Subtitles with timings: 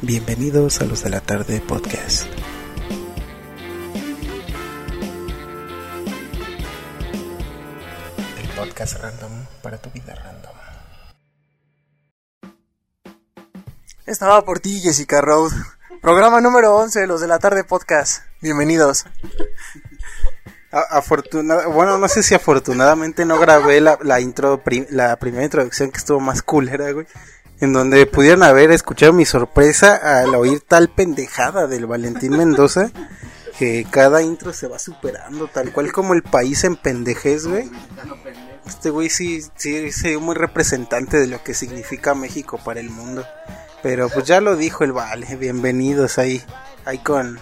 [0.00, 2.28] Bienvenidos a los de la tarde podcast.
[8.40, 10.52] El podcast random para tu vida random.
[14.06, 15.50] Estaba por ti, Jessica Road.
[16.00, 18.22] Programa número 11 de los de la tarde podcast.
[18.40, 19.04] Bienvenidos.
[20.70, 25.98] Afortunada, bueno, no sé si afortunadamente no grabé la, la intro, la primera introducción que
[25.98, 27.06] estuvo más culera, güey
[27.60, 32.90] en donde pudieron haber escuchado mi sorpresa al oír tal pendejada del Valentín Mendoza,
[33.58, 37.68] que cada intro se va superando, tal cual como el país en pendejez, güey.
[38.66, 43.26] Este güey sí, sí, es muy representante de lo que significa México para el mundo.
[43.82, 46.42] Pero pues ya lo dijo el Vale, bienvenidos ahí,
[46.84, 47.40] ahí con,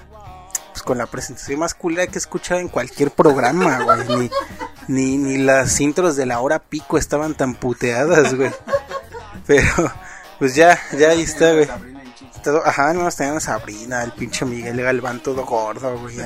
[0.72, 4.08] pues con la presentación más culera que he escuchado en cualquier programa, güey.
[4.18, 4.30] Ni,
[4.88, 8.52] ni, ni las intros de la hora pico estaban tan puteadas, güey.
[9.46, 9.92] Pero,
[10.38, 11.68] pues ya, ya ahí está, güey.
[12.64, 16.16] ajá, no tenían a Sabrina, el pinche Miguel Galván todo gordo, güey.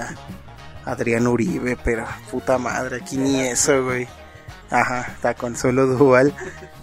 [0.84, 4.08] Adrián Uribe, pero puta madre, aquí ni eso, güey.
[4.70, 6.34] Ajá, está con solo dual.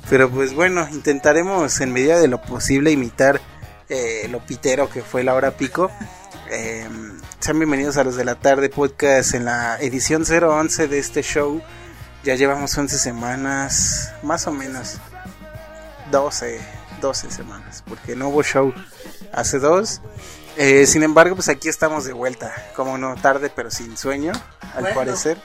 [0.10, 3.42] Pero pues bueno, intentaremos en medida de lo posible imitar
[3.90, 5.90] eh, lo pitero que fue la hora pico.
[6.50, 11.22] Em, sean bienvenidos a los de la tarde podcast en la edición 011 de este
[11.22, 11.62] show.
[12.24, 15.00] Ya llevamos 11 semanas, más o menos.
[16.12, 16.60] 12,
[17.02, 18.74] 12 semanas, porque no hubo show
[19.34, 20.02] hace dos.
[20.58, 24.32] Eh, sin embargo, pues aquí estamos de vuelta, como no tarde, pero sin sueño,
[24.76, 25.38] al parecer.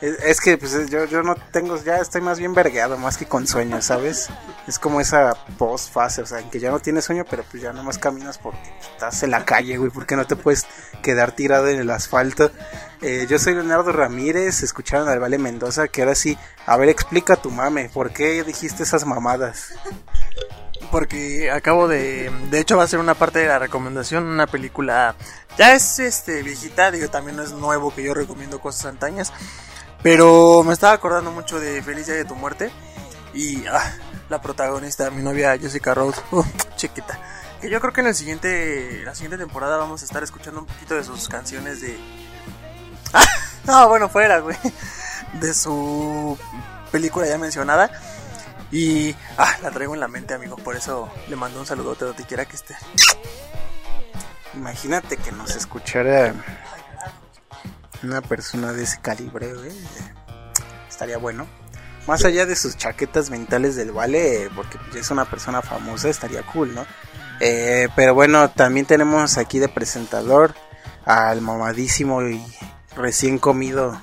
[0.00, 3.46] Es, que pues yo, yo no tengo, ya estoy más bien vergueado, más que con
[3.46, 4.28] sueño, ¿sabes?
[4.66, 7.62] Es como esa post fase, o sea, en que ya no tienes sueño, pero pues
[7.62, 10.66] ya no más caminas porque estás en la calle, güey, porque no te puedes
[11.02, 12.50] quedar tirado en el asfalto.
[13.00, 17.36] Eh, yo soy Leonardo Ramírez, escucharon al Vale Mendoza, que ahora sí, a ver, explica
[17.36, 19.72] tu mame, ¿por qué dijiste esas mamadas?
[20.90, 25.16] Porque acabo de, de hecho va a ser una parte de la recomendación, una película,
[25.58, 29.32] ya es este viejita, digo, también no es nuevo que yo recomiendo cosas antañas
[30.06, 32.70] pero me estaba acordando mucho de Felicia de tu muerte.
[33.34, 33.92] Y ah,
[34.28, 36.44] la protagonista, mi novia Jessica Rose, uh,
[36.76, 37.18] chiquita.
[37.60, 40.66] Que yo creo que en el siguiente, la siguiente temporada vamos a estar escuchando un
[40.66, 41.98] poquito de sus canciones de.
[43.12, 43.24] Ah,
[43.66, 44.56] no, bueno, fuera, güey.
[45.40, 46.38] De su
[46.92, 47.90] película ya mencionada.
[48.70, 50.56] Y ah, la traigo en la mente, amigo.
[50.56, 52.76] Por eso le mando un saludote donde quiera que esté.
[54.54, 56.34] Imagínate que nos escuchara
[58.02, 59.52] una persona de ese calibre,
[60.88, 61.46] estaría bueno.
[62.06, 66.74] Más allá de sus chaquetas mentales del vale, porque es una persona famosa, estaría cool,
[66.74, 66.86] ¿no?
[67.40, 70.54] Eh, pero bueno, también tenemos aquí de presentador
[71.04, 72.42] al mamadísimo y
[72.96, 74.00] recién comido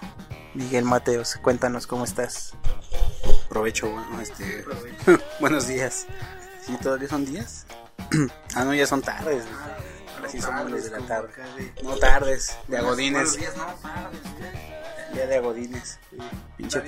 [0.53, 1.39] Miguel Mateos.
[1.41, 2.53] Cuéntanos cómo estás.
[3.53, 4.65] Provecho, bueno, este,
[5.39, 6.07] buenos días.
[6.65, 7.67] ¿Sí todavía son días?
[8.55, 9.43] ah, no, ya son tardes.
[10.25, 11.29] Así somos los de la tarde.
[11.83, 13.37] No tardes, de agodines.
[15.13, 15.99] Ya de agodines.
[16.57, 16.81] Pinche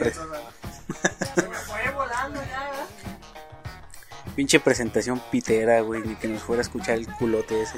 [4.35, 7.77] Pinche presentación pitera, güey, ni que nos fuera a escuchar el culote ese.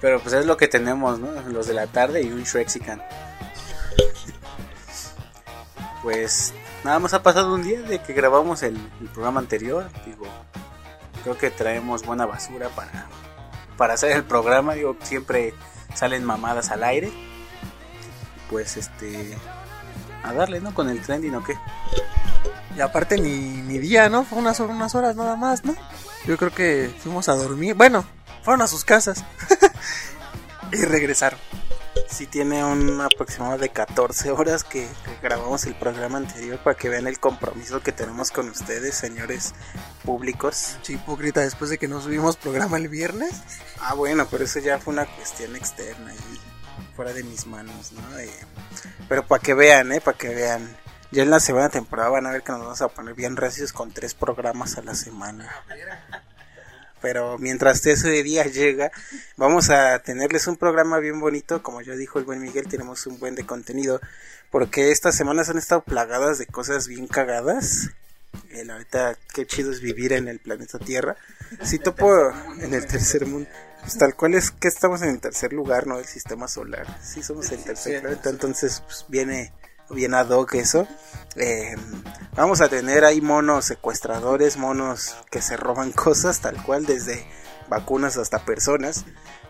[0.00, 1.30] Pero pues es lo que tenemos, ¿no?
[1.42, 3.00] Los de la tarde y un Shrexican.
[6.02, 6.52] Pues
[6.84, 8.78] nada más ha pasado un día de que grabamos el
[9.12, 9.88] programa anterior.
[10.06, 10.26] Digo,
[11.22, 13.08] creo que traemos buena basura para
[13.76, 15.54] para hacer el programa, digo, siempre
[15.94, 17.12] salen mamadas al aire.
[18.50, 19.36] Pues este
[20.22, 20.74] a darle, ¿no?
[20.74, 21.54] Con el trending o qué.
[22.76, 24.24] Y aparte ni, ni día, ¿no?
[24.24, 25.74] Fue unas, unas horas nada más, ¿no?
[26.26, 27.74] Yo creo que fuimos a dormir.
[27.74, 28.04] Bueno,
[28.42, 29.24] fueron a sus casas.
[30.72, 31.38] y regresaron
[32.14, 34.86] sí tiene un aproximado de 14 horas que,
[35.20, 39.52] grabamos el programa anterior para que vean el compromiso que tenemos con ustedes, señores
[40.04, 40.76] públicos.
[40.82, 43.42] Sí, hipócrita, después de que no subimos programa el viernes.
[43.80, 48.02] Ah, bueno, pero eso ya fue una cuestión externa y fuera de mis manos, ¿no?
[49.08, 50.00] pero para que vean, ¿eh?
[50.00, 50.76] Para que vean.
[51.10, 53.72] Ya en la segunda temporada van a ver que nos vamos a poner bien recios
[53.72, 55.50] con tres programas a la semana
[57.04, 58.90] pero mientras ese día llega,
[59.36, 63.18] vamos a tenerles un programa bien bonito, como ya dijo el buen Miguel, tenemos un
[63.18, 64.00] buen de contenido,
[64.50, 67.90] porque estas semanas han estado plagadas de cosas bien cagadas.
[68.48, 71.14] Eh, la verdad, qué chido es vivir en el planeta Tierra.
[71.62, 72.10] Si topo
[72.58, 73.50] en el tercer mundo,
[73.82, 75.98] pues tal cual es que estamos en el tercer lugar, ¿no?
[75.98, 76.86] Del sistema solar.
[77.02, 79.52] Sí, somos el tercer planeta, entonces pues, viene
[79.90, 80.86] bien ad hoc eso.
[81.36, 81.74] Eh,
[82.36, 87.26] vamos a tener ahí monos secuestradores, monos que se roban cosas, tal cual, desde
[87.68, 89.04] vacunas hasta personas.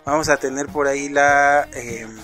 [0.04, 2.16] Vamos a tener por ahí la em,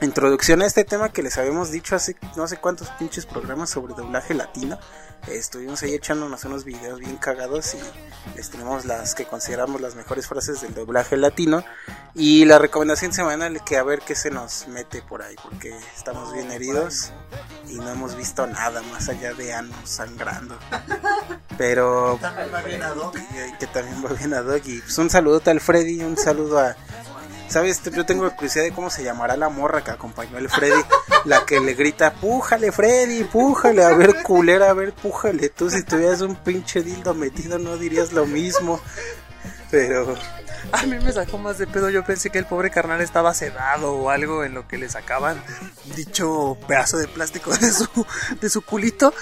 [0.00, 3.94] introducción a este tema que les habíamos dicho hace no sé cuántos pinches programas sobre
[3.94, 4.78] doblaje latino.
[5.26, 7.78] Estuvimos ahí echándonos unos videos bien cagados y
[8.36, 11.64] les tenemos las que consideramos las mejores frases del doblaje latino
[12.14, 16.32] y la recomendación semanal que a ver qué se nos mete por ahí porque estamos
[16.32, 17.12] bien heridos
[17.68, 20.58] y no hemos visto nada más allá de anos sangrando.
[21.56, 23.16] Pero También va bien a Doc.
[23.16, 26.58] y- que también va bien a Doc y pues un saludo al Freddy, un saludo
[26.60, 26.76] a
[27.48, 27.82] ¿Sabes?
[27.82, 30.80] Yo tengo curiosidad de cómo se llamará la morra que acompañó al Freddy.
[31.24, 35.48] La que le grita, pújale Freddy, pújale, a ver culera, a ver, pújale.
[35.48, 38.80] Tú si tuvieras un pinche dildo metido no dirías lo mismo.
[39.70, 40.16] Pero
[40.72, 41.88] A mí me sacó más de pedo.
[41.90, 45.42] Yo pensé que el pobre carnal estaba sedado o algo en lo que le sacaban
[45.96, 48.06] dicho pedazo de plástico de su,
[48.40, 49.14] de su culito.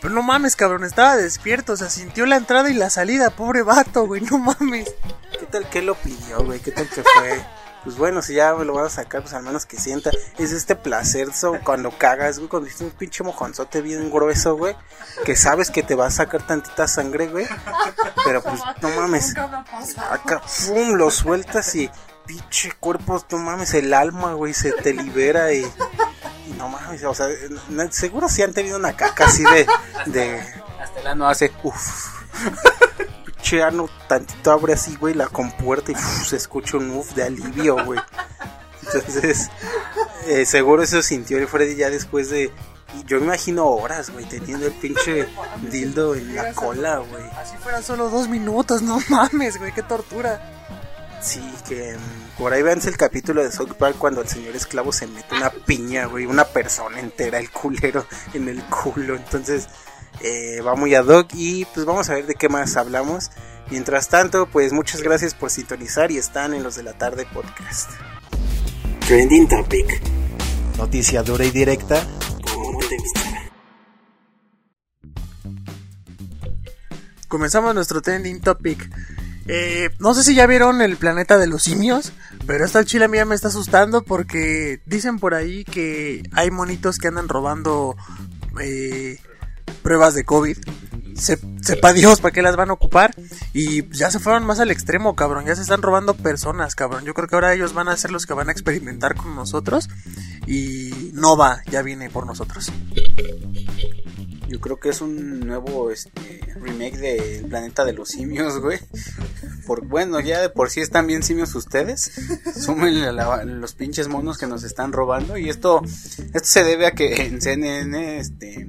[0.00, 1.74] Pero no mames, cabrón, estaba despierto.
[1.74, 3.30] O sea, sintió la entrada y la salida.
[3.30, 4.94] Pobre vato, güey, no mames.
[5.38, 6.60] ¿qué tal que lo pidió, güey?
[6.60, 7.40] ¿Qué tal que fue?
[7.84, 10.10] Pues bueno, si ya me lo van a sacar, pues al menos que sienta.
[10.38, 14.76] Es este placer so, cuando cagas, güey, cuando hiciste un pinche mojonzote bien grueso, güey.
[15.24, 17.46] Que sabes que te va a sacar tantita sangre, güey.
[18.24, 19.34] Pero pues no mames.
[20.10, 21.90] Acá, pum, lo sueltas y
[22.26, 25.62] pinche cuerpo, no mames, el alma, güey, se te libera y,
[26.46, 27.26] y no mames, o sea,
[27.70, 29.66] no- seguro sí han tenido una caca así de,
[30.06, 30.40] de,
[30.80, 31.50] Hasta el ano hace.
[31.64, 32.06] uff,
[33.40, 37.24] pinche ano tantito abre así, güey, la compuerta y uf, se escucha un uff de
[37.24, 38.00] alivio, güey.
[38.82, 39.50] Entonces,
[40.26, 42.50] eh, seguro eso sintió el Freddy ya después de,
[43.06, 45.28] yo me imagino horas, güey, teniendo el pinche
[45.70, 47.22] dildo en la cola, güey.
[47.38, 50.56] Así fueran solo dos minutos, no mames, güey, qué tortura.
[51.22, 54.90] Sí, que mm, por ahí veanse el capítulo de South Park cuando el señor esclavo
[54.90, 59.16] se mete una piña, güey, una persona entera, el culero, en el culo.
[59.16, 59.68] Entonces,
[60.22, 63.30] eh, va muy ad hoc y pues vamos a ver de qué más hablamos.
[63.70, 67.90] Mientras tanto, pues muchas gracias por sintonizar y están en los de la tarde podcast.
[69.06, 70.02] Trending Topic.
[70.76, 72.04] Noticia dura y directa.
[77.30, 78.90] Comenzamos nuestro trending topic.
[79.46, 82.12] Eh, no sé si ya vieron el planeta de los simios,
[82.46, 87.06] pero esta chile mía me está asustando porque dicen por ahí que hay monitos que
[87.06, 87.96] andan robando
[88.60, 89.18] eh,
[89.82, 90.58] pruebas de COVID.
[91.16, 93.14] Se, sepa Dios para qué las van a ocupar.
[93.52, 95.46] Y ya se fueron más al extremo, cabrón.
[95.46, 97.04] Ya se están robando personas, cabrón.
[97.04, 99.88] Yo creo que ahora ellos van a ser los que van a experimentar con nosotros.
[100.46, 102.72] Y Nova ya viene por nosotros.
[104.48, 108.80] Yo creo que es un nuevo este, remake de El Planeta de los Simios, güey.
[109.78, 112.10] Bueno, ya de por sí están bien simios ustedes.
[112.60, 115.36] Súmenle la- los pinches monos que nos están robando.
[115.38, 118.68] Y esto, esto se debe a que en CNN, este,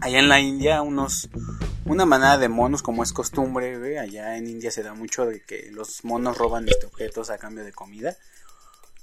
[0.00, 1.30] allá en la India, unos,
[1.86, 3.98] una manada de monos, como es costumbre.
[3.98, 7.64] Allá en India se da mucho de que los monos roban este, objetos a cambio
[7.64, 8.16] de comida.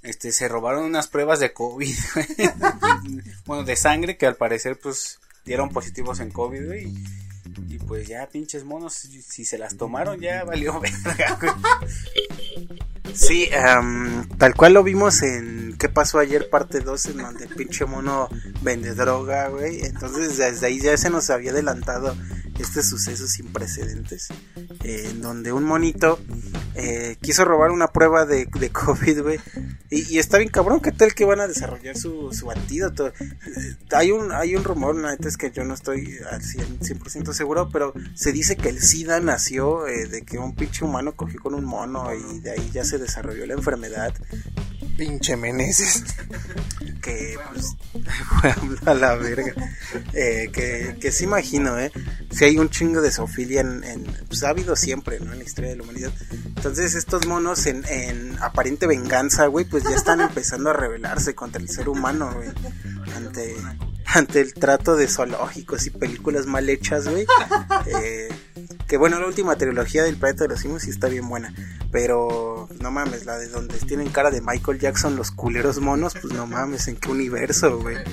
[0.03, 1.93] Este, se robaron unas pruebas de COVID,
[3.45, 6.61] bueno, de sangre que al parecer, pues, dieron positivos en COVID,
[7.67, 11.37] y pues ya, pinches monos, si, se las tomaron, ya valió verga.
[13.13, 16.49] Sí, em, tal cual lo vimos en ¿Qué pasó ayer?
[16.49, 18.27] parte 2 en donde el pinche mono
[18.61, 19.79] vende droga, güey.
[19.85, 22.17] Entonces desde ahí ya se nos había adelantado
[22.59, 24.29] este suceso sin precedentes.
[24.83, 26.19] en donde un monito
[26.75, 29.39] eh, quiso robar una prueba de, COVID, güey.
[29.89, 33.11] Y, está bien cabrón, ¿qué tal que van a desarrollar su, su antídoto?
[33.91, 37.69] Hay un hay un rumor, la es que yo no estoy al 100%, 100% seguro,
[37.71, 41.53] pero se dice que el SIDA nació eh, de que un pinche humano cogió con
[41.53, 44.13] un mono y de ahí ya se desarrolló la enfermedad
[44.99, 46.03] Pinche Meneses.
[47.01, 47.75] que pues
[48.85, 49.53] a la verga.
[50.13, 51.91] Eh, que, que sí imagino eh
[52.29, 55.45] si hay un chingo de zoofilia en, en pues ha habido siempre no en la
[55.45, 56.11] historia de la humanidad.
[56.45, 61.61] Entonces estos monos en, en aparente venganza güey pues ya están empezando a rebelarse contra
[61.61, 62.49] el ser humano güey.
[63.15, 63.55] Ante
[64.05, 67.25] ante el trato de zoológicos y películas mal hechas güey.
[67.85, 68.27] Eh,
[68.87, 71.53] que bueno la última trilogía del planeta de los simios sí está bien buena
[71.91, 76.33] pero no mames, la de donde tienen cara de Michael Jackson los culeros monos, pues
[76.33, 77.97] no mames, ¿en qué universo, güey?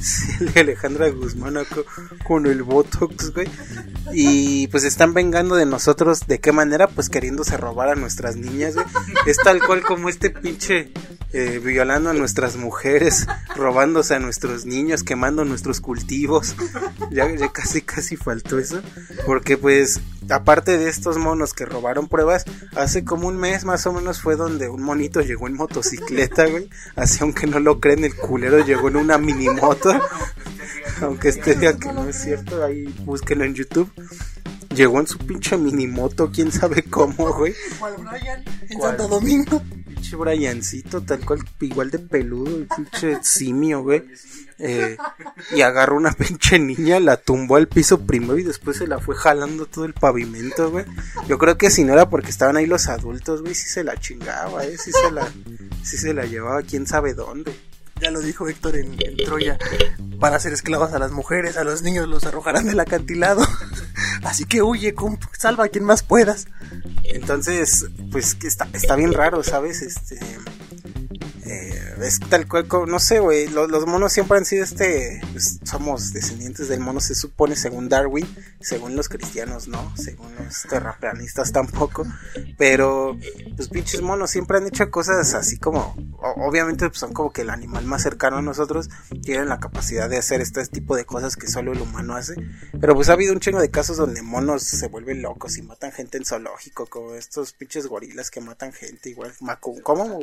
[0.00, 1.58] Sí, Alejandra Guzmán
[2.26, 3.46] con el Botox, güey.
[4.14, 6.86] Y pues están vengando de nosotros, ¿de qué manera?
[6.86, 8.86] Pues queriéndose robar a nuestras niñas, güey.
[9.26, 10.90] Es tal cual como este pinche
[11.32, 16.56] eh, violando a nuestras mujeres, robándose a nuestros niños, quemando nuestros cultivos.
[17.10, 18.80] Ya casi, casi faltó eso.
[19.26, 19.89] Porque pues
[20.28, 22.44] aparte de estos monos que robaron pruebas,
[22.76, 26.68] hace como un mes más o menos fue donde un monito llegó en motocicleta, güey.
[26.96, 29.92] Así aunque no lo creen, el culero llegó en una mini moto.
[31.02, 33.90] aunque este diga que no es cierto, ahí búsquenlo en YouTube.
[34.74, 37.54] Llegó en su pinche mini moto, quién sabe cómo, güey.
[37.78, 38.44] ¿Cuál Brian?
[38.68, 38.96] En ¿Cuál?
[38.96, 39.62] Santo Domingo.
[39.84, 44.04] Pinche Briancito, tal cual, igual de peludo, el pinche simio, güey.
[44.60, 44.96] Eh,
[45.52, 49.16] y agarró una pinche niña, la tumbó al piso primero y después se la fue
[49.16, 50.84] jalando todo el pavimento, güey.
[51.26, 53.96] Yo creo que si no era porque estaban ahí los adultos, güey, sí se la
[53.98, 55.28] chingaba, eh, sí se la,
[55.82, 57.54] se la llevaba quién sabe dónde.
[58.00, 59.58] Ya lo dijo Héctor en, Troya.
[60.18, 63.46] Para hacer esclavas a las mujeres, a los niños los arrojarán del acantilado.
[64.22, 64.94] Así que huye,
[65.38, 66.46] salva a quien más puedas.
[67.04, 69.82] Entonces, pues que está, está bien raro, ¿sabes?
[69.82, 70.18] Este.
[71.44, 73.48] eh, es tal cual, no sé, güey.
[73.48, 75.20] Los, monos siempre han sido este.
[75.32, 78.26] pues, somos descendientes del mono, se supone, según Darwin.
[78.60, 79.92] Según los cristianos, no.
[79.96, 82.06] Según los terraplanistas tampoco.
[82.58, 83.16] Pero,
[83.56, 85.94] los pinches monos siempre han hecho cosas así como.
[86.20, 88.88] obviamente, pues, son como que el animal más cercano a nosotros.
[89.22, 92.34] Tienen la capacidad de hacer este tipo de cosas que solo el humano hace.
[92.80, 95.92] Pero, pues, ha habido un chingo de casos donde monos se vuelven locos y matan
[95.92, 96.86] gente en zoológico.
[96.86, 99.32] Como estos pinches gorilas que matan gente, igual.
[99.40, 100.20] Macu- ¿Cómo?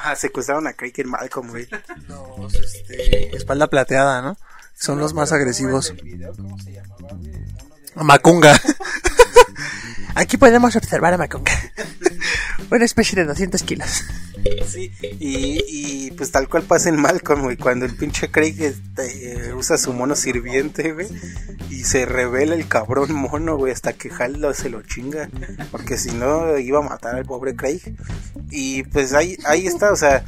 [0.00, 1.68] Ah, secuestraron a Craig en Malcolm, güey.
[2.08, 4.36] Los, este, espalda plateada, ¿no?
[4.74, 5.92] Son los más agresivos.
[7.96, 8.56] Macunga.
[10.14, 11.52] Aquí podemos observar a Macunga.
[12.70, 14.04] Una especie de 200 kilos.
[15.20, 19.92] Y, pues tal cual pasa en Malcolm, güey, cuando el pinche Craig este, usa su
[19.92, 21.08] mono sirviente, güey,
[21.70, 25.28] y se revela el cabrón mono, güey, hasta que Hal se lo chinga,
[25.70, 27.80] porque si no iba a matar al pobre Craig.
[28.50, 30.24] Y pues ahí, ahí está, o sea,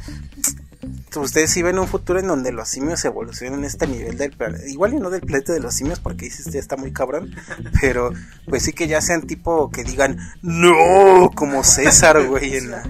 [1.15, 4.67] ustedes sí ven un futuro en donde los simios evolucionen a este nivel del planeta,
[4.67, 7.35] igual y no del planeta de los simios, porque dices, ya está muy cabrón,
[7.81, 8.11] pero
[8.47, 12.83] pues sí que ya sean tipo que digan, no, como César, güey, en la,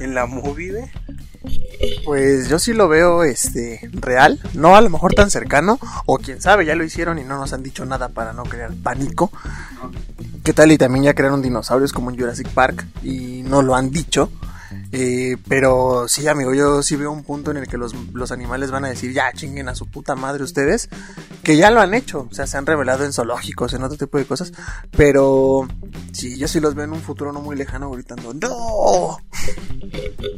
[0.00, 0.90] en la movie, güey.
[2.04, 6.40] Pues yo sí lo veo este real, no a lo mejor tan cercano, o quién
[6.40, 9.32] sabe, ya lo hicieron y no nos han dicho nada para no crear pánico.
[10.44, 10.70] ¿Qué tal?
[10.70, 14.30] Y también ya crearon dinosaurios como en Jurassic Park y no lo han dicho.
[14.92, 18.70] Eh, pero sí, amigo, yo sí veo un punto en el que los, los animales
[18.70, 20.88] van a decir, ya chinguen a su puta madre ustedes,
[21.42, 24.18] que ya lo han hecho, o sea, se han revelado en zoológicos, en otro tipo
[24.18, 24.52] de cosas,
[24.90, 25.66] pero
[26.12, 29.18] sí, yo sí los veo en un futuro no muy lejano gritando, ¡No!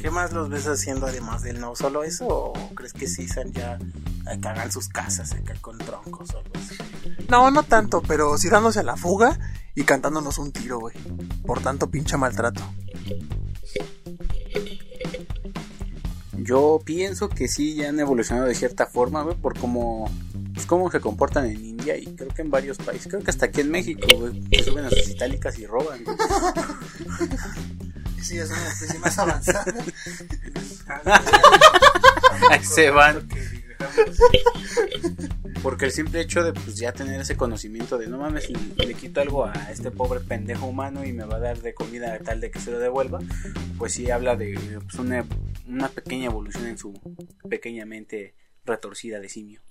[0.00, 2.26] ¿Qué más los ves haciendo además del no solo eso?
[2.26, 3.78] ¿O crees que sí sean ya
[4.30, 6.76] eh, que hagan sus casas acá con troncos o algo así?
[7.28, 9.38] No, no tanto, pero sí dándose a la fuga
[9.74, 10.94] y cantándonos un tiro, güey.
[11.46, 12.62] Por tanto pinche maltrato.
[16.38, 20.10] Yo pienso que sí ya han evolucionado de cierta forma, güey, por cómo,
[20.52, 23.06] pues, cómo se comportan en India y creo que en varios países.
[23.08, 26.04] Creo que hasta aquí en México, güey, se suben a sus itálicas y roban.
[26.04, 26.16] güey.
[28.22, 29.64] Sí, es una especie más avanzada.
[32.50, 33.28] Ahí se van.
[35.62, 39.20] Porque el simple hecho de pues ya tener ese conocimiento de no mames, le, quito
[39.20, 42.50] algo a este pobre pendejo humano y me va a dar de comida tal de
[42.50, 43.20] que se lo devuelva,
[43.78, 45.24] pues sí habla de pues, una,
[45.66, 46.92] una pequeña evolución en su
[47.48, 49.62] pequeña mente retorcida de simio.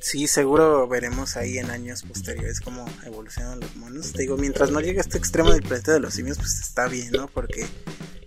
[0.00, 4.12] Sí, seguro veremos ahí en años posteriores cómo evolucionan los monos.
[4.12, 6.86] Te digo, mientras no llegue a este extremo del planeta de los simios, pues está
[6.86, 7.26] bien, ¿no?
[7.28, 7.66] Porque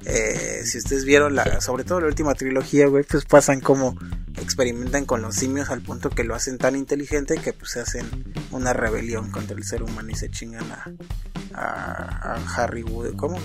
[0.06, 3.98] eh, si ustedes vieron la, sobre todo la última trilogía, güey, pues pasan como
[4.42, 8.06] experimentan con los simios al punto que lo hacen tan inteligente que pues se hacen
[8.52, 10.86] una rebelión contra el ser humano y se chingan a,
[12.56, 13.40] Harry Wood, ¿cómo?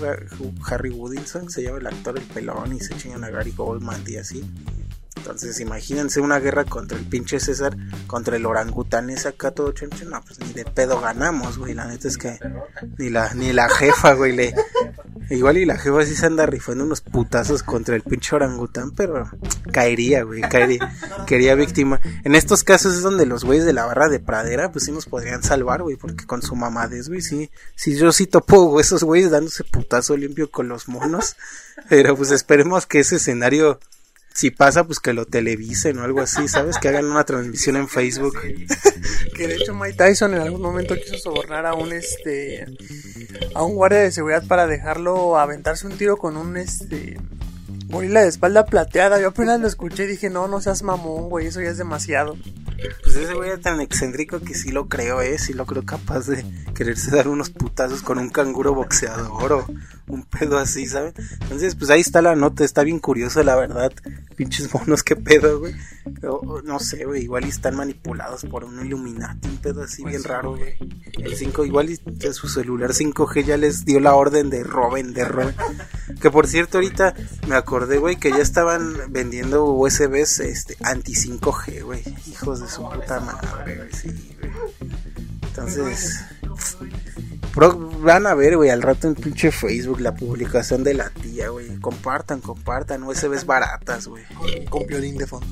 [0.67, 4.15] Harry Woodinson se llama el actor el pelón y se chingan a Gary Goldman y
[4.15, 4.43] así.
[5.25, 10.05] Entonces, imagínense una guerra contra el pinche César, contra el orangután ese acá todo choncho.
[10.05, 11.73] No, pues ni de pedo ganamos, güey.
[11.73, 12.37] La neta es que
[12.99, 14.53] ni la, ni la jefa, güey, le.
[15.31, 19.27] Igual y la jefa sí se anda rifando unos putazos contra el pinche orangután, pero
[19.71, 20.93] caería, güey, caería.
[21.25, 21.99] Quería víctima.
[22.23, 25.07] En estos casos es donde los güeyes de la barra de pradera, pues sí nos
[25.07, 27.49] podrían salvar, güey, porque con su mamadez, güey, sí.
[27.75, 31.35] Sí, yo sí topo, esos güeyes dándose putazo limpio con los monos.
[31.89, 33.79] Pero pues esperemos que ese escenario
[34.35, 36.77] si pasa, pues que lo televisen o algo así, ¿sabes?
[36.77, 38.37] Que hagan una transmisión en Facebook.
[39.33, 42.65] Que de hecho Mike Tyson en algún momento quiso sobornar a un este
[43.53, 47.17] a un guardia de seguridad para dejarlo aventarse un tiro con un este
[47.87, 49.21] gorila de espalda plateada.
[49.21, 52.35] Yo apenas lo escuché y dije, no, no seas mamón, güey, eso ya es demasiado.
[53.03, 55.37] Pues ese güey era tan excéntrico que sí lo creo, ¿eh?
[55.39, 59.65] Sí lo creo capaz de quererse dar unos putazos con un canguro boxeador o
[60.07, 61.13] un pedo así, ¿saben?
[61.41, 63.91] Entonces, pues ahí está la nota, está bien curioso, la verdad.
[64.35, 65.73] Pinches monos, qué pedo, güey.
[66.63, 70.55] No sé, güey, igual y están manipulados por un Illuminati, un pedo así bien raro,
[70.57, 70.75] güey.
[71.17, 71.99] El 5, igual y
[72.33, 75.55] su celular 5G ya les dio la orden de roben, de roben.
[76.21, 77.15] Que por cierto, ahorita
[77.47, 82.03] me acordé, güey, que ya estaban vendiendo USBs este, anti 5G, güey.
[82.27, 84.51] Hijos de su puta madre, güey, sí, güey.
[85.47, 86.19] Entonces,
[87.55, 91.79] van a ver, güey, al rato en pinche Facebook la publicación de la tía, güey.
[91.79, 94.23] Compartan, compartan, USBs baratas, güey.
[94.35, 95.47] Con, con violín de fondo.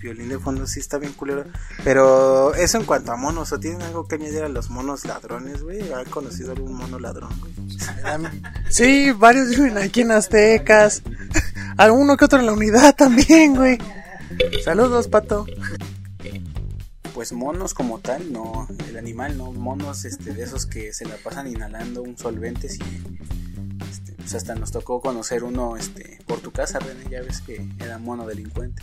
[0.00, 1.44] violín de fondo sí está bien culero.
[1.82, 5.62] Pero eso en cuanto a monos, ¿o tienen algo que añadir a los monos ladrones,
[5.62, 5.92] güey?
[5.92, 7.52] ¿Han conocido algún mono ladrón, güey?
[8.70, 11.02] Sí, varios viven aquí en Aztecas.
[11.76, 13.78] Alguno que otro en la unidad también, güey.
[14.64, 15.46] Saludos, pato.
[17.14, 21.16] Pues monos como tal, no, el animal no, monos este, de esos que se la
[21.16, 26.50] pasan inhalando un solvente y este, pues hasta nos tocó conocer uno este, por tu
[26.50, 28.82] casa, René, ya ves que era mono delincuente.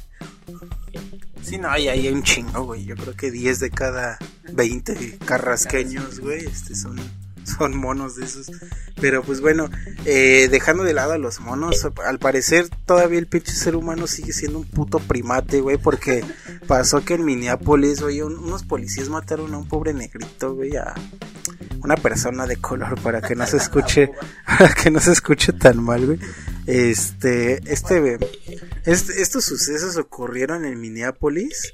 [1.41, 2.85] Sí, no, hay, hay un chingo, güey.
[2.85, 4.17] Yo creo que 10 de cada
[4.53, 6.97] 20 carrasqueños, güey, este son
[7.57, 8.51] son monos de esos.
[8.99, 9.69] Pero pues bueno,
[10.05, 14.33] eh, dejando de lado a los monos, al parecer todavía el pinche ser humano sigue
[14.33, 16.23] siendo un puto primate, güey, porque
[16.67, 20.93] pasó que en Minneapolis, güey, unos policías mataron a un pobre negrito, güey, a
[21.83, 24.11] una persona de color para que no se escuche,
[24.45, 26.19] para que no se escuche tan mal, güey.
[26.67, 28.19] Este, este,
[28.85, 31.73] este estos sucesos ocurrieron en Minneapolis.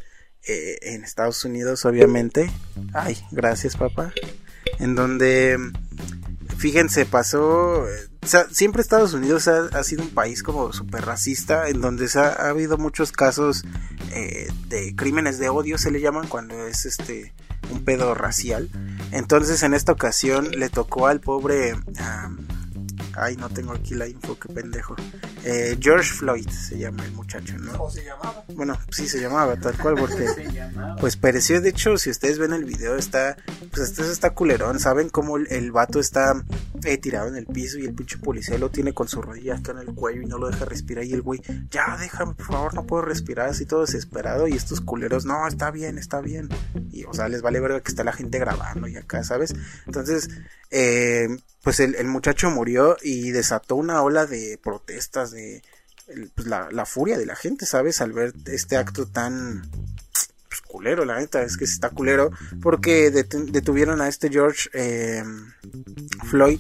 [0.50, 2.50] Eh, en Estados Unidos, obviamente.
[2.94, 4.14] Ay, gracias, papá
[4.80, 5.58] en donde,
[6.58, 7.86] fíjense, pasó,
[8.52, 12.78] siempre Estados Unidos ha, sido un país como súper racista, en donde ha, ha, habido
[12.78, 13.64] muchos casos
[14.12, 17.34] eh, de crímenes de odio, se le llaman cuando es este
[17.72, 18.70] un pedo racial.
[19.12, 21.76] Entonces en esta ocasión le tocó al pobre...
[23.18, 24.96] Ay, no tengo aquí la info, qué pendejo.
[25.44, 27.72] Eh, George Floyd se llama el muchacho, ¿no?
[27.72, 28.44] ¿Cómo se llamaba?
[28.54, 30.28] Bueno, sí se llamaba, tal cual, porque
[31.00, 31.60] pues pereció.
[31.60, 33.36] De hecho, si ustedes ven el video, está,
[33.72, 34.80] pues este está culerón.
[34.80, 36.44] ¿Saben cómo el, vato está
[36.84, 39.72] eh, tirado en el piso y el pinche policía lo tiene con su rodilla acá
[39.72, 41.04] en el cuello y no lo deja respirar?
[41.04, 44.48] Y el güey, ya déjame, por favor, no puedo respirar, así todo desesperado.
[44.48, 46.50] Y estos culeros, no, está bien, está bien.
[46.92, 49.56] Y, o sea, les vale ver que está la gente grabando y acá, ¿sabes?
[49.88, 50.30] Entonces,
[50.70, 51.30] eh,
[51.64, 55.64] pues el, muchacho murió y desató una ola de protestas, de
[56.36, 58.02] pues la, furia de la gente, ¿sabes?
[58.02, 59.62] Al ver este acto tan
[60.50, 65.24] pues, culero, la neta, es que está culero, porque detuvieron a este George eh,
[66.26, 66.60] Floyd,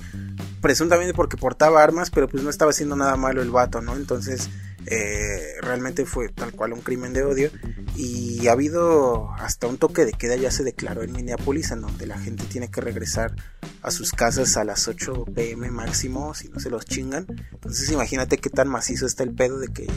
[0.61, 3.97] presuntamente porque portaba armas, pero pues no estaba haciendo nada malo el vato, ¿no?
[3.97, 4.49] Entonces
[4.89, 7.51] eh, realmente fue tal cual un crimen de odio
[7.95, 12.05] y ha habido hasta un toque de queda ya se declaró en Minneapolis en donde
[12.05, 13.35] la gente tiene que regresar
[13.81, 18.37] a sus casas a las 8 pm máximo si no se los chingan entonces imagínate
[18.37, 19.87] qué tan macizo está el pedo de que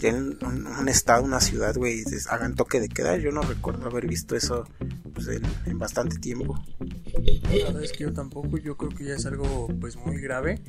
[0.00, 3.18] tienen un, estado, una ciudad, güey, hagan toque de queda.
[3.18, 4.64] Yo no recuerdo haber visto eso
[5.14, 5.28] pues,
[5.66, 6.58] en, bastante tiempo.
[7.52, 10.62] La verdad es que yo tampoco, yo creo que ya es algo pues muy grave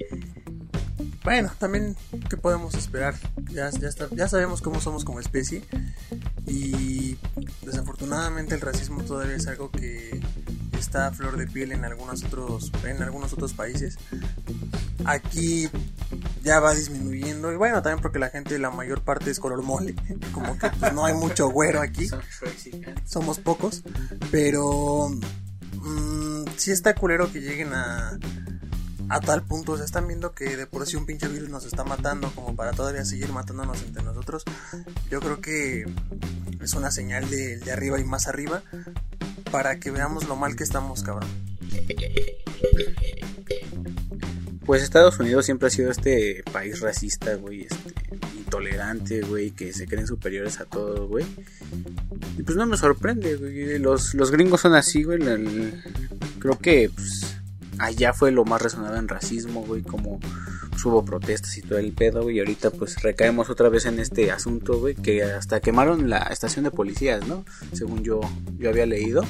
[1.24, 1.96] bueno, también,
[2.30, 3.16] ¿qué podemos esperar?
[3.52, 5.64] Ya, ya, ya sabemos cómo somos como especie.
[6.48, 7.18] Y
[7.62, 10.20] desafortunadamente el racismo todavía es algo que
[10.78, 13.98] está a flor de piel en algunos otros, en algunos otros países.
[15.06, 15.70] Aquí
[16.44, 17.52] ya va disminuyendo.
[17.52, 19.96] Y bueno, también porque la gente, la mayor parte es color mole,
[20.34, 22.10] como que pues, no hay mucho güero aquí,
[23.06, 23.84] somos pocos,
[24.32, 25.10] pero
[25.76, 28.18] mmm, sí está culero que lleguen a
[29.12, 31.84] a tal punto, se están viendo que de por sí un pinche virus nos está
[31.84, 34.45] matando como para todavía seguir matándonos entre nosotros.
[35.10, 35.86] Yo creo que
[36.62, 38.63] es una señal de, de arriba y más arriba
[39.52, 41.30] para que veamos lo mal que estamos, cabrón.
[44.65, 47.93] Pues Estados Unidos siempre ha sido este país racista, güey, este,
[48.38, 51.26] intolerante, güey, que se creen superiores a todos, güey.
[52.38, 53.38] Y pues no me sorprende.
[53.80, 55.19] Los, los gringos son así, güey.
[56.39, 57.31] creo que, pues,
[57.80, 60.20] allá fue lo más resonado en racismo, güey, como
[60.84, 64.32] hubo protestas y todo el pedo, güey, y ahorita pues recaemos otra vez en este
[64.32, 67.46] asunto, güey, que hasta quemaron la estación de policías, ¿no?
[67.74, 68.22] Según yo,
[68.58, 69.24] yo había leído.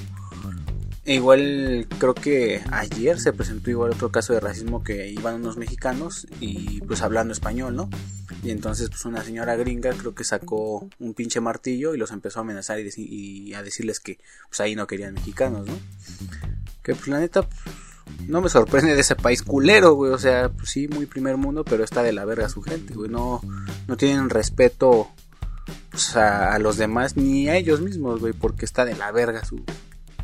[1.04, 5.58] E igual creo que ayer se presentó igual otro caso de racismo que iban unos
[5.58, 7.90] mexicanos y pues hablando español, ¿no?
[8.44, 12.40] Y entonces pues una señora gringa creo que sacó un pinche martillo y los empezó
[12.40, 15.74] a amenazar y, a decirles que pues ahí no querían mexicanos, ¿no?
[16.84, 17.48] Que pues la neta
[18.28, 20.12] no me sorprende de ese país culero, güey.
[20.12, 23.10] O sea, pues sí, muy primer mundo, pero está de la verga su gente, güey.
[23.10, 23.42] No,
[23.88, 25.10] no tienen respeto
[25.90, 29.64] pues, a, los demás ni a ellos mismos, güey, porque está de la verga su,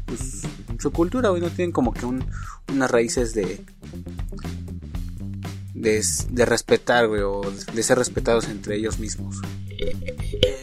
[0.05, 0.43] pues,
[0.79, 1.41] su cultura, güey.
[1.41, 2.25] No tienen como que un,
[2.71, 3.63] unas raíces de,
[5.73, 7.41] de, de respetar, güey, o
[7.73, 9.41] de ser respetados entre ellos mismos.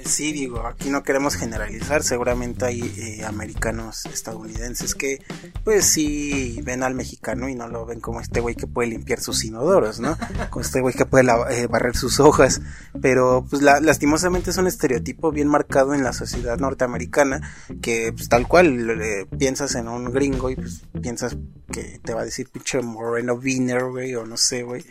[0.04, 5.24] Sí, digo, aquí no queremos generalizar, seguramente hay eh, americanos estadounidenses que
[5.64, 9.20] pues sí ven al mexicano y no lo ven como este güey que puede limpiar
[9.20, 10.18] sus inodoros, ¿no?
[10.50, 12.60] Como este güey que puede eh, barrer sus hojas,
[13.00, 18.46] pero pues lastimosamente es un estereotipo bien marcado en la sociedad norteamericana que pues tal
[18.46, 21.36] cual piensas en un gringo y pues piensas
[21.72, 24.84] que te va a decir pinche moreno Wiener, güey, o no sé, güey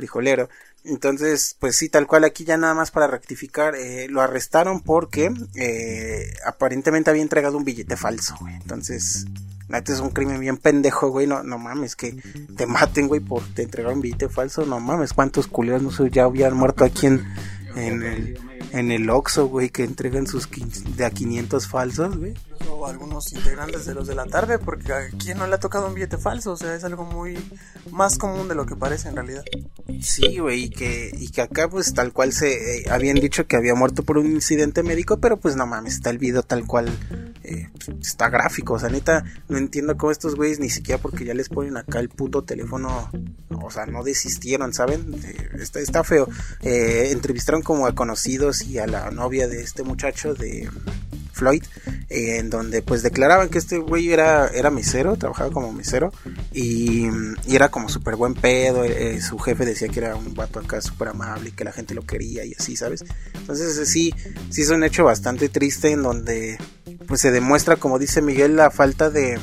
[0.00, 0.48] frijolero.
[0.84, 5.30] Entonces, pues sí, tal cual aquí ya nada más para rectificar, eh, lo arrestaron porque
[5.54, 8.54] eh, aparentemente había entregado un billete falso, güey.
[8.54, 9.26] Entonces,
[9.68, 11.26] neta es un crimen bien pendejo, güey.
[11.26, 12.16] No, no mames, que
[12.56, 14.64] te maten, güey, por te entregar un billete falso.
[14.64, 17.26] No mames, cuántos culeros no sé, ya habían muerto aquí en,
[17.76, 18.38] en el
[18.72, 20.48] en el Oxxo, güey, que entregan sus
[20.96, 22.34] de a 500 falsos, güey.
[22.68, 25.86] O algunos integrantes de los de la tarde, porque a quién no le ha tocado
[25.86, 27.38] un billete falso, o sea, es algo muy
[27.90, 29.44] más común de lo que parece en realidad.
[30.00, 33.56] Sí, güey, y que, y que acá pues tal cual se eh, habían dicho que
[33.56, 36.88] había muerto por un incidente médico, pero pues no mames, está el video tal cual,
[37.42, 37.68] eh,
[38.00, 41.48] está gráfico, o sea, neta, no entiendo cómo estos güeyes ni siquiera porque ya les
[41.48, 43.10] ponen acá el puto teléfono,
[43.62, 45.14] o sea, no desistieron, ¿saben?
[45.24, 46.28] Eh, está, está feo.
[46.60, 50.68] entrevistaron como a conocidos y a la novia de este muchacho de
[51.40, 51.64] Floyd,
[52.10, 56.12] en donde pues declaraban que este güey era, era mesero, trabajaba como mesero
[56.52, 57.08] y,
[57.48, 60.82] era como súper buen pedo, eh, eh, su jefe decía que era un vato acá
[60.82, 63.04] súper amable y que la gente lo quería y así, ¿sabes?
[63.34, 64.14] Entonces sí,
[64.50, 66.58] sí es un hecho bastante triste en donde
[67.06, 69.38] pues se demuestra, como dice Miguel, la falta de...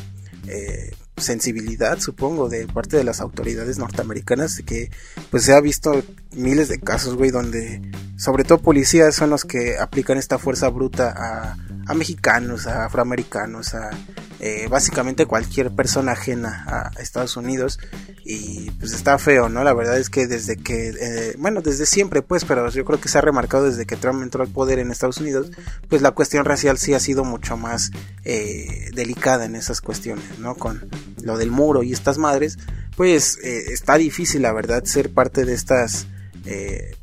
[0.48, 4.92] Eh, sensibilidad, supongo, de parte de las autoridades norteamericanas, que
[5.32, 6.04] pues se ha visto
[6.36, 7.82] miles de casos, güey, donde
[8.18, 11.58] sobre todo policías son los que aplican esta fuerza bruta a,
[11.88, 13.90] a mexicanos, a afroamericanos, a
[14.40, 17.80] eh, básicamente cualquier persona ajena a Estados Unidos
[18.24, 19.64] y pues está feo, ¿no?
[19.64, 23.10] La verdad es que desde que, eh, bueno, desde siempre pues, pero yo creo que
[23.10, 25.50] se ha remarcado desde que Trump entró al poder en Estados Unidos,
[25.90, 27.90] pues la cuestión racial sí ha sido mucho más
[28.26, 30.54] eh, delicada en esas cuestiones, ¿no?
[30.54, 30.88] Con
[31.24, 32.60] lo del muro y estas madres,
[32.96, 36.06] pues está difícil la verdad ser parte de estas...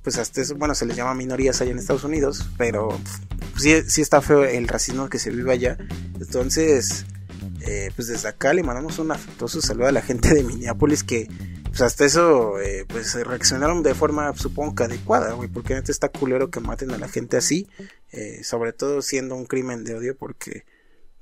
[0.03, 2.97] pues hasta eso, bueno, se les llama minorías allá en Estados Unidos, pero
[3.59, 5.77] sí, sí está feo el racismo que se vive allá.
[6.21, 7.07] Entonces,
[7.67, 11.29] eh, pues desde acá le mandamos un afectuoso saludo a la gente de Minneapolis que,
[11.65, 16.09] pues hasta eso, eh, pues reaccionaron de forma, supongo que adecuada, güey, porque neta está
[16.09, 17.69] culero que maten a la gente así,
[18.13, 20.65] eh, sobre todo siendo un crimen de odio, porque,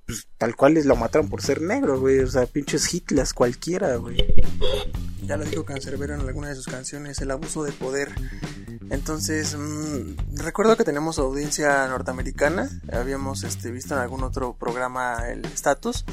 [0.06, 3.96] pues, tal cual les lo mataron por ser negro, güey, o sea, pinches Hitlers cualquiera,
[3.96, 4.16] güey.
[5.22, 8.10] Ya lo dijo Cancerbero en alguna de sus canciones, el abuso de poder.
[8.90, 15.44] Entonces, mm, recuerdo que tenemos audiencia norteamericana, habíamos este, visto en algún otro programa el
[15.46, 16.04] status.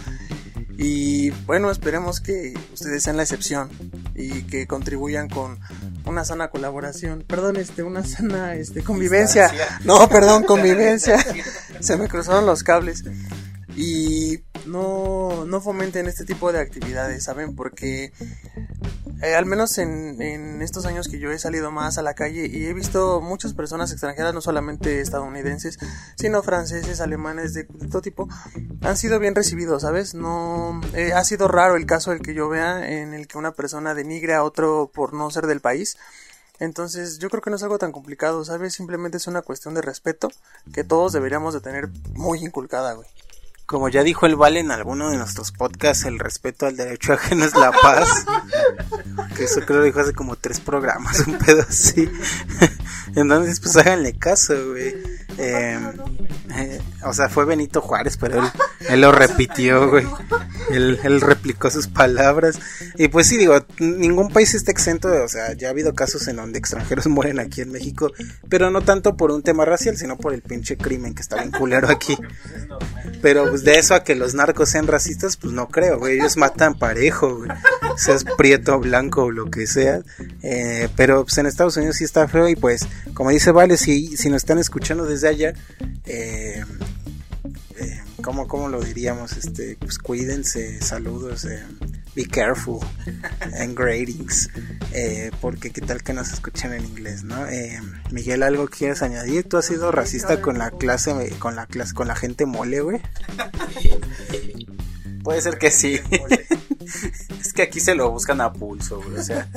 [0.78, 3.69] Y bueno, esperemos que ustedes sean la excepción
[4.15, 5.60] y que contribuyan con
[6.06, 7.25] una sana colaboración.
[7.28, 9.52] Perdón, este, una sana este, convivencia.
[9.84, 11.17] No, perdón, convivencia.
[11.82, 13.04] Se me cruzaron los cables.
[13.75, 17.55] Y no, no fomenten este tipo de actividades, ¿saben?
[17.55, 18.12] Porque
[19.21, 22.47] eh, al menos en, en, estos años que yo he salido más a la calle
[22.47, 25.77] y he visto muchas personas extranjeras, no solamente estadounidenses,
[26.15, 28.29] sino franceses, alemanes, de, todo tipo,
[28.82, 30.13] han sido bien recibidos, ¿sabes?
[30.13, 33.51] No, eh, ha sido raro el caso el que yo vea en el que una
[33.51, 35.97] persona denigre a otro por no ser del país.
[36.60, 38.73] Entonces yo creo que no es algo tan complicado, ¿sabes?
[38.73, 40.29] Simplemente es una cuestión de respeto
[40.73, 43.08] que todos deberíamos de tener muy inculcada, güey.
[43.69, 47.45] Como ya dijo el Vale en alguno de nuestros podcasts, el respeto al derecho ajeno
[47.45, 48.25] es la paz.
[49.38, 52.10] que eso creo que dijo hace como tres programas, un pedo así.
[53.15, 54.95] Entonces, pues háganle caso, güey.
[55.39, 55.93] Em,
[56.54, 58.52] eh, o sea, fue Benito Juárez, pero él,
[58.89, 60.06] él lo repitió, güey.
[60.69, 62.60] Él, él, replicó sus palabras.
[62.97, 66.28] Y pues sí, digo, ningún país está exento, de, o sea, ya ha habido casos
[66.28, 68.12] en donde extranjeros mueren aquí en México,
[68.49, 71.52] pero no tanto por un tema racial, sino por el pinche crimen que está bien
[71.52, 72.17] culero aquí.
[73.21, 76.19] Pero pues de eso a que los narcos sean racistas, pues no creo, güey.
[76.19, 77.49] Ellos matan parejo, güey.
[77.95, 80.02] Seas prieto, blanco o lo que sea.
[80.41, 84.15] Eh, pero pues en Estados Unidos sí está feo y pues, como dice Vale, si,
[84.15, 85.54] si nos están escuchando desde allá,
[86.06, 86.63] eh,
[87.78, 89.38] eh, ¿cómo, ¿cómo, lo diríamos?
[89.38, 91.63] Este, pues cuídense, saludos, eh,
[92.15, 92.80] be careful
[93.60, 94.50] and gradings,
[94.92, 97.48] eh, porque qué tal que nos escuchen en inglés, ¿no?
[97.48, 97.80] Eh,
[98.12, 99.48] Miguel, ¿algo quieres añadir?
[99.48, 103.02] ¿Tú has sido racista con la clase, con la clase, con la gente mole, güey?
[105.24, 106.00] Puede ser que sí.
[107.39, 109.18] es que aquí se lo buscan a pulso, güey.
[109.18, 109.48] O sea,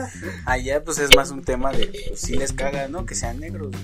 [0.45, 3.07] allá pues es más un tema de, pues si les caga, ¿no?
[3.07, 3.75] Que sean negros,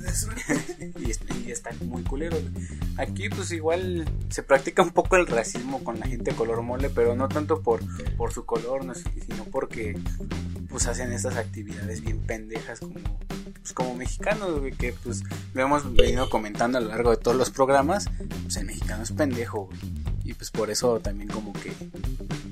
[0.98, 2.36] y, está muy culero.
[2.96, 7.14] Aquí pues igual se practica un poco el racismo con la gente color mole, pero
[7.14, 7.80] no tanto por,
[8.16, 9.98] por su color, sino porque
[10.68, 12.94] pues hacen estas actividades bien pendejas como,
[13.60, 17.50] pues, como mexicanos, que pues lo hemos venido comentando a lo largo de todos los
[17.50, 18.06] programas,
[18.44, 19.68] pues el mexicano es pendejo,
[20.24, 21.72] Y pues por eso también como que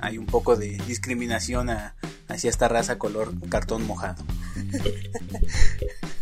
[0.01, 1.71] hay un poco de discriminación
[2.29, 4.25] hacia esta raza color cartón mojado.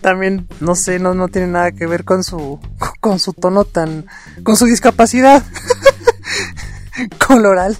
[0.00, 2.60] También, no sé, no, no tiene nada que ver con su,
[3.00, 4.06] con su tono tan,
[4.42, 5.44] con su discapacidad
[7.26, 7.78] coloral.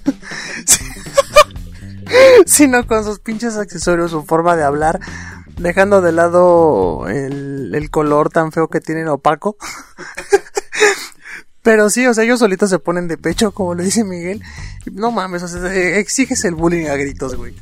[2.47, 5.01] sino con sus pinches accesorios, su forma de hablar,
[5.59, 9.57] dejando de lado el, el color tan feo que tienen opaco.
[11.63, 14.41] Pero sí, o sea, ellos solitos se ponen de pecho, como lo dice Miguel.
[14.93, 17.57] No mames, o sea, exiges el bullying a gritos, güey.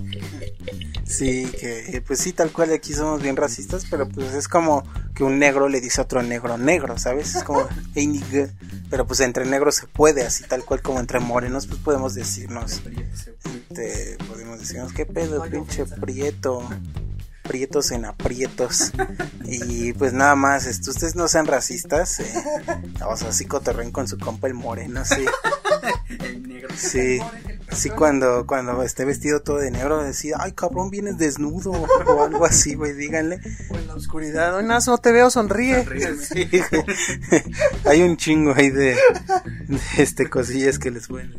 [1.06, 5.24] Sí, que pues sí, tal cual aquí somos bien racistas, pero pues es como que
[5.24, 7.34] un negro le dice a otro negro negro, ¿sabes?
[7.34, 8.48] Es como, hey, nigga.
[8.90, 12.82] Pero pues entre negros se puede, así tal cual como entre morenos, pues podemos decirnos,
[13.44, 16.68] este, podemos decirnos, ¿qué pedo, pinche prieto?
[17.42, 18.90] prietos en aprietos.
[19.44, 22.18] Y pues nada más, esto, ustedes no sean racistas.
[22.20, 22.34] Eh.
[23.06, 25.24] O sea, así cotorren con su compa el moreno, sí.
[26.76, 27.20] Sí,
[27.74, 32.44] sí cuando, cuando esté vestido todo de negro, decir, ay cabrón, vienes desnudo o algo
[32.44, 33.40] así, güey, díganle.
[33.70, 35.84] O en la oscuridad, hoy no te veo, sonríe.
[36.24, 36.48] Sí,
[37.84, 41.34] Hay un chingo ahí de, de, este cosillas que les pueden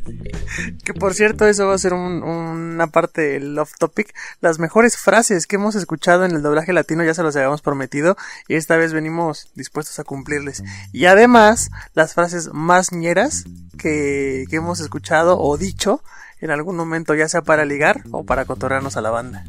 [0.83, 4.13] Que por cierto, eso va a ser un, una parte del Love Topic.
[4.41, 8.15] Las mejores frases que hemos escuchado en el doblaje latino ya se los habíamos prometido
[8.47, 10.63] y esta vez venimos dispuestos a cumplirles.
[10.91, 13.45] Y además, las frases más ñeras
[13.77, 16.01] que, que hemos escuchado o dicho
[16.39, 19.45] en algún momento, ya sea para ligar o para cotorrearnos a la banda.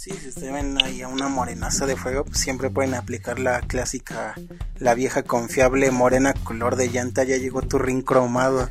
[0.00, 3.60] Sí, si ustedes ven ahí a una morenaza de fuego, pues siempre pueden aplicar la
[3.60, 4.34] clásica,
[4.78, 8.66] la vieja confiable morena color de llanta, ya llegó tu ring cromado.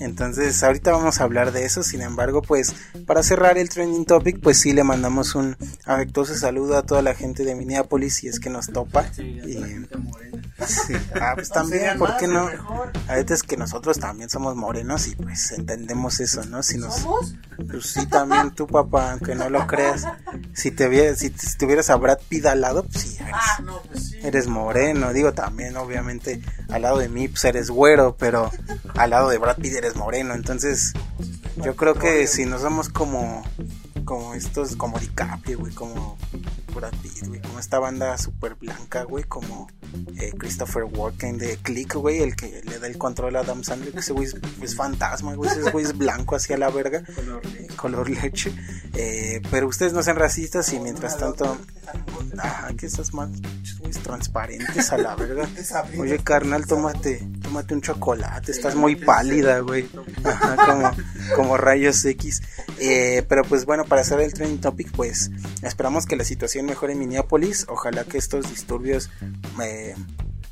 [0.00, 2.74] Entonces, ahorita vamos a hablar de eso, sin embargo, pues
[3.06, 7.14] para cerrar el trending topic, pues sí le mandamos un afectuoso saludo a toda la
[7.14, 9.06] gente de Minneapolis si es que nos topa.
[9.16, 9.54] Y,
[10.66, 10.94] sí.
[11.20, 12.48] Ah, pues también, ¿por qué no?
[13.06, 16.64] A veces que nosotros también somos morenos y pues entendemos eso, ¿no?
[16.64, 17.06] Si nos,
[17.70, 20.04] Pues sí, también tú, papá, aunque no lo creas
[20.58, 24.48] si te si, tuvieras a Brad Pitt al lado, pues sí, eres, ah, pues eres,
[24.48, 25.12] moreno.
[25.12, 28.50] Digo, también, obviamente, al lado de mí, pues eres güero, pero
[28.96, 30.34] al lado de Brad Pitt eres moreno.
[30.34, 30.94] Entonces,
[31.58, 33.44] yo creo que si no somos como,
[34.04, 36.18] como estos, como DiCaprio, güey, como
[36.74, 39.68] Brad Pitt, güey, como esta banda super blanca, güey, como
[40.20, 43.96] eh, Christopher Walken de Click, güey, el que le da el control a Adam Sandler,
[43.96, 44.28] ese güey
[44.62, 47.02] es, fantasma, güey, ese güey es blanco hacia la verga,
[47.76, 48.52] color leche,
[48.94, 51.56] eh, pero ustedes no sean racistas y mientras tanto,
[52.38, 53.30] ah, que esas más
[54.02, 55.48] transparentes a la verga,
[55.98, 60.90] oye carnal, tómate, tómate un chocolate, estás muy pálida, güey, como,
[61.34, 62.42] como rayos X,
[62.78, 65.30] eh, pero pues bueno, para hacer el trending topic, pues
[65.62, 69.10] esperamos que la situación mejore en Minneapolis, ojalá que estos disturbios
[69.62, 69.94] eh,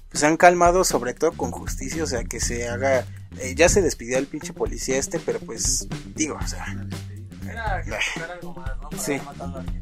[0.09, 3.07] pues se han calmado sobre todo con justicia, o sea, que se haga...
[3.39, 6.65] Eh, ya se despidió el pinche policía este, pero pues digo, o sea...
[8.99, 9.21] Sí.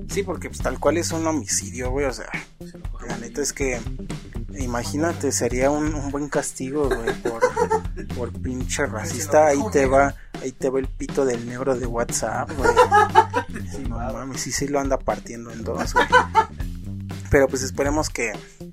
[0.09, 2.31] sí, porque pues tal cual es un homicidio, güey, o sea,
[3.07, 3.81] la neta es que
[4.59, 7.41] imagínate, sería un, buen castigo, güey, por,
[8.17, 12.51] por pinche racista, ahí te va, ahí te va el pito del negro de WhatsApp,
[12.57, 12.71] güey.
[13.71, 16.07] Sí, no mames, sí, sí lo anda partiendo en dos, güey.
[17.31, 18.33] Pero pues esperemos que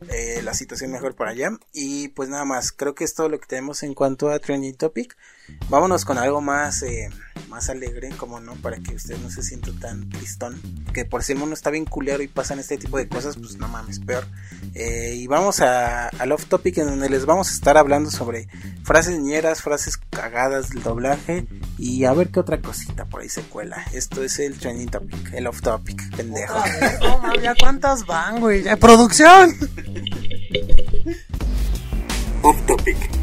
[0.10, 1.50] eh, la situación mejor por allá.
[1.74, 4.76] Y pues nada más, creo que es todo lo que tenemos en cuanto a Trending
[4.76, 5.18] Topic.
[5.70, 7.10] Vámonos con algo más, eh,
[7.50, 10.62] más alegre, como no, para que usted no se sienta tan tristón.
[10.94, 13.58] Que por si el mundo está bien culero y pasan este tipo de cosas, pues
[13.58, 14.26] no mames, peor.
[14.74, 18.48] Eh, y vamos a, al off topic en donde les vamos a estar hablando sobre
[18.84, 21.46] frases ñeras, frases cagadas del doblaje
[21.78, 23.86] y a ver qué otra cosita por ahí se cuela.
[23.94, 26.56] Esto es el trending topic, el off topic, pendejo.
[27.02, 28.64] No, ya cuántas van, güey.
[28.78, 29.56] Producción.
[32.44, 33.21] Off topic.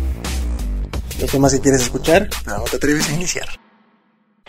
[1.20, 3.48] Los temas si quieres escuchar, no te atreves a iniciar.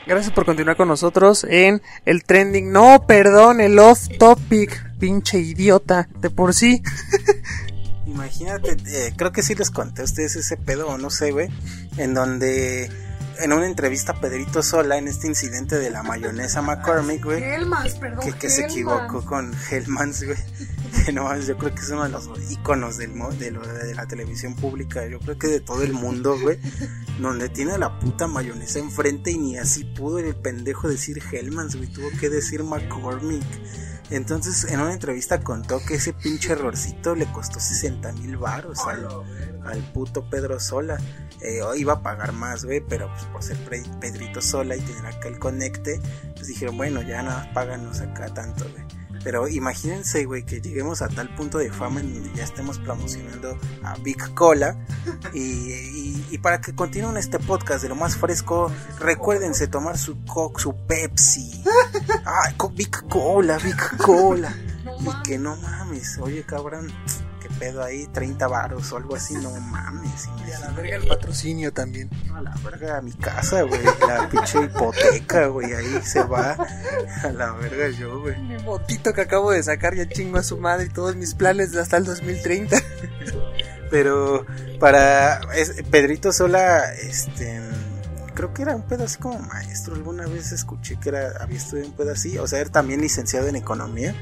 [0.06, 2.72] Gracias por continuar con nosotros en el trending.
[2.72, 4.88] No, perdón, el off topic.
[5.00, 6.82] Pinche idiota, de por sí.
[8.06, 11.50] Imagínate, eh, creo que sí les conté a ustedes ese pedo, no sé, güey.
[11.98, 12.90] En donde
[13.40, 17.42] en una entrevista a Pedrito Sola en este incidente de la mayonesa McCormick, güey.
[18.00, 18.20] perdón.
[18.24, 20.38] Que, que se equivocó con Hellmans, güey.
[21.06, 24.56] Que no, yo creo que es uno de los iconos del, de, de la televisión
[24.56, 25.06] pública.
[25.08, 26.60] Yo creo que de todo el mundo, güey.
[27.20, 31.90] donde tiene la puta mayonesa enfrente y ni así pudo el pendejo decir Hellmans, güey.
[31.90, 33.46] Tuvo que decir McCormick.
[34.10, 39.84] Entonces, en una entrevista contó que ese pinche errorcito le costó 60 mil baros al,
[39.94, 40.98] puto Pedro Sola.
[41.42, 43.58] Eh, iba a pagar más, güey, pero pues por ser
[44.02, 46.02] Pedrito sola y tener acá el conecte,
[46.36, 48.89] pues dijeron, bueno, ya nada, páganos acá tanto, güey.
[49.24, 53.58] Pero imagínense, güey, que lleguemos a tal punto de fama en donde ya estemos promocionando
[53.84, 54.78] a Big Cola.
[55.34, 60.74] Y, para que continúen este podcast de lo más fresco, recuérdense tomar su Coke, su
[60.88, 61.64] Pepsi.
[62.26, 64.56] Ay, Big Cola, Big Cola.
[65.00, 66.92] Y que no mames, oye cabrón,
[67.60, 70.30] pedo ahí, 30 varos o algo así, no mames.
[70.48, 72.10] Y a la verga el patrocinio también.
[72.34, 76.58] A la verga mi casa, güey, la pinche hipoteca, güey, ahí se va
[77.24, 78.40] a la verga yo, güey.
[78.42, 81.76] Mi motito que acabo de sacar ya chingo a su madre y todos mis planes
[81.76, 82.78] hasta el 2030.
[83.92, 84.46] Pero
[84.80, 85.42] para
[85.92, 87.60] Pedrito Sola, este
[88.40, 89.96] creo que era un pedo así como maestro.
[89.96, 92.38] Alguna vez escuché que era, había estudiado un pedo así.
[92.38, 94.16] O sea, era también licenciado en economía.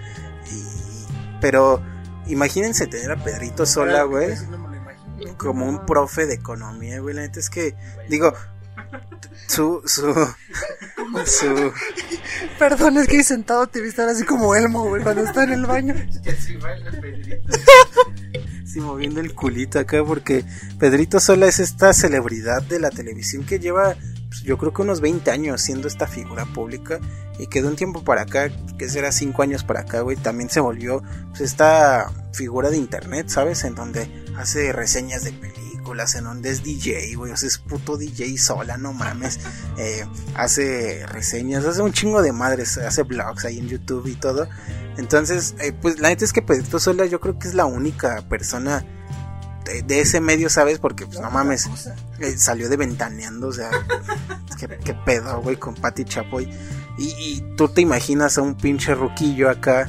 [0.52, 0.64] Y,
[1.40, 1.84] pero
[2.30, 4.36] imagínense tener a Pedrito Sola, güey.
[5.38, 7.16] Como un profe de economía, güey.
[7.16, 7.76] La neta es que,
[8.10, 8.34] digo,
[9.48, 10.14] su, su,
[11.26, 11.72] su.
[12.60, 15.66] Perdón, es que sentado te vi estar así como Elmo, güey, cuando está en el
[15.66, 15.96] baño.
[18.66, 20.44] sí, moviendo el culito acá, porque
[20.80, 23.96] Pedrito Sola es esta celebridad de la televisión que lleva,
[24.38, 27.00] pues, yo creo que unos 20 años siendo esta figura pública
[27.40, 30.50] y que de un tiempo para acá, que será 5 años para acá, güey, también
[30.50, 33.64] se volvió pues, esta figura de internet, ¿sabes?
[33.64, 37.98] En donde hace reseñas de películas en donde es DJ, güey, o sea, es puto
[37.98, 39.40] DJ sola, no mames.
[39.80, 44.50] Eh, hace reseñas, hace un chingo de madres, hace vlogs ahí en YouTube y todo.
[44.98, 48.28] Entonces, eh, pues la neta es que Pedrito Sola yo creo que es la única
[48.28, 48.84] persona
[49.86, 50.80] de, ese medio, ¿sabes?
[50.80, 51.70] Porque, pues no mames,
[52.20, 53.70] eh, salió de ventaneando, o sea,
[54.60, 56.50] qué, pedo, güey, con Patti Chapoy.
[56.98, 59.88] Y, y tú te imaginas a un pinche roquillo acá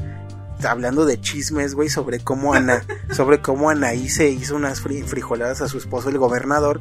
[0.66, 5.68] hablando de chismes, güey, sobre cómo Ana, sobre cómo Anaí se hizo unas frijoladas a
[5.68, 6.80] su esposo, el gobernador.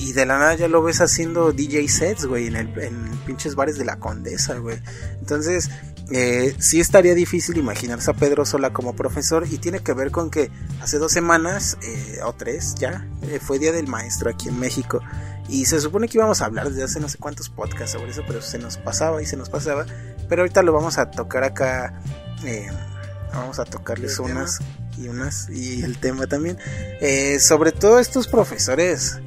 [0.00, 3.54] Y de la nada ya lo ves haciendo DJ sets, güey, en, el, en pinches
[3.54, 4.80] bares de la condesa, güey.
[5.20, 5.70] Entonces,
[6.10, 9.46] eh, sí estaría difícil imaginarse a Pedro Sola como profesor.
[9.50, 13.58] Y tiene que ver con que hace dos semanas, eh, o tres ya, eh, fue
[13.58, 15.00] Día del Maestro aquí en México.
[15.50, 18.22] Y se supone que íbamos a hablar desde hace no sé cuántos podcasts sobre eso,
[18.26, 19.84] pero se nos pasaba y se nos pasaba.
[20.28, 22.00] Pero ahorita lo vamos a tocar acá
[22.44, 22.68] eh,
[23.32, 24.60] vamos a tocarles unas
[24.98, 26.58] y unas y el tema también.
[27.00, 29.18] Eh, sobre todo estos profesores,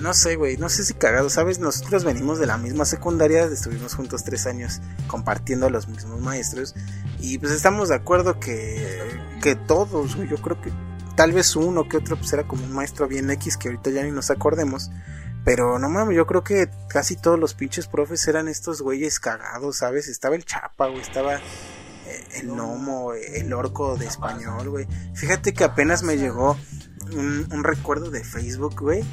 [0.00, 1.58] no sé, güey, no sé si cagado, ¿sabes?
[1.58, 6.74] Nosotros venimos de la misma secundaria, estuvimos juntos tres años compartiendo los mismos maestros
[7.18, 9.00] y pues estamos de acuerdo que,
[9.42, 10.72] que todos, güey, yo creo que
[11.16, 14.02] tal vez uno que otro pues era como un maestro bien X que ahorita ya
[14.02, 14.90] ni nos acordemos.
[15.44, 19.78] Pero no mames, yo creo que casi todos los pinches profes eran estos güeyes cagados,
[19.78, 20.08] ¿sabes?
[20.08, 21.40] Estaba el Chapa, güey, estaba
[22.34, 24.86] el gnomo, el orco de español, güey.
[25.14, 26.56] Fíjate que apenas me llegó
[27.14, 29.04] un, recuerdo de Facebook, güey.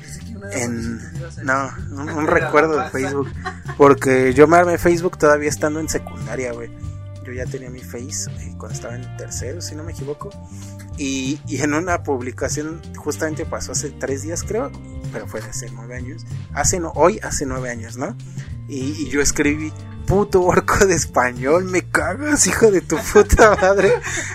[0.52, 1.00] En,
[1.44, 3.30] no, un, recuerdo de Facebook.
[3.78, 6.70] Porque yo me armé Facebook todavía estando en secundaria, güey.
[7.26, 10.30] Yo ya tenía mi Face eh, cuando estaba en tercero, si no me equivoco.
[10.98, 14.72] Y, y, en una publicación, justamente pasó hace tres días, creo,
[15.12, 16.26] pero fue de hace nueve años.
[16.54, 18.16] Hace no, hoy hace nueve años, ¿no?
[18.68, 19.72] y yo escribí,
[20.06, 23.94] puto orco de español, me cagas, hijo de tu puta madre.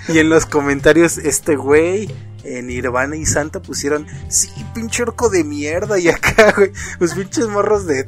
[0.08, 2.12] Y en los comentarios, este güey,
[2.44, 5.98] en Nirvana y Santa pusieron, sí, pinche orco de mierda.
[5.98, 8.04] Y acá, güey, los pinches morros de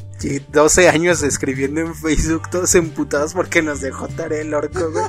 [0.50, 5.04] 12 años escribiendo en Facebook, todos emputados porque nos dejó tarea el orco, güey.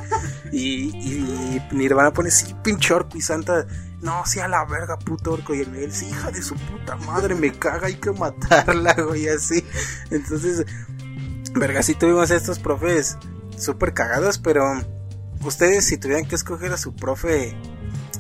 [0.52, 3.18] Y, y, Nirvana pone, sí, pinche orco.
[3.18, 3.66] Y Santa,
[4.02, 5.54] no, sí, a la verga, puto orco.
[5.54, 9.28] Y el Miguel, sí, hija de su puta madre, me caga, hay que matarla, güey,
[9.30, 9.64] así.
[10.12, 10.66] Entonces,
[11.56, 13.18] Verga, sí tuvimos estos profes
[13.58, 14.64] súper cagados, pero
[15.42, 17.56] ustedes si tuvieran que escoger a su profe,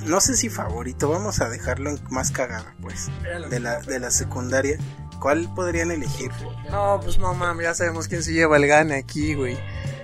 [0.05, 3.09] no sé si favorito, vamos a dejarlo en más cagado, pues,
[3.49, 4.77] de la, de la secundaria,
[5.19, 6.31] ¿cuál podrían elegir?
[6.69, 9.57] No, pues no mames, ya sabemos quién se lleva el gane aquí, güey.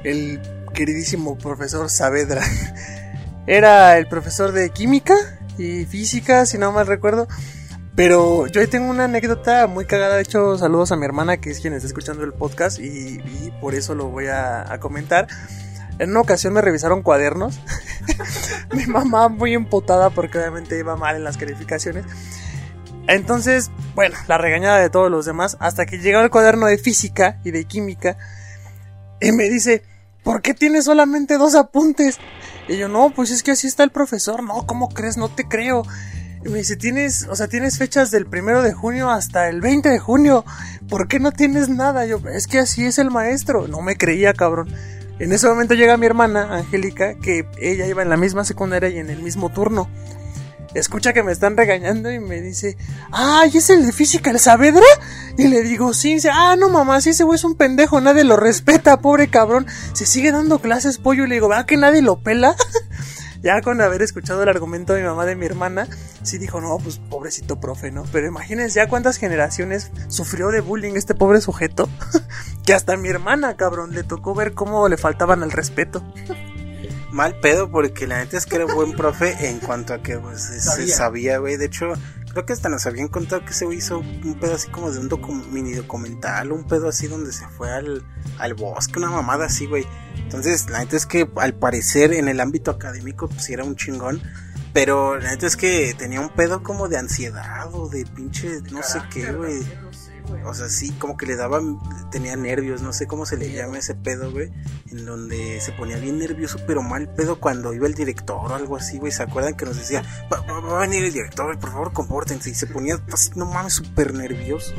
[0.03, 0.41] El
[0.73, 2.41] queridísimo profesor Saavedra.
[3.47, 5.15] Era el profesor de química
[5.57, 7.27] y física, si no mal recuerdo.
[7.95, 10.15] Pero yo ahí tengo una anécdota muy cagada.
[10.15, 13.19] De hecho, saludos a mi hermana, que es quien está escuchando el podcast, y,
[13.59, 15.27] por eso lo voy a, comentar.
[15.99, 17.59] En una ocasión me revisaron cuadernos.
[18.73, 22.05] mi mamá muy empotada porque obviamente iba mal en las calificaciones.
[23.07, 25.57] Entonces, bueno, la regañada de todos los demás.
[25.59, 28.17] Hasta que llegó el cuaderno de física y de química.
[29.19, 29.83] Y me dice,
[30.23, 32.17] ¿por qué tienes solamente dos apuntes?
[32.67, 34.43] Y yo, no, pues es que así está el profesor.
[34.43, 35.17] No, ¿cómo crees?
[35.17, 35.83] No te creo.
[36.45, 39.89] Y me dice, tienes, o sea, tienes fechas del primero de junio hasta el 20
[39.89, 40.45] de junio.
[40.87, 42.05] ¿Por qué no tienes nada?
[42.05, 43.67] Yo, es que así es el maestro.
[43.67, 44.73] No me creía, cabrón.
[45.19, 48.99] En ese momento llega mi hermana, Angélica, que ella iba en la misma secundaria y
[48.99, 49.89] en el mismo turno.
[50.73, 52.77] Escucha que me están regañando y me dice,
[53.11, 54.85] ay, ¿es el de física, el Saavedra?
[55.37, 58.23] Y le digo, sí, dice, ah, no mamá, si ese güey es un pendejo, nadie
[58.23, 59.65] lo respeta, pobre cabrón.
[59.93, 62.55] Se sigue dando clases pollo y le digo, ¿va que nadie lo pela?
[63.41, 65.87] ya con haber escuchado el argumento de mi mamá de mi hermana,
[66.23, 68.03] sí dijo, no, pues pobrecito profe, ¿no?
[68.11, 71.89] Pero imagínense ya cuántas generaciones sufrió de bullying este pobre sujeto,
[72.69, 76.03] que hasta mi hermana, cabrón, le tocó ver cómo le faltaban al respeto.
[77.11, 80.43] mal pedo porque la neta es que era buen profe en cuanto a que pues
[80.43, 81.39] se Sabía.
[81.39, 81.57] güey.
[81.57, 81.87] De hecho,
[82.31, 85.09] creo que hasta nos habían contado que se hizo un pedo así como de un
[85.09, 88.05] docu- mini documental, un pedo así donde se fue al,
[88.37, 89.87] al bosque, una mamada así, güey.
[90.17, 93.75] Entonces, la neta es que al parecer en el ámbito académico pues sí era un
[93.77, 94.21] chingón.
[94.71, 98.83] Pero la neta es que tenía un pedo como de ansiedad o de pinche no
[98.83, 99.63] sé qué, güey.
[100.45, 101.61] O sea, sí, como que le daba,
[102.11, 104.51] tenía nervios, no sé cómo se le llama ese pedo, güey.
[104.91, 108.75] En donde se ponía bien nervioso, pero mal pedo cuando iba el director o algo
[108.77, 109.11] así, güey.
[109.11, 112.49] ¿Se acuerdan que nos decía, va, va- va a venir el director, por favor, compórtense?
[112.49, 114.73] Y se ponía así, no mames, súper nervioso.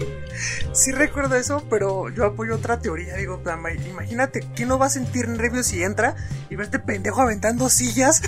[0.72, 3.14] Sí recuerdo eso, pero yo apoyo otra teoría.
[3.16, 3.40] Digo,
[3.88, 6.14] imagínate, ¿quién no va a sentir nervios si entra
[6.48, 8.22] y ve a este pendejo aventando sillas?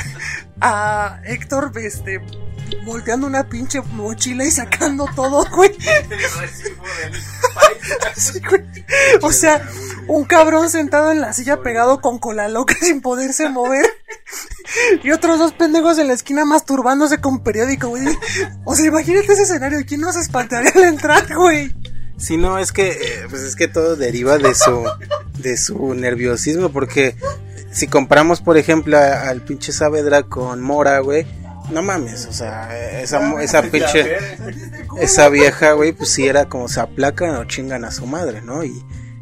[0.60, 2.20] a Héctor, este,
[2.84, 5.70] volteando una pinche mochila y sacando todo, güey.
[9.22, 9.66] O sea,
[10.06, 13.86] un cabrón sentado en la silla pegado con cola loca sin poderse mover.
[15.02, 18.04] Y otros dos pendejos en la esquina masturbándose con periódico, güey.
[18.64, 19.80] O sea, imagínate ese escenario.
[19.86, 21.74] ¿Quién no se espantaría al entrar, güey?
[22.16, 24.84] Si no, es que, eh, pues es que todo deriva de su,
[25.38, 27.16] de su nerviosismo, porque
[27.72, 31.26] si compramos, por ejemplo, al pinche Saavedra con Mora, güey,
[31.70, 34.16] no mames, o sea, esa, mo- esa pinche,
[35.00, 38.64] esa vieja, güey, pues sí era como se aplacan o chingan a su madre, ¿no?
[38.64, 38.72] Y,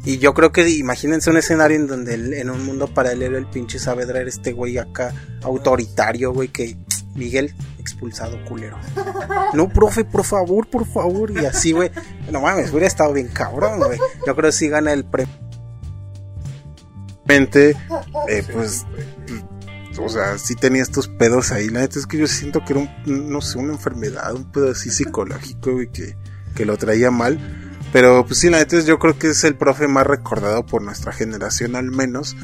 [0.03, 3.45] y yo creo que imagínense un escenario en donde el- en un mundo paralelo el
[3.47, 5.13] pinche Saavedra era este güey acá
[5.43, 6.77] autoritario, güey, que
[7.15, 8.77] Miguel expulsado culero.
[9.53, 11.31] No, profe, por favor, por favor.
[11.31, 11.91] Y así, güey.
[12.31, 13.99] No mames, hubiera estado bien cabrón, güey.
[14.25, 15.33] Yo creo que sí gana el premio.
[18.27, 18.85] Eh, pues,
[20.03, 21.69] o sea, sí tenía estos pedos ahí.
[21.69, 24.71] La neta es que yo siento que era un, no sé, una enfermedad, un pedo
[24.71, 26.15] así psicológico, güey, que,
[26.55, 27.39] que lo traía mal.
[27.93, 30.81] Pero pues sí, la neta es, yo creo que es el profe más recordado por
[30.81, 32.35] nuestra generación al menos.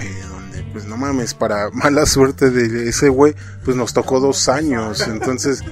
[0.00, 3.34] eh, donde pues no mames, para mala suerte de ese güey,
[3.64, 5.06] pues nos tocó dos años.
[5.06, 5.62] Entonces,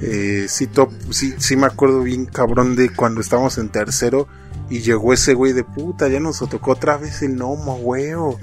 [0.00, 4.26] eh, sí, top, sí, sí me acuerdo bien cabrón de cuando estábamos en tercero
[4.72, 8.38] y llegó ese güey de puta, ya nos tocó otra vez el gnomo, huevo.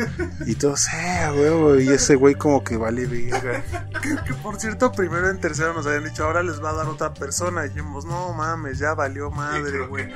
[0.46, 1.80] Y todos, eh, huevo.
[1.80, 3.64] Y ese güey como que vale verga.
[4.02, 6.88] Que, que, por cierto, primero en tercero nos habían dicho, ahora les va a dar
[6.88, 7.66] otra persona.
[7.66, 10.08] Y dijimos, no mames, ya valió madre, güey.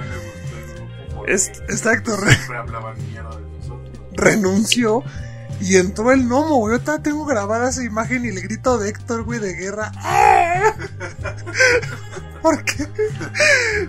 [1.28, 2.38] Es, exacto, re-
[4.11, 5.03] renunció
[5.61, 6.78] y entró el gnomo, güey.
[6.80, 9.91] Yo tengo grabada esa imagen y el grito de Héctor, güey, de guerra.
[9.95, 10.74] ¡Ah!
[12.44, 12.88] Porque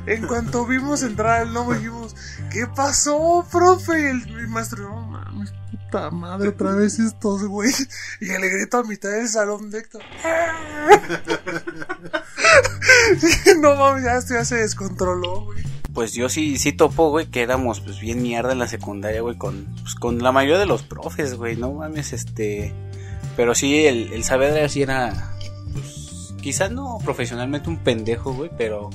[0.07, 2.14] en cuanto vimos entrar el gnomo dijimos,
[2.52, 4.00] ¿qué pasó, profe?
[4.00, 7.72] Y el, maestro, no mames, puta madre, otra vez estos, güey.
[8.20, 10.02] Y el grito a mitad del salón de Héctor.
[13.61, 15.64] no mames, ya, esto ya se descontroló, güey.
[15.92, 19.36] Pues yo sí, sí topo, güey, que éramos pues bien mierda en la secundaria, güey,
[19.36, 22.72] con, pues, con la mayoría de los profes, güey, no mames, este...
[23.36, 25.32] Pero sí, el, el Saavedra sí era,
[25.72, 26.03] pues,
[26.45, 28.90] quizás no profesionalmente un pendejo, güey, pero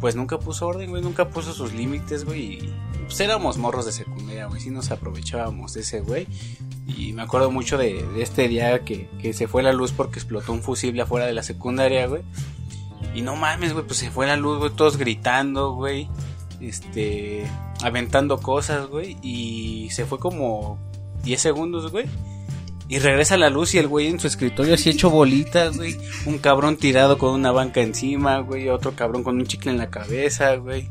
[0.00, 3.92] pues nunca puso orden, güey, nunca puso sus límites, güey, y pues éramos morros de
[3.92, 6.26] secundaria, güey, sí nos aprovechábamos de ese güey.
[6.88, 10.18] Y me acuerdo mucho de, de este día que, que se fue la luz porque
[10.18, 12.22] explotó un fusible afuera de la secundaria, güey.
[13.14, 16.08] Y no mames, güey, pues se fue la luz, güey, todos gritando, güey.
[16.60, 17.46] Este,
[17.80, 19.16] aventando cosas, güey.
[19.22, 20.78] Y se fue como
[21.22, 22.06] 10 segundos, güey.
[22.88, 25.98] Y regresa la luz y el güey en su escritorio así hecho bolitas, güey.
[26.24, 28.68] Un cabrón tirado con una banca encima, güey.
[28.68, 30.88] Otro cabrón con un chicle en la cabeza, güey.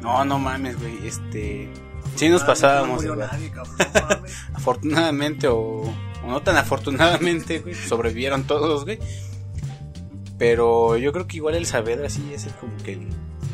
[0.00, 1.06] No, no mames, güey.
[1.06, 1.68] Este,
[2.16, 4.26] sí nos pasábamos, No nadie, cabrón, no.
[4.54, 8.98] Afortunadamente o, o no tan afortunadamente, güey, sobrevivieron todos, güey.
[10.38, 13.08] Pero yo creo que igual el Saavedra sí es el como que el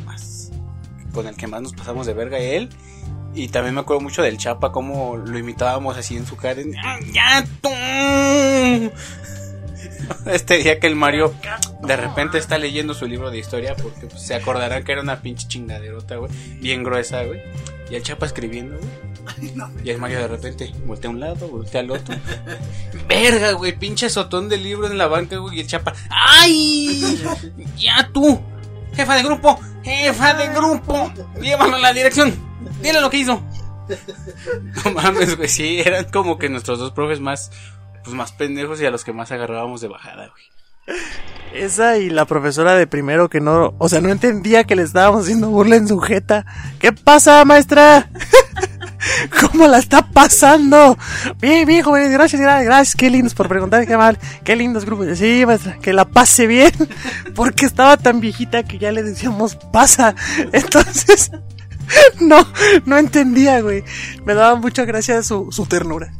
[0.06, 0.50] más
[1.12, 2.70] con el que más nos pasamos de verga él.
[3.34, 6.60] Y también me acuerdo mucho del Chapa, cómo lo imitábamos así en su cara.
[6.84, 8.90] "Ah, ¡Ya tú!
[10.26, 11.32] Este día que el Mario
[11.82, 15.20] de repente está leyendo su libro de historia porque pues, se acordarán que era una
[15.22, 17.40] pinche chingaderota, güey, bien gruesa, güey.
[17.90, 18.90] Y el Chapa escribiendo, güey.
[19.84, 22.16] Y el Mario de repente voltea a un lado, voltea al otro.
[23.08, 25.58] Verga, güey, pinche sotón de libro en la banca, güey.
[25.58, 27.22] Y el Chapa, ¡ay!
[27.78, 28.40] ¡Ya tú!
[28.94, 32.34] Jefa de grupo, jefa de grupo, llévalo a la dirección.
[32.82, 33.42] Dile lo que hizo.
[34.84, 37.50] No mames, güey, sí, eran como que nuestros dos profes más,
[38.04, 41.00] pues más pendejos y a los que más agarrábamos de bajada, güey.
[41.52, 45.24] Esa y la profesora de primero que no, o sea, no entendía que le estábamos
[45.24, 46.46] haciendo burla en su jeta.
[46.78, 48.08] ¿Qué pasa, maestra?
[49.40, 50.98] ¿Cómo la está pasando?
[51.40, 55.18] Bien, bien, jóvenes, gracias, gracias, gracias, qué lindos por preguntar, qué mal, qué lindos grupos.
[55.18, 56.72] Sí, maestra, que la pase bien,
[57.34, 60.14] porque estaba tan viejita que ya le decíamos pasa.
[60.52, 61.30] Entonces,
[62.20, 62.46] no,
[62.86, 63.84] no entendía, güey.
[64.24, 66.12] Me daba mucha gracia su, su ternura.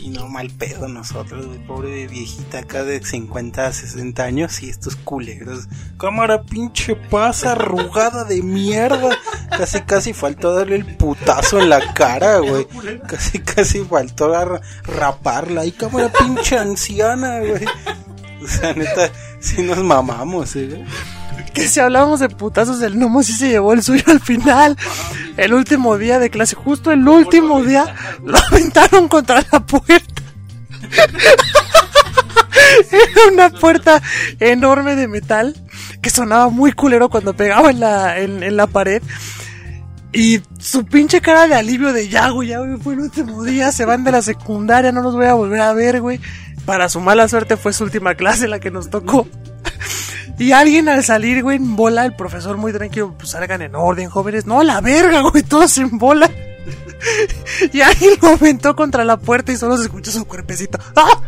[0.00, 1.58] Sí, no, mal pedo nosotros, güey.
[1.66, 5.68] Pobre viejita acá de 50, 60 años y estos culeros.
[5.98, 9.10] Cámara pinche pasa arrugada de mierda.
[9.50, 12.66] Casi, casi faltó darle el putazo en la cara, güey.
[13.06, 15.66] Casi, casi faltó ra- raparla.
[15.66, 17.64] Y cámara pinche anciana, güey.
[18.42, 20.82] O sea, neta, sí nos mamamos, eh.
[21.60, 24.78] Que si hablábamos de putazos, el gnomo sí se llevó el suyo al final.
[25.36, 27.94] El último día de clase, justo el último día,
[28.24, 30.22] lo aventaron contra la puerta.
[32.90, 34.00] Era una puerta
[34.38, 35.54] enorme de metal
[36.00, 39.02] que sonaba muy culero cuando pegaba en la, en, en la pared.
[40.14, 43.70] Y su pinche cara de alivio de ya, güey, ya, güey, fue el último día,
[43.70, 46.20] se van de la secundaria, no los voy a volver a ver, güey.
[46.64, 49.28] Para su mala suerte fue su última clase la que nos tocó.
[50.40, 54.08] Y alguien al salir, güey, en bola, el profesor muy tranquilo, pues salgan en orden,
[54.08, 54.46] jóvenes.
[54.46, 56.30] No, la verga, güey, todos en bola.
[57.72, 60.78] Y alguien lo aventó contra la puerta y solo se escuchó su cuerpecito.
[60.94, 61.22] ¡Ah!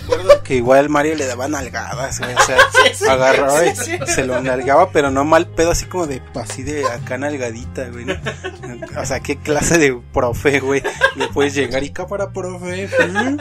[0.00, 2.58] Recuerdo que igual Mario le daba nalgadas, güey, o sea,
[3.12, 7.18] agarraba y se lo nalgaba, pero no mal pedo, así como de, así de acá
[7.18, 8.14] nalgadita, güey, ¿no?
[9.00, 10.82] O sea, qué clase de profe, güey,
[11.16, 13.38] le puedes llegar y cámara, profe, ¿Mm?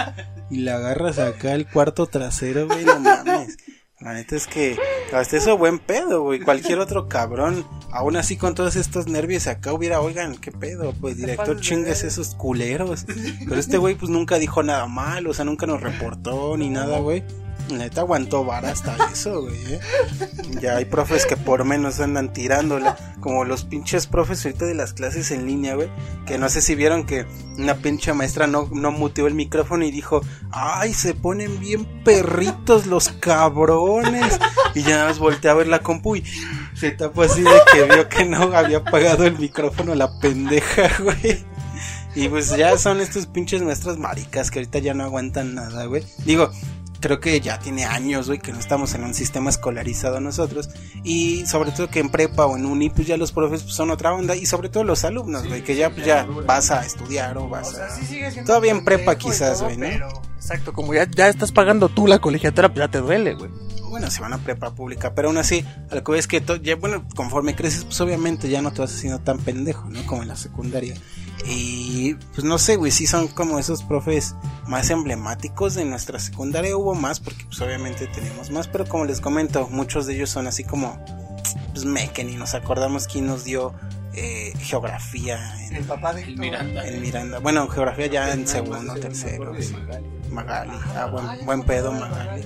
[0.51, 3.57] y le agarras acá el cuarto trasero, güey, no mames.
[4.03, 4.77] La neta es que
[5.13, 6.41] hasta eso buen pedo, güey.
[6.41, 11.15] Cualquier otro cabrón, aún así con todos estos nervios acá hubiera, oigan, qué pedo, pues
[11.15, 13.05] director chingues esos culeros.
[13.47, 16.99] Pero este güey pues nunca dijo nada mal, o sea, nunca nos reportó ni nada,
[16.99, 17.23] güey.
[17.69, 19.73] Neta aguantó vara hasta eso, güey.
[19.73, 19.79] ¿eh?
[20.61, 22.97] Ya hay profes que por menos andan tirándola.
[23.19, 25.89] Como los pinches profes ahorita de las clases en línea, güey.
[26.25, 27.25] Que no sé si vieron que
[27.57, 32.85] una pinche maestra no, no muteó el micrófono y dijo, ay, se ponen bien perritos
[32.85, 34.39] los cabrones.
[34.75, 36.23] Y ya nada más volteé a ver la compu y
[36.75, 41.45] se tapó así de que vio que no había apagado el micrófono la pendeja, güey.
[42.15, 46.03] Y pues ya son estos pinches maestras maricas que ahorita ya no aguantan nada, güey.
[46.25, 46.51] Digo,
[47.03, 50.69] creo que ya tiene años, güey, que no estamos en un sistema escolarizado nosotros.
[51.03, 53.91] Y sobre todo que en prepa o en uni, pues ya los profes pues, son
[53.91, 54.37] otra onda.
[54.37, 57.77] Y sobre todo los alumnos, güey, que ya, pues, ya vas a estudiar o vas
[57.77, 57.89] a...
[58.45, 59.87] Todavía en prepa quizás, güey, ¿no?
[59.87, 63.51] Exacto, como ya, ya estás pagando tú la colegiatura, pues ya te duele, güey.
[63.89, 66.41] Bueno, si van a prepa pública, pero aún así, a lo que voy es que,
[66.61, 70.05] ya, bueno, conforme creces, pues obviamente ya no te vas haciendo tan pendejo, ¿no?
[70.05, 70.95] Como en la secundaria.
[71.45, 74.35] Y pues no sé, güey, sí son como esos profes
[74.67, 76.75] más emblemáticos de nuestra secundaria.
[76.77, 80.47] Hubo más, porque pues obviamente tenemos más, pero como les comento, muchos de ellos son
[80.47, 81.03] así como,
[81.73, 83.73] pues me, que ni nos acordamos quién nos dio
[84.13, 86.87] eh, geografía en, papá de El Miranda.
[86.87, 87.39] en Miranda.
[87.39, 89.53] Bueno, geografía ya en segundo, tercero.
[89.59, 89.75] sí.
[90.29, 92.43] Magali, ah, buen, buen pedo Magali.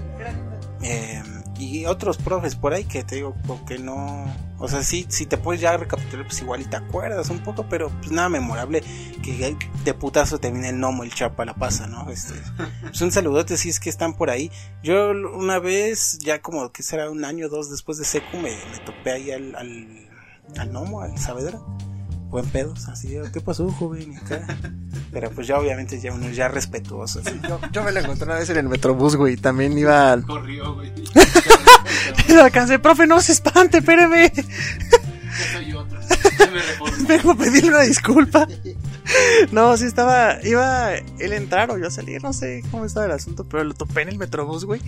[0.81, 1.21] Eh,
[1.59, 4.25] y otros profes por ahí que te digo, porque no,
[4.59, 7.65] o sea, sí, si te puedes ya recapitular, pues igual y te acuerdas un poco,
[7.69, 8.83] pero pues nada memorable
[9.23, 12.09] que de putazo te viene el gnomo, el chapa, la pasa, ¿no?
[12.09, 12.33] Este,
[12.81, 14.51] pues un saludote si es que están por ahí.
[14.83, 18.51] Yo una vez, ya como que será un año o dos después de secu, me,
[18.51, 20.09] me topé ahí al, al,
[20.57, 21.59] al gnomo, al Saavedra.
[22.29, 24.13] Buen pedo, así, ¿qué pasó, joven?
[24.13, 24.45] Y acá.
[25.11, 27.21] Pero pues ya obviamente ya uno ya respetuoso.
[27.25, 27.39] así.
[27.47, 29.37] Yo, yo me lo encontré una vez en el Metrobús, güey.
[29.37, 30.25] También iba al...
[30.25, 30.91] Corrió, güey.
[32.27, 34.31] Y lo alcancé, profe, no se espante, espéreme.
[35.53, 37.07] Soy me.
[37.07, 38.47] Vengo a pedirle una disculpa.
[39.51, 43.05] No, sí estaba, iba él a entrar o yo a salir, no sé cómo estaba
[43.05, 44.81] el asunto, pero lo topé en el Metrobús, güey.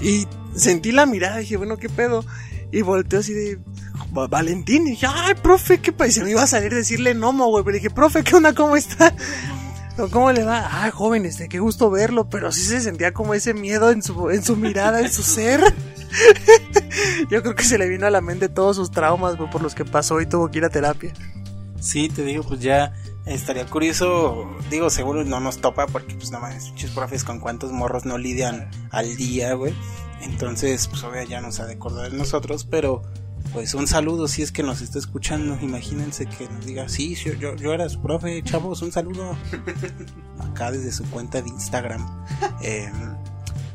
[0.00, 2.24] Y sentí la mirada, dije, bueno, ¿qué pedo?
[2.72, 3.58] Y volteó así de,
[4.16, 7.46] "Va- Valentín, y dije, ay, profe, ¿qué se me iba a salir a decirle Nomo,
[7.48, 8.52] güey, pero dije, profe, ¿qué onda?
[8.54, 9.14] ¿Cómo está?
[9.98, 10.68] "No, ¿Cómo le va?
[10.84, 14.30] Ah, joven, este, qué gusto verlo, pero sí se sentía como ese miedo en su,
[14.30, 15.60] en su mirada, en su ser.
[17.30, 19.74] Yo creo que se le vino a la mente todos sus traumas, güey, por los
[19.74, 21.12] que pasó y tuvo que ir a terapia.
[21.80, 22.94] Sí, te digo, pues ya
[23.26, 27.70] estaría curioso, digo, seguro no nos topa porque pues nada más muchos profes con cuántos
[27.72, 29.74] morros no lidian al día, güey.
[30.22, 33.02] Entonces, pues obvio ya nos ha de acordar de nosotros, pero
[33.52, 37.30] pues un saludo si es que nos está escuchando, imagínense que nos diga, sí, sí,
[37.38, 39.36] yo, yo era su profe, chavos, un saludo.
[40.38, 42.06] Acá desde su cuenta de Instagram.
[42.62, 42.90] Eh,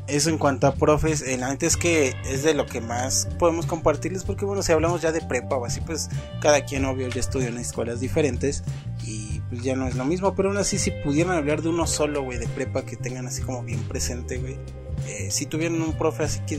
[0.08, 3.28] eso en cuanto a profes, eh, la neta es que es de lo que más
[3.38, 7.08] podemos compartirles porque bueno, si hablamos ya de prepa o así, pues cada quien obvio
[7.08, 8.64] ya estudia en escuelas diferentes
[9.04, 11.86] y pues ya no es lo mismo, pero aún así si pudieran hablar de uno
[11.86, 14.58] solo, güey, de prepa que tengan así como bien presente, güey.
[15.06, 16.58] Eh, si tuvieran un profe así que,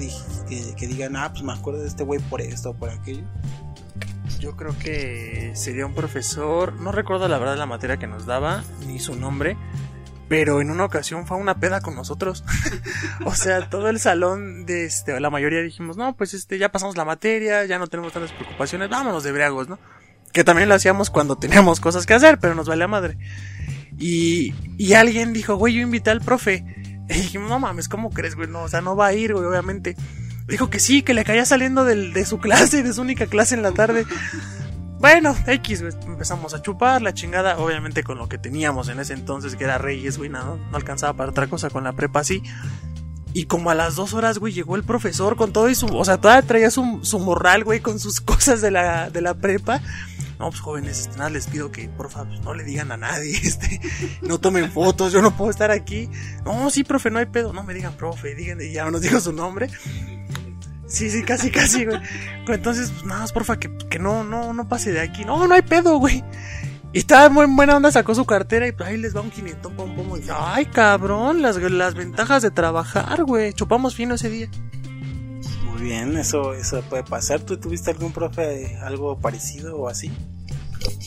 [0.50, 3.24] que, que digan, ah, pues me acuerdo de este güey por esto o por aquello.
[4.39, 8.64] Yo creo que sería un profesor, no recuerdo la verdad la materia que nos daba,
[8.88, 9.56] ni su nombre,
[10.28, 12.44] pero en una ocasión fue a una peda con nosotros.
[13.26, 16.98] o sea, todo el salón de este, la mayoría dijimos, no, pues este, ya pasamos
[16.98, 19.80] la materia, ya no tenemos tantas preocupaciones, vámonos de briagos, ¿no?
[20.34, 23.18] Que también lo hacíamos cuando teníamos cosas que hacer, pero nos valía madre.
[24.00, 26.66] Y, y alguien dijo, güey, yo invité al profe.
[27.14, 28.47] Y dije, no mames, ¿cómo crees, güey?
[28.47, 29.95] No, o sea, no va a ir, güey, obviamente.
[30.47, 33.55] Dijo que sí, que le caía saliendo del, de su clase, de su única clase
[33.55, 34.05] en la tarde.
[34.99, 39.14] Bueno, X, güey, empezamos a chupar la chingada, obviamente con lo que teníamos en ese
[39.14, 42.41] entonces, que era Reyes, güey, nada, no alcanzaba para otra cosa con la prepa así.
[43.34, 46.05] Y como a las dos horas, güey, llegó el profesor con todo y su, o
[46.05, 49.82] sea, todavía traía su, su morral, güey, con sus cosas de la, de la prepa.
[50.40, 53.38] No, pues jóvenes, este, nada, les pido que por favor no le digan a nadie,
[53.44, 53.80] este,
[54.22, 56.10] no tomen fotos, yo no puedo estar aquí.
[56.46, 59.20] No, sí, profe, no hay pedo, no me digan profe, digan, y ya nos dijo
[59.20, 59.70] su nombre.
[60.88, 62.00] Sí, sí, casi, casi, güey.
[62.48, 65.26] Entonces, pues nada más, porfa, que, que no, no, no pase de aquí.
[65.26, 66.24] No, no hay pedo, güey.
[66.94, 69.72] Y estaba muy buena onda, sacó su cartera y pues ahí les va un 500
[69.74, 70.12] pom pom.
[70.32, 73.54] Ay, cabrón, las, las ventajas de trabajar, güey.
[73.54, 74.50] Chupamos fino ese día.
[75.84, 77.42] Bien, eso, eso puede pasar.
[77.42, 80.10] ¿Tú tuviste algún profe algo parecido o así?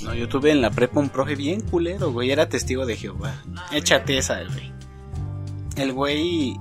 [0.04, 2.30] No, yo tuve en la prepa un profe bien culero, güey.
[2.30, 3.42] Era testigo de Jehová.
[3.72, 4.72] Échate esa, güey.
[5.76, 6.58] El güey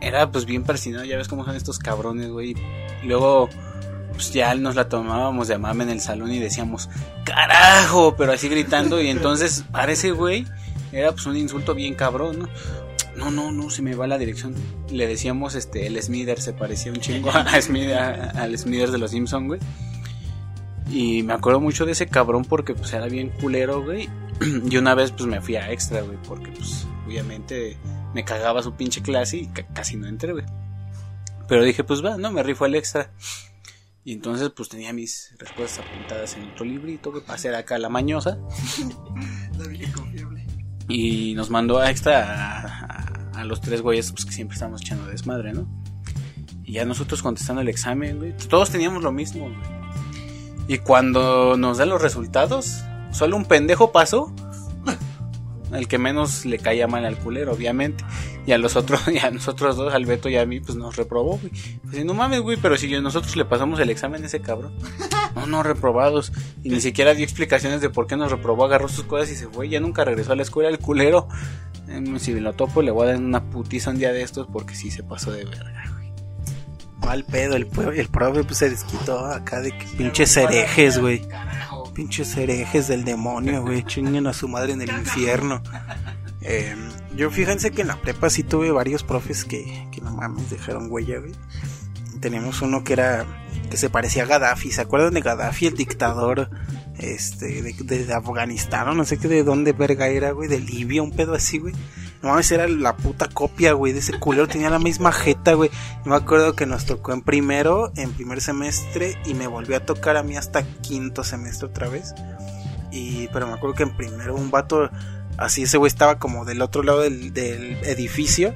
[0.00, 1.04] era pues bien persinado.
[1.04, 2.56] Ya ves cómo son estos cabrones, güey.
[3.04, 3.50] Luego,
[4.12, 6.88] pues ya nos la tomábamos de mame en el salón y decíamos,
[7.24, 9.02] carajo, pero así gritando.
[9.02, 10.46] Y entonces, para ese güey,
[10.92, 12.48] era pues un insulto bien cabrón, ¿no?
[13.16, 14.54] No, no, no, se me va la dirección.
[14.90, 18.98] Le decíamos, este, el Smither se parecía un chingo a Smith- a- al Smithers de
[18.98, 19.60] los Simpson, güey.
[20.90, 24.08] Y me acuerdo mucho de ese cabrón porque pues era bien culero, güey.
[24.70, 27.76] Y una vez pues me fui a extra, güey, porque pues obviamente
[28.14, 30.44] me cagaba su pinche clase y ca- casi no entré, güey.
[31.48, 33.10] Pero dije, pues va, no, me rifo el extra.
[34.04, 38.38] Y entonces pues tenía mis respuestas apuntadas en otro librito, para hacer acá la mañosa.
[40.88, 42.81] Y nos mandó a extra a,
[43.34, 45.66] a- los tres güeyes pues, que siempre estamos echando desmadre, ¿no?
[46.64, 49.82] Y ya nosotros contestando el examen, güey, todos teníamos lo mismo, güey.
[50.68, 54.32] Y cuando nos dan los resultados, solo un pendejo pasó.
[55.72, 58.04] El que menos le caía mal al culero, obviamente.
[58.46, 60.96] Y a los otros, y a nosotros dos, al Beto y a mí, pues nos
[60.96, 61.50] reprobó, güey.
[61.90, 64.72] Pues no mames, güey, pero si nosotros le pasamos el examen a ese cabrón.
[65.34, 66.30] No, no, reprobados.
[66.62, 69.48] Y ni siquiera dio explicaciones de por qué nos reprobó, agarró sus cosas y se
[69.48, 69.66] fue.
[69.70, 71.26] Ya nunca regresó a la escuela el culero.
[72.18, 74.90] Si lo topo, le voy a dar una putiza un día de estos porque sí
[74.90, 76.12] se pasó de verga, güey.
[77.00, 81.22] Mal pedo, el, el profe pues se desquitó acá de que pinches herejes, güey.
[81.94, 83.82] Pinches herejes del demonio, güey.
[83.86, 85.62] Chinguen a su madre en el infierno.
[86.40, 86.74] Eh,
[87.16, 90.90] yo fíjense que en la prepa sí tuve varios profes que, que no mames, dejaron
[90.90, 91.32] huella, güey.
[92.20, 93.26] Tenemos uno que era,
[93.70, 94.70] que se parecía a Gaddafi.
[94.70, 96.50] ¿Se acuerdan de Gaddafi, el dictador
[96.98, 97.72] este, de,
[98.04, 100.48] de Afganistán o no sé qué de dónde verga era, güey?
[100.48, 101.74] De Libia, un pedo así, güey.
[102.22, 104.46] No mames, era la puta copia, güey, de ese culero.
[104.46, 105.70] Tenía la misma jeta, güey.
[106.04, 109.80] Yo me acuerdo que nos tocó en primero, en primer semestre, y me volvió a
[109.80, 112.14] tocar a mí hasta quinto semestre otra vez.
[112.92, 114.88] Y, pero me acuerdo que en primero un vato,
[115.36, 118.54] así ese güey estaba como del otro lado del, del edificio.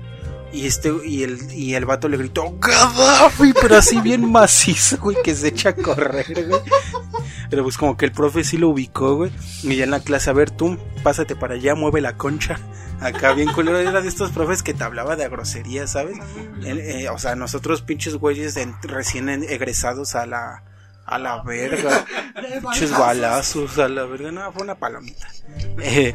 [0.52, 5.16] Y este, y el, y el vato le gritó, Gaddafi, pero así bien macizo, güey,
[5.24, 6.60] que se echa a correr, güey.
[7.50, 9.30] Pero pues como que el profe sí lo ubicó, güey.
[9.62, 12.58] Y ya en la clase, a ver, tú, pásate para allá, mueve la concha.
[13.00, 16.16] Acá bien culero, era de estos profes que te hablaba de grosería, ¿sabes?
[16.64, 20.62] Eh, o sea, nosotros pinches güeyes en- recién en- egresados a la,
[21.04, 22.06] a la verga.
[22.62, 24.32] pinches balazos a la verga.
[24.32, 25.28] No, fue una palomita.
[25.82, 26.14] Eh,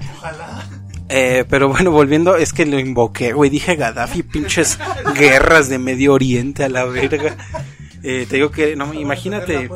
[1.09, 3.49] eh, pero bueno, volviendo, es que lo invoqué, güey.
[3.51, 4.79] Dije Gaddafi, pinches
[5.15, 7.36] guerras de Medio Oriente a la verga.
[8.04, 9.68] Eh, te digo que, no, imagínate.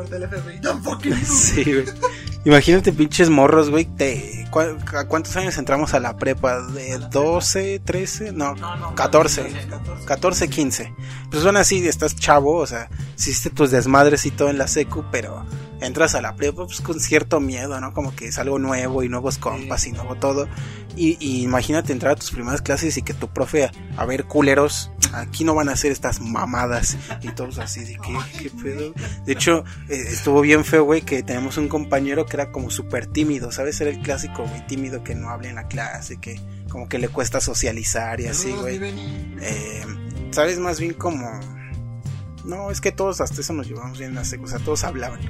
[1.26, 1.84] Sí, güey.
[2.44, 3.84] Imagínate pinches morros, güey.
[3.84, 6.60] te- ¿cu- ¿A cuántos años entramos a la prepa?
[6.68, 8.32] ¿De 12, 13?
[8.32, 8.54] No,
[8.94, 9.42] 14.
[10.06, 10.92] 14, 15.
[11.30, 15.04] Pues son así, estás chavo, o sea, hiciste tus desmadres y todo en la secu,
[15.10, 15.44] pero
[15.80, 17.92] entras a la prepa pues con cierto miedo, ¿no?
[17.92, 20.48] Como que es algo nuevo y nuevos compas y nuevo todo.
[20.96, 24.90] Y, y imagínate entrar a tus primeras clases y que tu profe, a ver, culeros,
[25.12, 26.96] aquí no van a hacer estas mamadas.
[27.22, 28.94] Y todos así de que, qué pedo.
[29.24, 33.06] De hecho, eh, estuvo bien feo, güey, que tenemos un compañero que era como súper
[33.06, 33.80] tímido, ¿sabes?
[33.80, 37.08] Era el clásico, güey, tímido que no habla en la clase, que como que le
[37.08, 38.80] cuesta socializar y así, güey.
[39.40, 39.84] Eh,
[40.30, 40.58] ¿Sabes?
[40.58, 41.28] Más bien como...
[42.46, 44.84] No, es que todos hasta eso nos llevamos bien en la secu, o sea, todos
[44.84, 45.20] hablaban.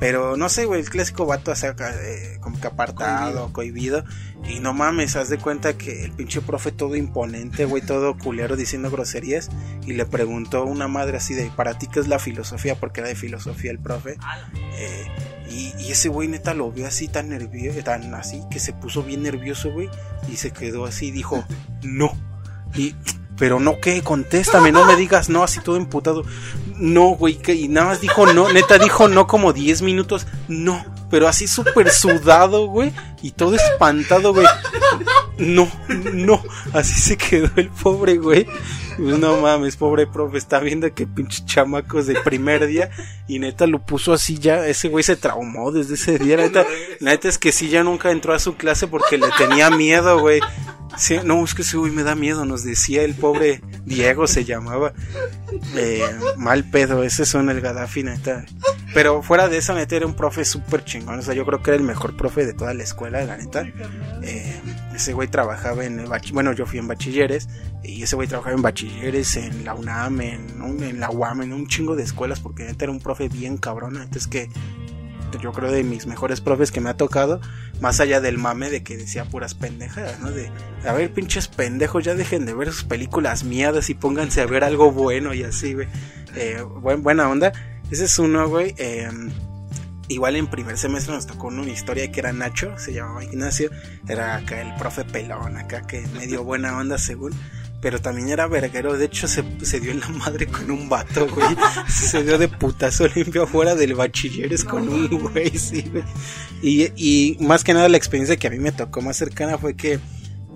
[0.00, 4.04] Pero no sé, güey, el clásico vato acá, eh, como que apartado, cohibido.
[4.48, 8.56] Y no mames, haz de cuenta que el pinche profe todo imponente, güey, todo culero
[8.56, 9.50] diciendo groserías.
[9.86, 12.74] Y le preguntó a una madre así de, ¿para ti qué es la filosofía?
[12.74, 14.18] Porque era de filosofía el profe.
[14.76, 15.06] Eh,
[15.50, 19.02] y, y ese güey neta lo vio así tan nervioso, tan así, que se puso
[19.02, 19.88] bien nervioso, güey.
[20.28, 21.44] Y se quedó así, dijo,
[21.82, 22.10] no.
[22.74, 22.94] Y,
[23.36, 24.02] pero no, ¿qué?
[24.02, 26.24] Contéstame, no me digas no, así todo emputado.
[26.76, 30.26] No, güey, que y nada más dijo no, neta dijo no como 10 minutos.
[30.48, 34.46] No, pero así súper sudado, güey, y todo espantado, güey.
[35.38, 38.46] No, no, así se quedó el pobre, güey.
[38.96, 42.90] Pues no mames, pobre profe, está viendo que pinches chamacos de primer día
[43.26, 46.64] y neta lo puso así ya, ese güey se traumó desde ese día, neta,
[47.00, 50.40] neta es que sí ya nunca entró a su clase porque le tenía miedo, güey.
[50.96, 54.44] Sí, no, es que ese güey me da miedo, nos decía el pobre Diego se
[54.44, 54.92] llamaba.
[55.76, 56.02] Eh,
[56.36, 58.44] mal pedo, ese son el Gaddafi, neta.
[58.94, 61.18] Pero fuera de eso, neta, era un profe súper chingón.
[61.18, 63.66] O sea, yo creo que era el mejor profe de toda la escuela, la neta.
[64.22, 64.60] Eh,
[64.94, 67.48] ese güey trabajaba en el bueno, yo fui en bachilleres
[67.82, 71.66] y ese güey trabajaba en bachilleres en la UNAM, en, en la UAM, en un
[71.66, 73.96] chingo de escuelas porque neta era un profe bien cabrón.
[73.96, 74.48] Entonces que
[75.38, 77.40] yo creo de mis mejores profes que me ha tocado,
[77.80, 80.30] más allá del mame de que decía puras pendejadas, ¿no?
[80.30, 80.50] De,
[80.86, 84.64] a ver, pinches pendejos, ya dejen de ver sus películas miadas y pónganse a ver
[84.64, 85.88] algo bueno y así, güey.
[86.36, 87.52] Eh, buen, buena onda.
[87.90, 88.74] Ese es uno, güey.
[88.78, 89.08] Eh,
[90.08, 93.70] igual en primer semestre nos tocó una historia que era Nacho, se llamaba Ignacio.
[94.08, 97.32] Era acá el profe pelón, acá que medio buena onda según.
[97.84, 101.28] Pero también era verguero, de hecho se, se dio en la madre con un vato,
[101.28, 101.46] güey.
[101.86, 106.02] Se dio de putazo limpio afuera del bachilleres con un güey, sí, güey.
[106.62, 109.76] Y, y más que nada la experiencia que a mí me tocó más cercana fue
[109.76, 110.00] que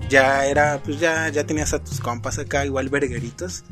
[0.09, 3.63] ya era, pues ya, ya tenías a tus compas acá, igual vergueritos.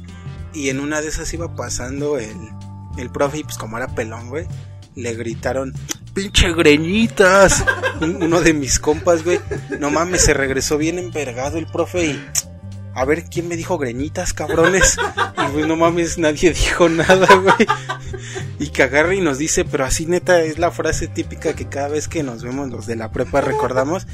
[0.52, 2.36] Y en una de esas iba pasando el,
[2.98, 4.46] el profe y pues como era pelón, güey,
[4.96, 5.72] le gritaron,
[6.12, 7.64] pinche greñitas.
[8.02, 9.40] Un- Uno de mis compas, güey,
[9.80, 12.22] no mames, se regresó bien envergado el profe y...
[12.96, 14.96] A ver, ¿quién me dijo greñitas, cabrones?
[15.36, 17.68] Y pues no mames, nadie dijo nada, güey.
[18.58, 21.88] Y que agarra y nos dice, pero así neta es la frase típica que cada
[21.88, 24.06] vez que nos vemos los de la prepa recordamos.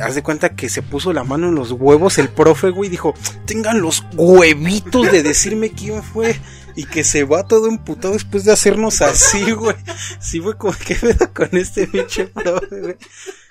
[0.00, 3.12] Haz de cuenta que se puso la mano en los huevos el profe, güey, dijo,
[3.44, 6.40] tengan los huevitos de decirme quién fue.
[6.76, 9.76] Y que se va todo emputado después de hacernos así, güey.
[10.18, 12.96] Sí fue como, ¿qué pedo con este pinche profe, güey?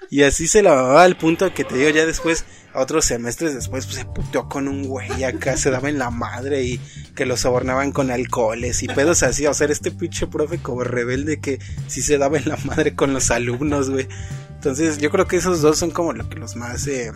[0.09, 2.43] Y así se la mamaba al punto que te digo ya después,
[2.76, 6.63] otros semestres después, pues se puteó con un güey acá, se daba en la madre
[6.63, 6.80] y
[7.15, 9.45] que lo sobornaban con alcoholes y pedos así.
[9.45, 13.13] O sea, este pinche profe como rebelde que sí se daba en la madre con
[13.13, 14.07] los alumnos, güey.
[14.55, 17.11] Entonces, yo creo que esos dos son como lo que los más, eh,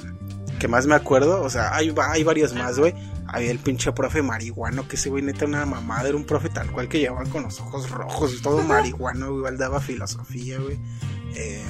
[0.60, 1.42] que más me acuerdo.
[1.42, 2.94] O sea, hay, hay varios más, güey.
[3.28, 6.72] Había el pinche profe marihuano, que ese güey neta una mamada, era un profe tal
[6.72, 10.78] cual que llevaba con los ojos rojos y todo marihuano, igual daba filosofía, güey.
[11.36, 11.62] Eh,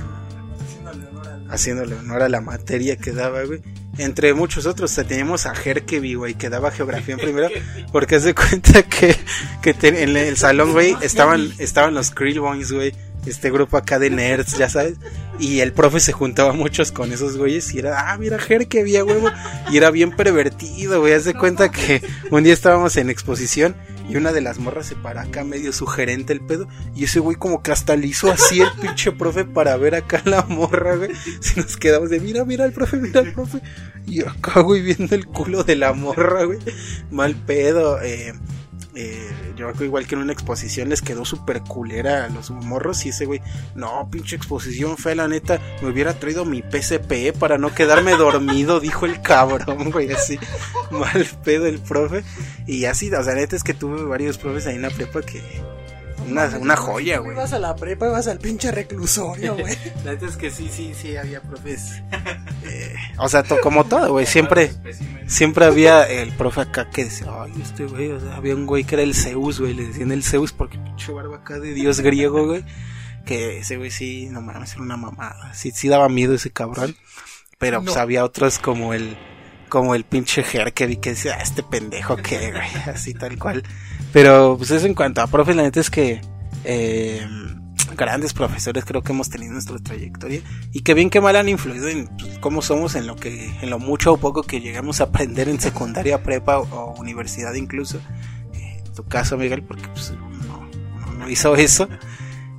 [1.49, 3.61] haciéndole honor a la materia que daba, güey.
[3.97, 7.49] Entre muchos otros, o sea, teníamos a Herkeby, güey, que daba geografía en primero,
[7.91, 9.15] porque de cuenta que,
[9.61, 12.93] que en el salón, güey, estaban, estaban los Krill Boys, güey,
[13.25, 14.97] este grupo acá de nerds, ya sabes,
[15.39, 19.03] y el profe se juntaba muchos con esos güeyes y era, ah, mira, Herkeby, a
[19.03, 19.29] huevo,
[19.71, 23.75] y era bien pervertido, güey, haz de cuenta que un día estábamos en exposición
[24.09, 26.67] y una de las morras se para acá medio sugerente el pedo.
[26.95, 30.21] Y ese güey como que hasta le hizo así el pinche profe para ver acá
[30.25, 31.11] la morra, güey.
[31.41, 33.61] Si nos quedamos de mira, mira el profe, mira el profe.
[34.05, 36.59] Y acá, güey, viendo el culo de la morra, güey.
[37.11, 38.01] Mal pedo.
[38.01, 38.33] Eh,
[38.95, 43.09] eh, yo igual que en una exposición les quedó súper culera a los morros y
[43.09, 43.41] ese güey,
[43.75, 48.79] no, pinche exposición fea, la neta, me hubiera traído mi PSP para no quedarme dormido,
[48.79, 50.39] dijo el cabrón, güey, así,
[50.91, 52.23] mal pedo el profe.
[52.67, 55.41] Y así, o sea, neta es que tuve varios profes ahí en la prepa que,
[56.27, 57.35] una, una joya, güey.
[57.35, 59.75] Vas a la prepa y vas al pinche reclusorio, güey.
[60.05, 62.01] La neta es que sí, sí, sí, había profes.
[62.63, 64.71] eh, o sea, to- como todo, güey, siempre,
[65.27, 68.83] siempre había el profe acá que decía, ay, este güey, o sea, había un güey
[68.83, 71.99] que era el Zeus, güey, le decían el Zeus porque pinche barba acá de dios
[72.01, 72.63] griego, güey.
[73.25, 75.53] Que ese güey sí, no mames, era una mamada.
[75.53, 76.95] Sí, sí daba miedo ese cabrón.
[77.57, 79.17] Pero pues había otros como el,
[79.67, 82.53] como el pinche Herkeby que decía, "Ah, este pendejo que,
[82.93, 83.63] así tal cual.
[84.13, 86.21] Pero pues eso en cuanto a profes, la neta es que,
[86.63, 87.25] eh,
[87.95, 90.41] grandes profesores creo que hemos tenido en nuestra trayectoria
[90.73, 93.69] y que bien que mal han influido en pues, cómo somos en lo que en
[93.69, 97.99] lo mucho o poco que llegamos a aprender en secundaria prepa o, universidad incluso
[98.53, 100.13] Eh, en tu caso Miguel porque pues,
[101.17, 101.87] no hizo eso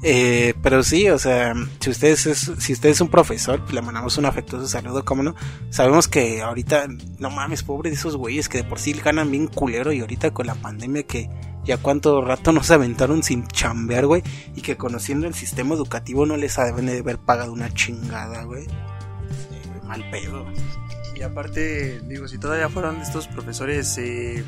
[0.03, 3.83] Eh, pero sí, o sea, si usted es, si usted es un profesor, pues le
[3.83, 5.35] mandamos un afectuoso saludo, cómo no.
[5.71, 6.87] Sabemos que ahorita,
[7.19, 10.33] no mames, pobre de esos güeyes que de por sí ganan bien culero y ahorita
[10.33, 11.29] con la pandemia que
[11.65, 14.23] ya cuánto rato nos aventaron sin chambear, güey,
[14.55, 18.67] y que conociendo el sistema educativo no les deben de haber pagado una chingada, güey.
[19.85, 20.47] Mal pedo.
[21.17, 24.45] Y aparte, digo, si todavía fueron estos profesores eh,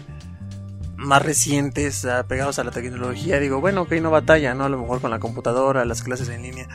[1.01, 4.65] más recientes, ah, pegados a la tecnología, digo, bueno, ok, no batalla, ¿no?
[4.65, 6.69] A lo mejor con la computadora, las clases en línea.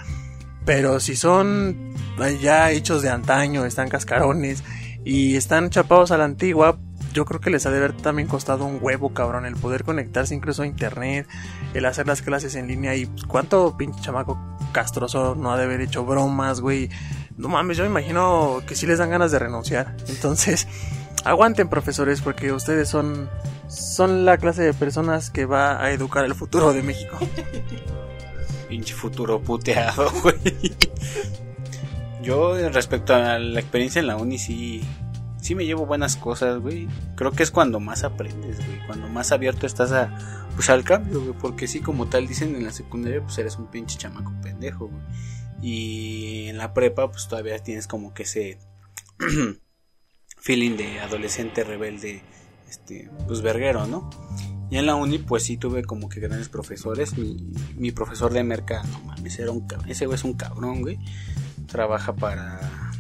[0.65, 4.63] Pero si son eh, ya hechos de antaño, están cascarones
[5.03, 6.79] y están chapados a la antigua,
[7.13, 10.33] yo creo que les ha de haber también costado un huevo, cabrón, el poder conectarse
[10.33, 11.27] incluso a internet,
[11.75, 14.37] el hacer las clases en línea y cuánto pinche chamaco
[14.71, 16.89] castroso no ha de haber hecho bromas, güey.
[17.37, 19.95] No mames, yo me imagino que sí les dan ganas de renunciar.
[20.09, 20.67] Entonces,
[21.25, 23.29] aguanten profesores porque ustedes son
[23.67, 27.17] son la clase de personas que va a educar el futuro de México.
[28.69, 30.37] Pinche futuro puteado, güey.
[32.23, 34.81] Yo respecto a la experiencia en la uni sí
[35.41, 36.87] sí me llevo buenas cosas, güey.
[37.15, 40.15] Creo que es cuando más aprendes, güey, cuando más abierto estás a
[40.55, 43.67] pues al cambio, güey, porque sí como tal dicen en la secundaria pues eres un
[43.67, 45.03] pinche chamaco pendejo, güey.
[45.61, 48.59] Y en la prepa pues todavía tienes como que ese
[50.45, 52.21] feeling de adolescente rebelde
[52.69, 54.07] este pues verguero, ¿no?
[54.69, 58.43] Y en la uni pues sí tuve como que grandes profesores, mi, mi profesor de
[58.43, 60.99] mercado, no mames, era un ese güey es un cabrón, güey.
[61.65, 62.91] Trabaja para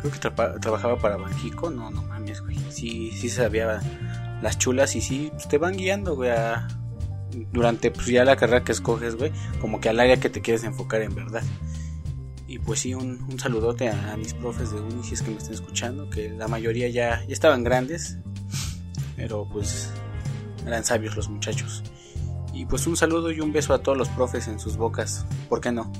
[0.00, 0.18] creo que
[0.60, 2.58] trabajaba para Banjico, no, no mames, güey.
[2.68, 3.80] Sí, sí sabía
[4.42, 6.30] las chulas y sí, pues te van guiando, güey,
[7.52, 9.32] durante pues ya la carrera que escoges, güey,
[9.62, 11.42] como que al área que te quieres enfocar en verdad.
[12.50, 15.36] Y pues sí, un, un saludote a, mis profes de uni, si es que me
[15.36, 18.18] están escuchando, que la mayoría ya, ya estaban grandes,
[19.14, 19.92] pero pues
[20.66, 21.84] eran sabios los muchachos.
[22.52, 25.60] Y pues un saludo y un beso a todos los profes en sus bocas, ¿por
[25.60, 25.92] qué no?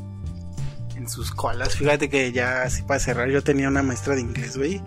[0.97, 1.77] en sus colas.
[1.77, 4.83] Fíjate que ya así para cerrar, yo tenía una maestra de inglés, güey,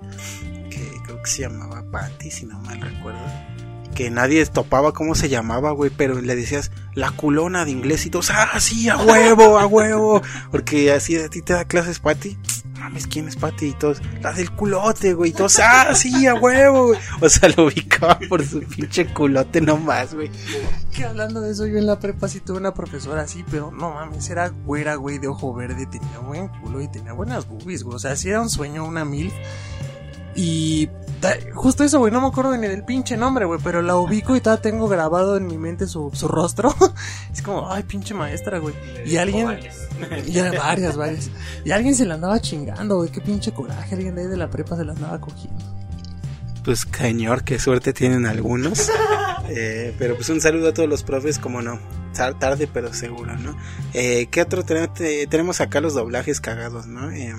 [0.70, 3.22] que creo que se llamaba Patty, si no mal recuerdo.
[3.96, 8.10] Que nadie topaba cómo se llamaba, güey, pero le decías la culona de inglés y
[8.10, 10.22] todos, ah, sí, a huevo, a huevo.
[10.52, 12.38] Porque así a ti te da clases Patty
[12.84, 13.68] mames, ¿quién es Patty?
[13.68, 15.32] Y todos, la del culote, güey.
[15.32, 16.94] Y todos, ah, sí, a huevo.
[17.22, 20.30] O sea, lo ubicaba por su pinche culote nomás, güey.
[20.92, 23.92] Que hablando de eso, yo en la prepa sí tuve una profesora así, pero no
[23.92, 27.96] mames, era güera, güey, de ojo verde, tenía buen culo y tenía buenas boobies, güey.
[27.96, 29.32] O sea, sí era un sueño, una mil.
[30.36, 30.90] Y
[31.54, 34.42] justo eso, güey, no me acuerdo ni del pinche nombre, güey, pero la ubico y
[34.42, 36.74] todavía tengo grabado en mi mente su, su rostro.
[37.34, 38.76] es como, ay, pinche maestra, güey.
[39.06, 39.48] Y alguien...
[39.48, 39.88] Varias.
[40.26, 41.30] ya, varias, varias.
[41.64, 44.50] Y alguien se la andaba chingando, güey, qué pinche coraje, alguien de ahí de la
[44.50, 45.64] prepa se la andaba cogiendo.
[46.64, 48.90] Pues, señor, qué suerte tienen algunos.
[49.50, 51.78] Eh, pero pues un saludo a todos los profes, como no.
[52.14, 53.58] Tarde, pero seguro, ¿no?
[53.94, 55.82] Eh, ¿Qué otro tenemos acá?
[55.82, 57.12] Los doblajes cagados, ¿no?
[57.12, 57.34] Eh,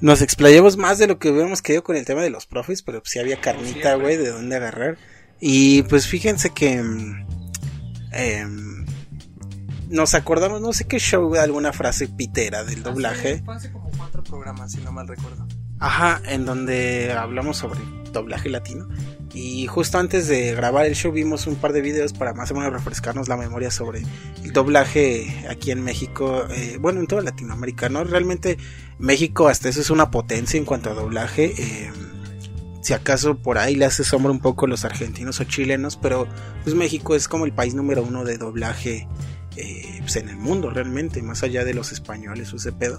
[0.00, 3.00] nos explayamos más de lo que hubiéramos querido con el tema de los profes, pero
[3.00, 4.96] pues sí había carnita, güey, de dónde agarrar.
[5.40, 6.82] Y pues fíjense que
[8.12, 8.46] eh,
[9.88, 13.42] nos acordamos, no sé qué show, alguna frase pitera del doblaje.
[13.46, 15.46] Hace, como cuatro programas, si no mal recuerdo.
[15.80, 17.80] Ajá, en donde hablamos sobre
[18.12, 18.88] doblaje latino.
[19.34, 22.54] Y justo antes de grabar el show vimos un par de videos para más o
[22.54, 24.02] menos refrescarnos la memoria sobre
[24.42, 28.04] el doblaje aquí en México, eh, bueno, en toda Latinoamérica, ¿no?
[28.04, 28.56] Realmente
[28.98, 31.54] México hasta eso es una potencia en cuanto a doblaje.
[31.58, 31.90] Eh,
[32.80, 36.26] si acaso por ahí le hace sombra un poco los argentinos o chilenos, pero
[36.64, 39.06] pues México es como el país número uno de doblaje
[39.58, 42.96] eh, pues en el mundo realmente, más allá de los españoles o ese pedo.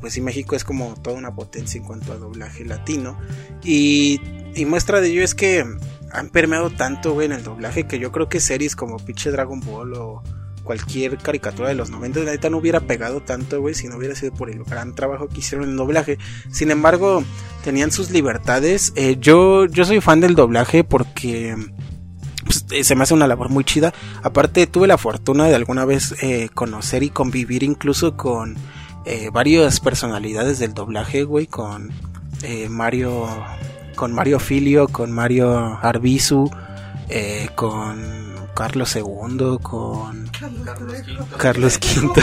[0.00, 3.18] Pues sí, México es como toda una potencia en cuanto a doblaje latino.
[3.62, 4.20] Y
[4.54, 5.64] y muestra de ello es que
[6.12, 9.60] han permeado tanto, güey, en el doblaje que yo creo que series como pinche Dragon
[9.60, 10.22] Ball o
[10.64, 14.32] cualquier caricatura de los 90 neta no hubiera pegado tanto, güey, si no hubiera sido
[14.32, 16.18] por el gran trabajo que hicieron en el doblaje.
[16.50, 17.22] Sin embargo,
[17.64, 18.92] tenían sus libertades.
[18.96, 21.56] Eh, yo, yo soy fan del doblaje porque
[22.50, 23.94] pues, eh, se me hace una labor muy chida.
[24.22, 28.56] Aparte, tuve la fortuna de alguna vez eh, conocer y convivir incluso con
[29.32, 31.90] varias personalidades del doblaje, güey, con
[32.68, 33.26] Mario
[34.00, 36.50] con Mario Filio, con Mario Arbizu,
[37.10, 40.30] eh, con Carlos II, con
[41.36, 42.22] Carlos V,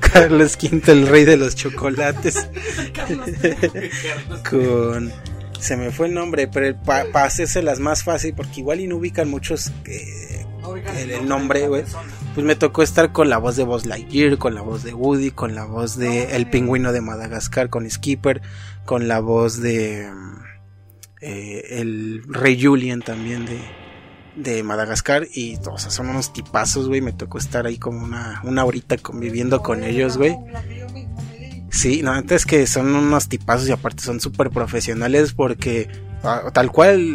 [0.00, 2.36] Carlos V, el rey de los chocolates,
[4.50, 5.12] con
[5.62, 7.28] se me fue el nombre, pero para pa
[7.62, 10.44] las más fácil, porque igual y no ubican muchos eh,
[10.98, 11.84] el, nombre, güey.
[12.34, 15.30] Pues me tocó estar con la voz de Buzz Lightyear, con la voz de Woody,
[15.30, 18.42] con la voz de El Pingüino de Madagascar, con Skipper,
[18.84, 20.10] con la voz de
[21.20, 23.60] eh, el rey Julian también de,
[24.34, 28.40] de Madagascar y o sea, son unos tipazos, güey, me tocó estar ahí como una,
[28.42, 30.36] una horita conviviendo con ellos, güey.
[31.72, 35.88] Sí, no, antes que son unos tipazos y aparte son súper profesionales porque
[36.22, 37.14] ah, tal cual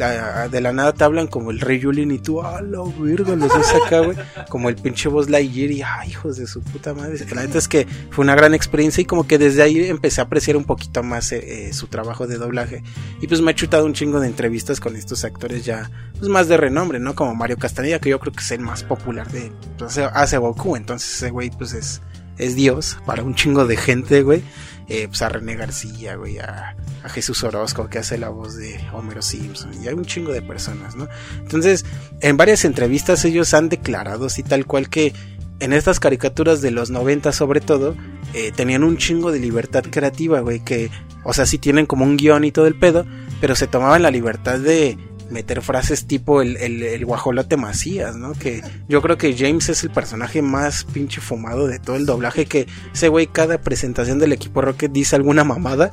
[0.49, 3.55] de la nada te hablan como el rey Julien y tú, ah, la verga, los
[3.55, 4.17] ves acá, güey,
[4.49, 7.23] como el pinche voz Lightyear y, ay, hijos de su puta madre.
[7.35, 10.23] La neta es que fue una gran experiencia y como que desde ahí empecé a
[10.23, 12.81] apreciar un poquito más eh, eh, su trabajo de doblaje.
[13.21, 16.47] Y pues me he chutado un chingo de entrevistas con estos actores ya, pues más
[16.47, 17.13] de renombre, ¿no?
[17.13, 20.75] Como Mario Castaneda, que yo creo que es el más popular de, pues hace Goku,
[20.75, 22.01] entonces ese güey pues es
[22.37, 24.43] es Dios para un chingo de gente, güey.
[24.89, 26.75] eh, pues a René García, güey, a,
[27.07, 30.95] Jesús Orozco, que hace la voz de Homero Simpson, y hay un chingo de personas,
[30.95, 31.07] ¿no?
[31.39, 31.85] Entonces,
[32.19, 35.13] en varias entrevistas ellos han declarado así tal cual que
[35.59, 37.95] en estas caricaturas de los 90 sobre todo,
[38.33, 40.91] eh, tenían un chingo de libertad creativa, güey, que,
[41.23, 43.05] o sea, sí tienen como un guion y todo el pedo,
[43.39, 44.97] pero se tomaban la libertad de
[45.29, 48.33] meter frases tipo el, el, el guajolote Macías, ¿no?
[48.33, 52.45] Que yo creo que James es el personaje más pinche fumado de todo el doblaje,
[52.45, 55.91] que ese güey cada presentación del equipo Rocket dice alguna mamada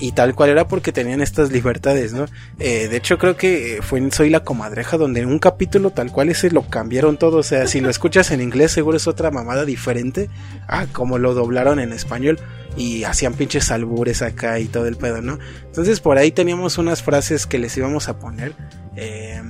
[0.00, 2.26] y tal cual era porque tenían estas libertades, ¿no?
[2.58, 6.12] Eh, de hecho creo que fue en Soy la Comadreja donde en un capítulo tal
[6.12, 9.30] cual ese lo cambiaron todo, o sea, si lo escuchas en inglés seguro es otra
[9.30, 10.30] mamada diferente
[10.66, 12.38] a como lo doblaron en español
[12.76, 15.38] y hacían pinches albures acá y todo el pedo, ¿no?
[15.64, 18.54] Entonces por ahí teníamos unas frases que les íbamos a poner.
[18.96, 19.42] Eh,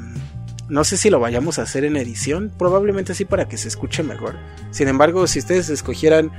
[0.69, 4.03] no sé si lo vayamos a hacer en edición, probablemente sí para que se escuche
[4.03, 4.37] mejor.
[4.71, 6.31] Sin embargo, si ustedes escogieran,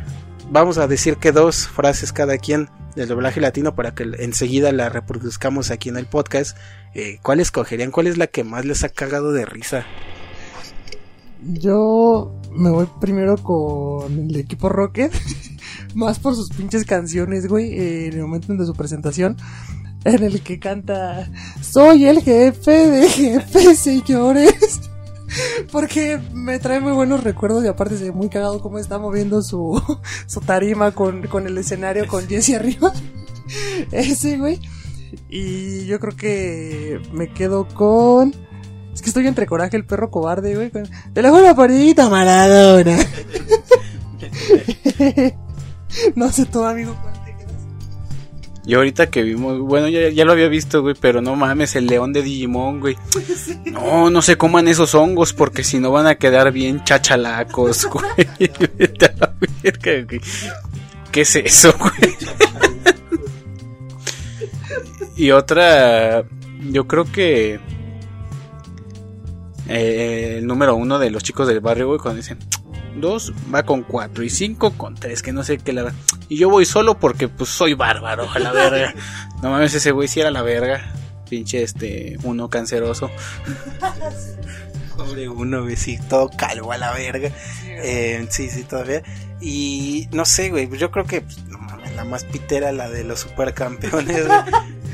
[0.52, 4.90] vamos a decir que dos frases cada quien del doblaje latino para que enseguida la
[4.90, 6.58] reproduzcamos aquí en el podcast.
[6.94, 7.92] Eh, ¿Cuál escogerían?
[7.92, 9.86] ¿Cuál es la que más les ha cagado de risa?
[11.42, 15.12] Yo me voy primero con el equipo Rocket.
[15.96, 17.74] más por sus pinches canciones, güey.
[18.08, 19.38] En el momento de su presentación.
[20.06, 21.30] En el que canta
[21.62, 24.82] Soy el jefe de jefes, señores.
[25.72, 29.42] Porque me trae muy buenos recuerdos y aparte se ve muy cagado cómo está moviendo
[29.42, 29.82] su,
[30.28, 32.94] su tarima con, con el escenario con Jesse arriba.
[33.92, 34.60] Ese, güey.
[35.30, 38.34] Y yo creo que me quedo con...
[38.94, 40.72] Es que estoy entre Coraje el perro cobarde, güey.
[41.14, 42.98] Te la una partidita, Maradona.
[46.16, 46.96] no sé tú, amigo.
[48.66, 51.88] Y ahorita que vimos, bueno, ya, ya lo había visto, güey, pero no mames, el
[51.88, 52.98] león de Digimon, güey.
[53.66, 58.52] No, no se coman esos hongos porque si no van a quedar bien chachalacos, güey.
[61.12, 62.16] ¿Qué es eso, güey?
[65.16, 66.24] y otra,
[66.70, 67.60] yo creo que
[69.68, 72.38] eh, el número uno de los chicos del barrio, güey, cuando dicen
[73.02, 75.94] dos va con cuatro y cinco con tres, que no sé qué la
[76.28, 78.94] Y yo voy solo porque pues soy bárbaro, a la verga.
[79.42, 80.94] No mames, ese güey si era la verga.
[81.30, 83.10] Pinche este, uno canceroso.
[84.98, 87.32] Pobre uno, güey, sí, todo calvo a la verga.
[87.66, 89.02] Eh, sí, sí, todavía.
[89.40, 93.06] Y no sé, güey, yo creo que pues, no mames, la más pitera la de
[93.06, 94.40] los supercampeones, güey.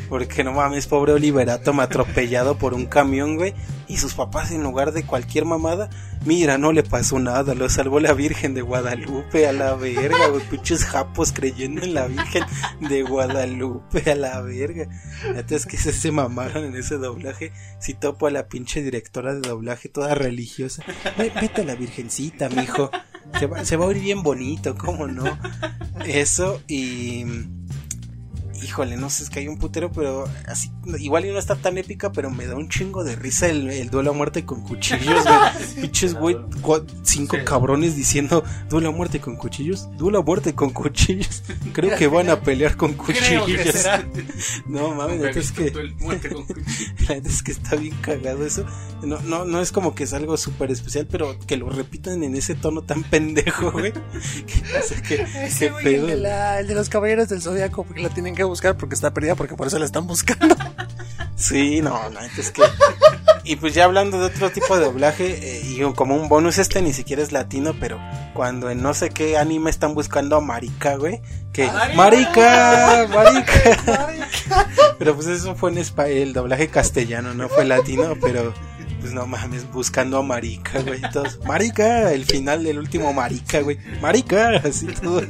[0.10, 3.54] Porque no mames, pobre Oliverato me atropellado por un camión, güey.
[3.88, 5.90] Y sus papás, en lugar de cualquier mamada,
[6.26, 10.44] mira, no le pasó nada, lo salvó la Virgen de Guadalupe a la verga, güey.
[10.50, 12.44] Pinches japos creyendo en la Virgen
[12.82, 14.88] de Guadalupe a la verga.
[15.26, 17.52] Entonces que se, se mamaron en ese doblaje.
[17.80, 20.84] Si topo a la pinche directora de doblaje, toda religiosa.
[21.18, 22.90] Ve- Vete a la Virgencita, mijo.
[23.40, 25.26] Se va, se va a oír bien bonito, ¿cómo no?
[26.06, 27.26] Eso y
[28.66, 31.78] híjole, no sé, es que hay un putero, pero así, igual y no está tan
[31.78, 35.24] épica, pero me da un chingo de risa el, el duelo a muerte con cuchillos,
[35.24, 35.76] güey.
[35.82, 36.38] Pinches, güey,
[37.04, 41.44] cinco cabrones diciendo duelo a muerte con cuchillos, duelo a muerte con cuchillos.
[41.74, 43.46] Creo que van a pelear con cuchillos.
[44.68, 45.72] No mames, neta es que,
[47.08, 48.66] la es que está bien cagado eso.
[49.04, 52.36] No, no, no es como que es algo súper especial, pero que lo repitan en
[52.36, 53.92] ese tono tan pendejo, güey.
[53.94, 56.08] Que, o sea, que, Ese qué güey, el pedo.
[56.08, 59.14] de, la- el de los caballeros del zodiaco, porque la tienen que buscar porque está
[59.14, 60.56] perdida, porque por eso la están buscando.
[61.38, 62.62] Sí, no, neta es que.
[63.44, 66.82] Y pues ya hablando de otro tipo de doblaje, eh, y como un bonus, este
[66.82, 68.00] ni siquiera es latino, pero
[68.34, 71.70] cuando en no sé qué anime están buscando a Marica, güey, que.
[71.94, 73.06] ¡Marica!
[73.14, 74.08] ¡Marica!
[74.98, 78.54] pero pues eso fue en espa- el doblaje castellano, no fue latino, pero.
[79.02, 81.02] Pues no mames, buscando a Marica, güey.
[81.14, 83.78] Todos, Marica, el final del último Marica, güey.
[84.02, 85.22] Marica, así todo.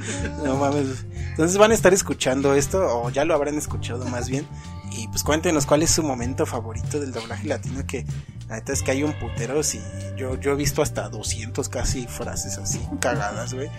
[0.45, 1.03] No mames.
[1.35, 4.47] Entonces van a estar escuchando esto, o ya lo habrán escuchado más bien.
[4.89, 8.05] Y pues cuéntenos cuál es su momento favorito del doblaje latino, que
[8.47, 12.07] la neta es que hay un putero, y yo, yo he visto hasta 200 casi
[12.07, 13.69] frases así, cagadas, güey.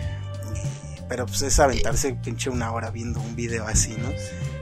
[1.09, 4.09] Pero pues es aventarse pinche una hora viendo un video así, ¿no?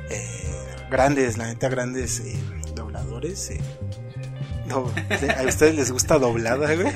[0.09, 0.55] Eh,
[0.89, 2.39] grandes, la neta, grandes eh,
[2.75, 3.49] dobladores.
[3.49, 3.59] eh.
[4.69, 6.93] ¿A ustedes les gusta doblada, güey?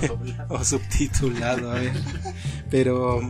[0.48, 1.92] o subtitulado, a ver.
[2.70, 3.20] Pero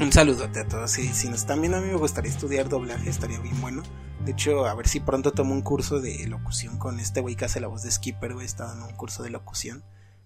[0.00, 0.90] un saludote a todos.
[0.90, 3.82] Sí, si nos están a mí me gustaría estudiar doblaje, estaría bien bueno.
[4.24, 7.44] De hecho, a ver si pronto tomo un curso de locución con este güey que
[7.44, 8.46] hace la voz de Skipper, güey.
[8.46, 9.82] Está dando un curso de locución.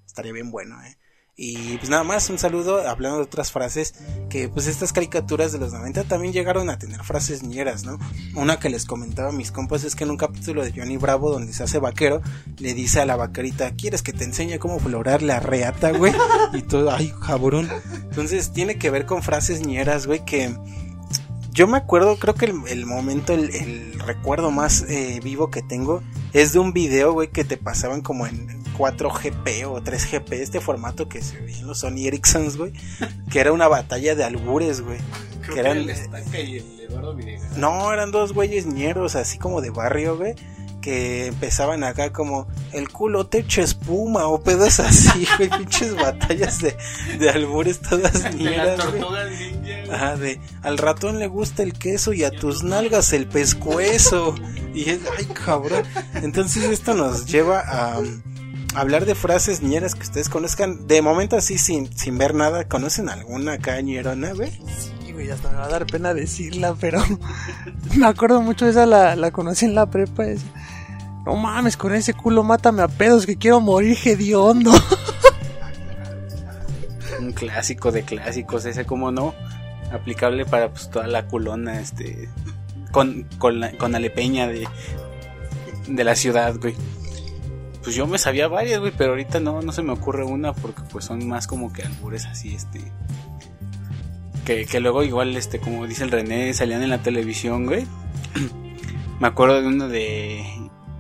[0.06, 0.98] Estaría bien bueno, eh.
[1.39, 3.93] Y pues nada más, un saludo, hablando de otras frases,
[4.30, 7.99] que pues estas caricaturas de los 90 también llegaron a tener frases ñeras, ¿no?
[8.34, 11.30] Una que les comentaba a mis compas es que en un capítulo de Johnny Bravo
[11.30, 12.22] donde se hace vaquero,
[12.57, 16.14] le dice a la vaquerita, ¿quieres que te enseñe cómo florar la reata, güey?
[16.55, 17.68] Y todo, ay, cabrón.
[18.05, 20.57] Entonces tiene que ver con frases ñeras, güey, que
[21.51, 26.03] yo me acuerdo, creo que el, momento, el, el recuerdo más eh, vivo que tengo
[26.32, 31.08] es de un video, güey, que te pasaban como en 4GP o 3GP, este formato
[31.08, 32.72] que se veía en los Sony Ericssons, güey,
[33.30, 34.98] que era una batalla de albures, güey.
[35.52, 37.56] Que eran, el Estaca y el Eduardo Villegas.
[37.56, 40.34] no, eran dos güeyes ñeros, así como de barrio, güey.
[40.82, 46.60] Que empezaban acá como el culo te echa espuma o pedos así, güey, pinches batallas
[46.60, 46.76] de,
[47.18, 48.80] de albures todas ñeras.
[49.90, 54.34] Ajá, de al ratón le gusta el queso y a tus nalgas el pescuezo.
[54.74, 55.84] Y es, ay cabrón.
[56.14, 58.22] Entonces esto nos lleva a, um,
[58.76, 60.86] hablar de frases ñeras que ustedes conozcan.
[60.86, 64.50] De momento así sin, sin ver nada, ¿conocen alguna acá ñerona, güey?
[64.50, 67.02] Sí, güey, hasta me va a dar pena decirla, pero
[67.96, 70.24] me acuerdo mucho de esa, la, la conocí en la prepa.
[71.24, 74.72] no mames, con ese culo mátame a pedos que quiero morir hediondo.
[77.20, 79.34] Un clásico de clásicos, ese como no,
[79.90, 82.28] aplicable para pues toda la culona, este,
[82.92, 84.68] con, con, la, con alepeña de,
[85.88, 86.74] de la ciudad, güey.
[87.87, 90.82] Pues yo me sabía varias, güey, pero ahorita no, no se me ocurre una porque
[90.91, 92.80] pues son más como que albures así, este...
[94.45, 97.87] Que, que luego igual, este, como dice el René, salían en la televisión, güey.
[99.20, 100.41] me acuerdo de uno de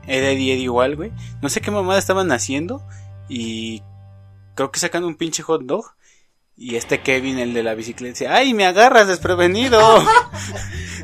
[0.06, 1.10] Eddie Eddie igual, güey.
[1.42, 2.86] No sé qué mamada estaban haciendo
[3.28, 3.82] y
[4.54, 5.86] creo que sacan un pinche hot dog.
[6.56, 9.80] Y este Kevin, el de la bicicleta, dice, ¡ay, me agarras desprevenido!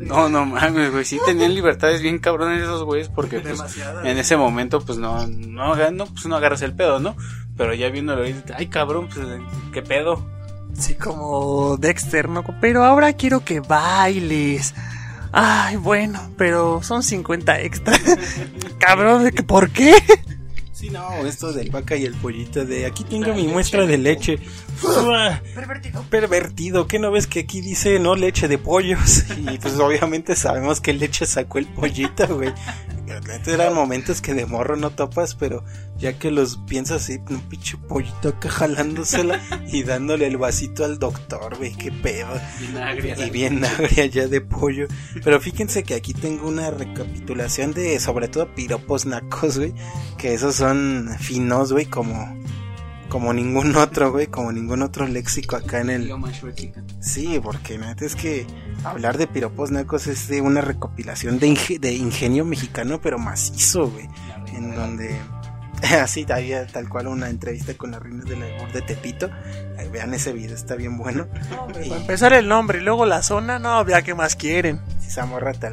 [0.00, 3.60] no, no mames, güey, sí tenían libertades bien cabrones esos güeyes porque pues,
[4.04, 7.16] en ese momento pues no, no, no, pues no agarras el pedo, ¿no?
[7.56, 9.26] Pero ya viéndolo ahí, ¡ay, cabrón, pues
[9.72, 10.26] qué pedo!
[10.74, 12.44] Sí, como Dexter, ¿no?
[12.60, 14.74] Pero ahora quiero que bailes.
[15.32, 17.96] Ay, bueno, pero son 50 extra.
[18.78, 19.94] Cabrón, ¿de que ¿por qué?
[20.90, 24.38] Sí, no, esto del vaca y el pollito de aquí tengo mi muestra de leche.
[25.54, 26.04] Pervertido.
[26.10, 29.24] Pervertido, ¿qué no ves que aquí dice no leche de pollos?
[29.40, 32.52] Y pues obviamente sabemos que leche sacó el pollito, güey.
[33.46, 35.64] Eran momentos que de morro no topas, pero
[35.96, 39.40] ya que los piensas así, un pinche pollito acá jalándosela
[39.72, 42.28] y dándole el vasito al doctor, güey, qué pedo.
[42.60, 43.26] Vinagre.
[43.26, 44.86] Y bien agria ya de pollo.
[45.22, 49.74] Pero fíjense que aquí tengo una recapitulación de sobre todo piropos nacos, güey.
[50.16, 52.34] Que esos son finos, güey, como,
[53.10, 54.28] como ningún otro, güey.
[54.28, 56.08] Como ningún otro léxico acá en el...
[57.00, 58.46] Sí, porque neta es que
[58.84, 63.90] hablar de piropos nacos es de una recopilación de, inge- de ingenio mexicano, pero macizo,
[63.90, 64.08] güey.
[64.54, 65.14] En donde...
[66.02, 69.30] Así, había tal cual una entrevista con las reinas del albur de Tepito.
[69.78, 71.26] Ahí vean ese video, está bien bueno.
[71.82, 74.80] Y- Para empezar el nombre y luego la zona, no, ya que más quieren.
[75.00, 75.68] Si esa morra te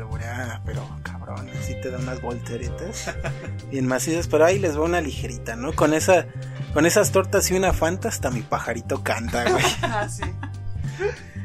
[0.65, 3.13] pero cabrón, así te da unas volteretas
[3.71, 5.73] bien macizas, pero ahí les va una ligerita, ¿no?
[5.73, 6.25] Con esa,
[6.73, 9.63] con esas tortas y una fanta hasta mi pajarito canta, güey.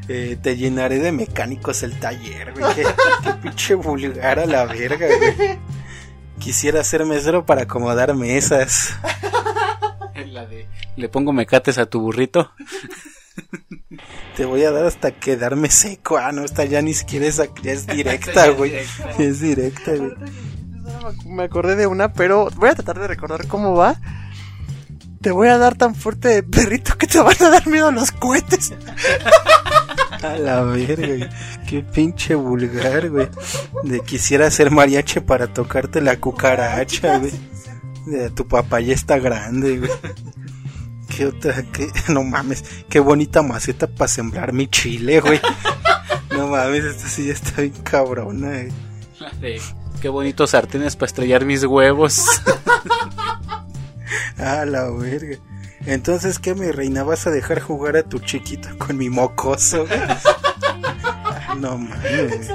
[0.08, 2.74] Eh, te llenaré de mecánicos el taller, güey.
[2.74, 2.82] Qué,
[3.22, 5.58] qué pinche vulgar a la verga, güey.
[6.42, 8.96] Quisiera ser mesero para acomodar mesas.
[10.26, 10.66] La de,
[10.96, 12.50] le pongo mecates a tu burrito.
[14.36, 16.16] Te voy a dar hasta quedarme seco.
[16.16, 18.74] Ah, no, esta ya ni siquiera es, ya es directa, güey.
[19.18, 20.12] Es directa, güey.
[21.26, 24.00] Me acordé de una, pero voy a tratar de recordar cómo va.
[25.22, 28.10] Te voy a dar tan fuerte de perrito que te van a dar miedo los
[28.10, 28.74] cohetes.
[30.22, 31.30] A la verga.
[31.68, 33.28] Qué pinche vulgar, güey.
[33.84, 37.32] De quisiera ser mariachi para tocarte la cucaracha, güey.
[38.06, 39.90] De tu papá ya está grande, güey.
[41.08, 45.40] Qué otra, qué, no mames, qué bonita maceta para sembrar mi chile, güey.
[46.30, 48.64] No mames, esta sí ya está bien cabrona,
[49.40, 49.60] güey.
[50.00, 52.24] Qué bonitos sartenes para estrellar mis huevos.
[54.38, 55.38] A la verga.
[55.86, 57.02] Entonces, ¿qué, mi reina?
[57.02, 59.84] ¿Vas a dejar jugar a tu chiquito con mi mocoso,
[61.58, 62.48] No mames.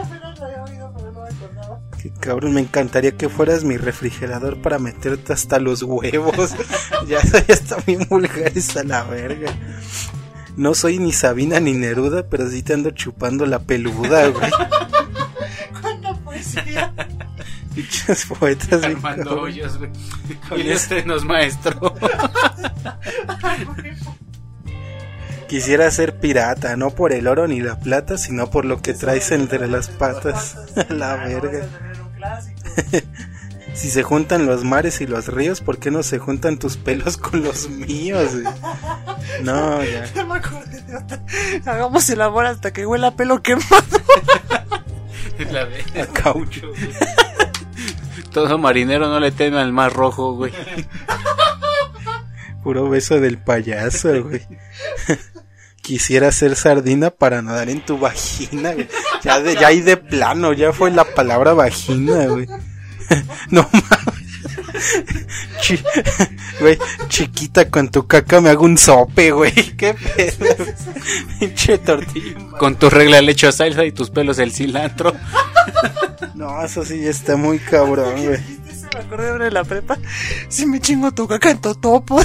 [2.01, 6.55] Qué cabrón, me encantaría que fueras mi refrigerador para meterte hasta los huevos.
[7.07, 8.51] ya, ya está bien vulgar
[8.85, 9.51] la verga.
[10.55, 14.51] No soy ni Sabina ni Neruda, pero sí te ando chupando la peluda, güey.
[17.77, 19.91] Pinches poetas Armando hoyos, güey.
[20.57, 21.93] Y este nos maestro.
[25.47, 29.31] Quisiera ser pirata, no por el oro ni la plata, sino por lo que traes
[29.31, 30.57] entre las patas.
[30.89, 31.67] la verga.
[33.73, 37.15] Si se juntan los mares y los ríos, ¿por qué no se juntan tus pelos
[37.15, 38.31] con los míos?
[38.31, 38.55] güey?
[39.43, 40.03] No, ya.
[41.63, 43.85] Hagamos el amor hasta que huela pelo quemado.
[45.51, 46.71] La de, A caucho.
[48.37, 50.53] Todo marinero no le teme al mar rojo, güey.
[52.63, 54.45] Puro beso del payaso, güey.
[55.81, 58.87] Quisiera ser sardina para nadar en tu vagina, güey.
[59.23, 62.47] Ya, de, ya ahí de plano, ya fue la palabra vagina, güey.
[63.49, 64.27] No mames.
[66.59, 66.77] Güey,
[67.07, 69.53] chiquita con tu caca me hago un sope, güey.
[69.77, 70.65] Qué pedo.
[71.39, 72.35] Pinche tortilla.
[72.59, 75.15] Con tu regla le echo salsa y tus pelos el cilantro.
[76.37, 78.37] No, eso sí ya está muy cabrón, güey.
[78.37, 79.97] Se me acordé ahora de la prepa.
[80.49, 82.21] Si me chingo tu caca en totopo.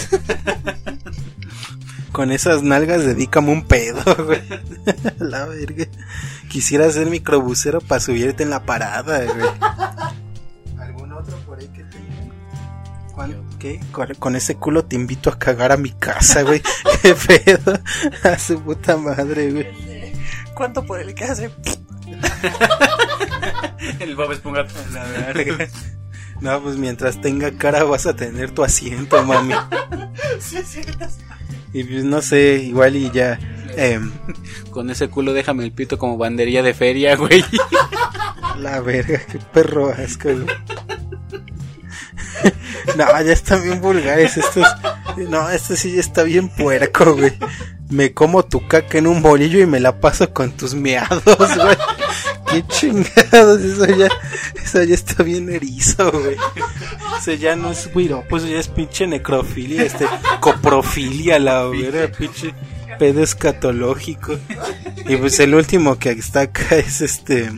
[2.13, 4.43] Con esas nalgas dedícame un pedo, güey.
[5.19, 5.87] La verga.
[6.51, 9.49] Quisiera ser microbusero para subirte en la parada, güey.
[10.79, 13.33] ¿Algún otro por ahí que tenga?
[13.59, 13.81] ¿Qué?
[13.93, 16.61] Con, con ese culo te invito a cagar a mi casa, güey.
[17.03, 17.81] Qué pedo.
[18.25, 20.13] A su puta madre, güey.
[20.55, 21.51] ¿Cuánto por el que hace?
[24.01, 24.65] El Bob Esponja.
[24.93, 25.69] La verga.
[26.41, 29.55] No, pues mientras tenga cara vas a tener tu asiento, mami.
[30.41, 31.07] Sí, cierto.
[31.73, 33.39] Y pues no sé, igual y ya.
[33.77, 34.11] em,
[34.73, 37.45] Con ese culo déjame el pito como bandería de feria, güey.
[38.59, 40.47] La verga, qué perro asco, güey.
[42.97, 44.67] No, ya están bien vulgares estos.
[45.17, 47.33] No, esto sí ya está bien puerco, güey.
[47.89, 51.77] Me como tu caca en un bolillo y me la paso con tus meados, güey.
[52.53, 54.09] Qué chingados, eso ya,
[54.63, 56.37] eso ya está bien erizo, güey.
[57.19, 60.07] Eso ya no es güiro, pues ya es pinche necrofilia, este,
[60.41, 62.55] coprofilia, la verga, pinche
[62.99, 64.39] pedo escatológico.
[65.09, 67.51] Y pues el último que está acá es este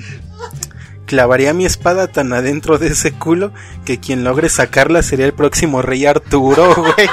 [1.07, 3.53] clavaría mi espada tan adentro de ese culo
[3.85, 7.09] que quien logre sacarla sería el próximo rey Arturo, güey.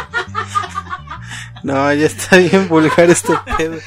[1.64, 3.78] No, ya está bien vulgar este pedo.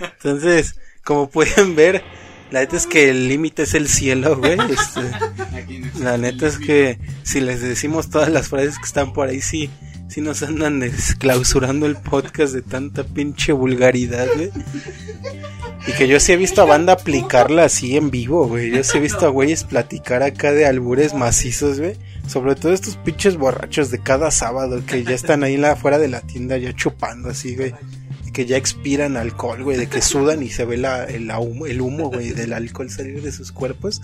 [0.00, 2.04] Entonces, como pueden ver,
[2.50, 4.58] la neta es que el límite es el cielo, güey.
[4.70, 9.40] Este, la neta es que si les decimos todas las frases que están por ahí,
[9.40, 9.70] sí,
[10.08, 14.50] sí nos andan desclausurando el podcast de tanta pinche vulgaridad, güey.
[15.86, 18.70] Y que yo sí he visto a banda aplicarla así en vivo, güey.
[18.70, 21.96] Yo sí he visto a güeyes platicar acá de albures macizos, güey.
[22.26, 26.08] Sobre todo estos pinches borrachos de cada sábado que ya están ahí la, afuera de
[26.08, 27.74] la tienda ya chupando así, güey.
[28.32, 29.76] Que ya expiran alcohol, güey.
[29.76, 33.22] De que sudan y se ve la, el, humo, el humo, güey, del alcohol salir
[33.22, 34.00] de sus cuerpos.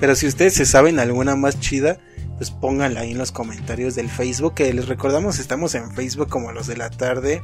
[0.00, 1.98] Pero si ustedes se saben alguna más chida,
[2.36, 4.54] pues pónganla ahí en los comentarios del Facebook.
[4.54, 7.42] Que les recordamos, estamos en Facebook como los de la tarde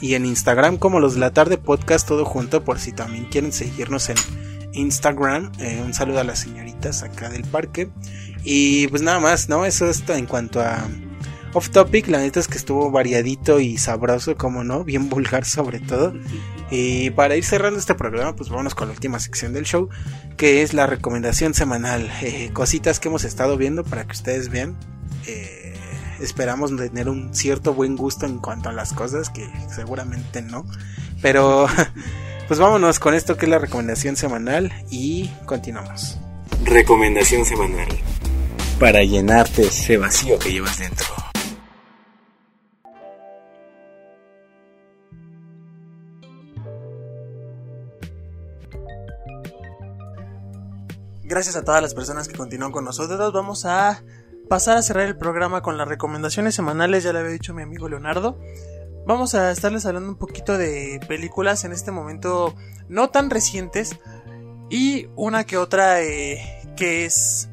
[0.00, 3.52] y en Instagram como los de la tarde podcast todo junto por si también quieren
[3.52, 4.16] seguirnos en
[4.72, 5.52] Instagram.
[5.58, 7.90] Eh, un saludo a las señoritas acá del parque.
[8.44, 9.66] Y pues nada más, ¿no?
[9.66, 10.88] Eso es en cuanto a
[11.52, 12.08] off topic.
[12.08, 16.14] La neta es que estuvo variadito y sabroso, como no, bien vulgar sobre todo.
[16.70, 19.88] Y para ir cerrando este programa, pues vámonos con la última sección del show,
[20.36, 22.10] que es la recomendación semanal.
[22.22, 24.76] Eh, cositas que hemos estado viendo para que ustedes vean.
[25.26, 25.74] Eh,
[26.20, 30.64] esperamos tener un cierto buen gusto en cuanto a las cosas, que seguramente no.
[31.22, 31.66] Pero
[32.48, 36.18] pues vámonos con esto que es la recomendación semanal y continuamos.
[36.64, 37.88] Recomendación semanal.
[38.78, 41.29] Para llenarte ese vacío que llevas dentro.
[51.30, 53.32] Gracias a todas las personas que continúan con nosotros.
[53.32, 54.02] Vamos a
[54.48, 57.04] pasar a cerrar el programa con las recomendaciones semanales.
[57.04, 58.36] Ya le había dicho mi amigo Leonardo.
[59.06, 62.56] Vamos a estarles hablando un poquito de películas en este momento
[62.88, 63.96] no tan recientes
[64.70, 66.42] y una que otra eh,
[66.76, 67.48] que es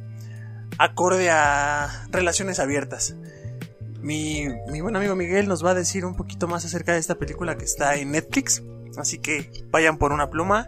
[0.79, 3.15] acorde a relaciones abiertas.
[4.01, 7.13] Mi, mi buen amigo Miguel nos va a decir un poquito más acerca de esta
[7.13, 8.63] película que está en Netflix.
[8.97, 10.65] Así que vayan por una pluma.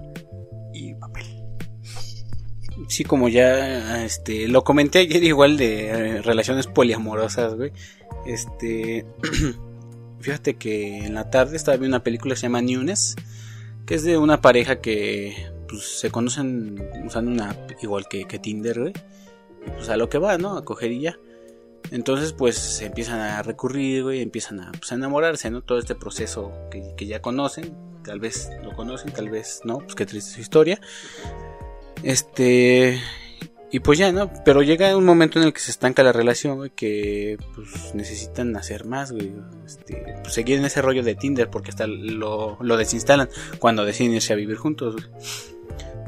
[2.88, 7.72] Sí, como ya este lo comenté ayer igual de eh, relaciones poliamorosas, güey.
[8.26, 9.06] Este
[10.20, 13.16] fíjate que en la tarde estaba viendo una película que se llama Newness,
[13.86, 15.36] que es de una pareja que
[15.68, 18.94] pues se conocen usando una app igual que, Tinder, güey.
[19.76, 20.58] Pues a lo que va, ¿no?
[20.58, 21.20] A coger y ya.
[21.92, 25.62] Entonces, pues se empiezan a recurrir, güey, empiezan a, pues, a enamorarse, ¿no?
[25.62, 29.96] Todo este proceso que, que ya conocen, tal vez lo conocen, tal vez no, pues
[29.96, 30.80] qué triste su historia.
[32.04, 33.00] Este.
[33.72, 34.32] Y pues ya, ¿no?
[34.44, 38.56] Pero llega un momento en el que se estanca la relación, güey, que pues necesitan
[38.58, 39.32] hacer más, güey.
[39.66, 44.14] Este, pues seguir en ese rollo de Tinder, porque hasta lo, lo desinstalan cuando deciden
[44.14, 45.08] irse a vivir juntos, güey.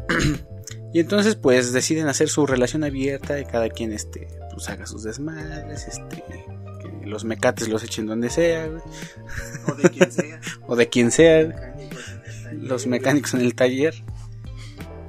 [0.93, 5.03] y entonces, pues deciden hacer su relación abierta y cada quien, este, pues haga sus
[5.03, 8.81] desmadres, este, que los mecates los echen donde sea, güey.
[9.67, 10.41] O de quien sea.
[10.67, 11.75] o de quien sea,
[12.53, 13.93] los mecánicos en el taller.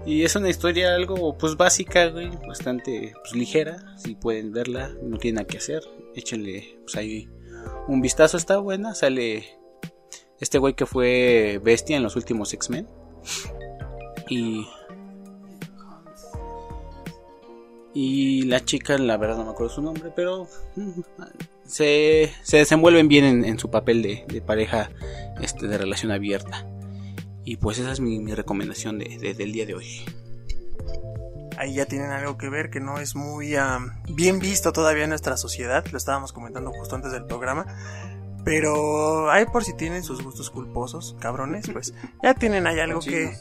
[0.05, 5.19] Y es una historia algo pues básica, güey, bastante pues, ligera, si pueden verla, no
[5.19, 5.83] tienen nada que hacer,
[6.15, 7.29] échenle pues ahí
[7.87, 9.45] un vistazo, está buena, sale
[10.41, 12.89] Este güey que fue bestia en los últimos X-Men.
[14.29, 14.67] Y.
[17.95, 21.01] Y la chica, la verdad no me acuerdo su nombre, pero mm,
[21.65, 24.91] se, se desenvuelven bien en, su papel de, de pareja
[25.43, 26.67] este, de relación abierta.
[27.45, 30.05] Y pues esa es mi, mi recomendación de, de- del día de hoy.
[31.59, 35.11] Ahí ya tienen algo que ver que no es muy am, bien visto todavía en
[35.11, 35.85] nuestra sociedad.
[35.93, 37.67] Lo estábamos comentando justo antes del programa.
[38.45, 43.37] Pero ahí por si tienen sus gustos culposos, cabrones, pues ya tienen ahí algo que...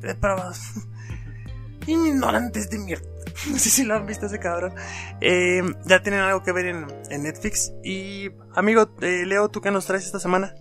[0.00, 0.60] Depravados.
[1.86, 3.06] Ignorantes de mierda.
[3.50, 4.72] No sé si lo han visto ese cabrón.
[5.20, 7.70] Eh, ya tienen algo que ver en, en Netflix.
[7.84, 10.54] Y amigo, eh, Leo, ¿tú qué nos traes esta semana?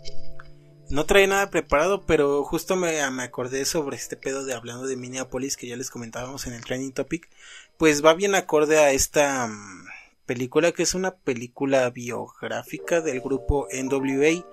[0.95, 4.95] No trae nada preparado, pero justo me, me acordé sobre este pedo de hablando de
[4.95, 7.27] Minneapolis que ya les comentábamos en el Training Topic.
[7.75, 9.87] Pues va bien acorde a esta mm,
[10.25, 14.45] película que es una película biográfica del grupo NWA.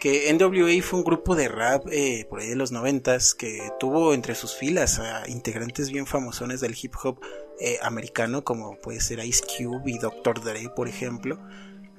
[0.00, 4.14] Que NWA fue un grupo de rap eh, por ahí de los noventas que tuvo
[4.14, 7.20] entre sus filas a integrantes bien famosones del hip hop
[7.60, 10.42] eh, americano como puede ser Ice Cube y Dr.
[10.42, 11.38] Dre por ejemplo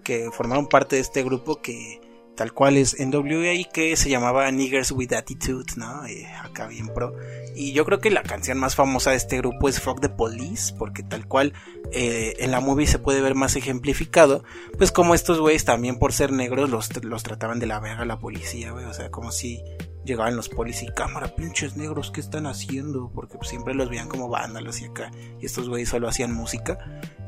[0.04, 2.02] que formaron parte de este grupo que
[2.36, 6.06] tal cual es y que se llamaba Niggers with Attitude, ¿no?
[6.06, 7.16] Eh, acá bien pro.
[7.56, 10.74] Y yo creo que la canción más famosa de este grupo es Fuck the Police,
[10.78, 11.54] porque tal cual
[11.92, 14.44] eh, en la movie se puede ver más ejemplificado,
[14.78, 18.20] pues como estos güeyes también por ser negros los, los trataban de la verga la
[18.20, 19.62] policía, güey, o sea, como si
[20.06, 23.12] llegaban los policías y cámara, pinches negros, ¿qué están haciendo?
[23.14, 26.78] Porque pues, siempre los veían como vándalos y acá, y estos güeyes solo hacían música,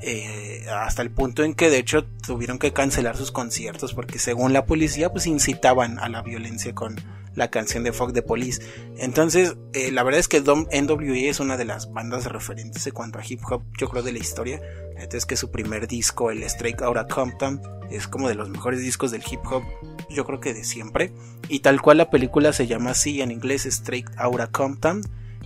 [0.02, 4.52] eh, hasta el punto en que de hecho tuvieron que cancelar sus conciertos porque según
[4.52, 6.96] la policía pues incitaban a la violencia con
[7.36, 8.62] la canción de Fuck the Police.
[8.98, 12.94] Entonces, eh, la verdad es que Dom NWA es una de las bandas referentes en
[12.94, 14.62] cuanto a hip hop, yo creo, de la historia.
[14.92, 19.12] Entonces que su primer disco, el Straight Outta Compton, es como de los mejores discos
[19.12, 19.64] del hip hop,
[20.10, 21.12] yo creo que de siempre.
[21.50, 25.02] Y tal cual la película se llama así en inglés Straight Outta Compton,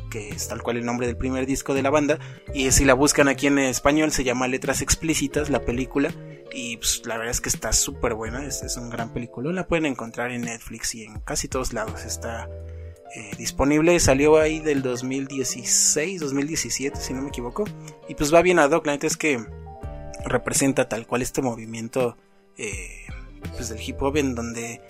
[0.10, 2.20] que es tal cual el nombre del primer disco de la banda.
[2.54, 6.12] Y si la buscan aquí en español se llama Letras Explícitas, la película.
[6.54, 9.52] Y pues, la verdad es que está súper buena, es, un gran película.
[9.52, 12.06] La pueden encontrar en Netflix y en casi todos lados.
[12.06, 12.50] Está
[13.16, 17.66] eh, disponible, salió ahí del 2016, 2017, si no me equivoco.
[18.08, 19.46] Y pues va bien ad hoc, la neta es que
[20.26, 22.18] representa tal cual este movimiento
[22.58, 23.06] eh,
[23.56, 24.82] pues del hip hop en donde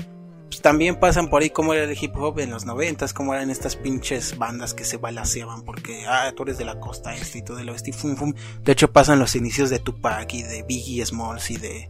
[0.50, 3.52] pues, también pasan por ahí como era el hip hop en los noventas, como eran
[3.52, 7.42] estas pinches bandas que se balaceaban porque, ah, tú eres de la costa este y
[7.44, 8.34] todo del oeste y fum fum.
[8.64, 11.90] De hecho pasan los inicios de Tupac y de Biggie Smalls y de,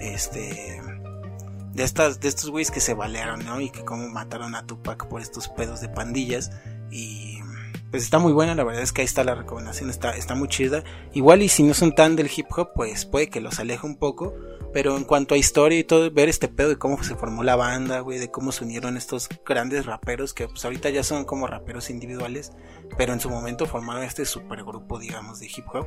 [0.00, 0.80] este,
[1.74, 3.60] de estas, de estos güeyes que se balearon, ¿no?
[3.60, 6.50] Y que como mataron a Tupac por estos pedos de pandillas
[6.90, 7.38] y
[7.90, 10.48] pues está muy buena, la verdad es que ahí está la recomendación, está, está muy
[10.48, 10.84] chida.
[11.12, 13.96] Igual y si no son tan del hip hop, pues puede que los aleje un
[13.96, 14.34] poco.
[14.72, 17.56] Pero en cuanto a historia y todo, ver este pedo de cómo se formó la
[17.56, 21.48] banda, güey, de cómo se unieron estos grandes raperos que pues ahorita ya son como
[21.48, 22.52] raperos individuales,
[22.96, 25.86] pero en su momento formaron este supergrupo, digamos, de hip hop.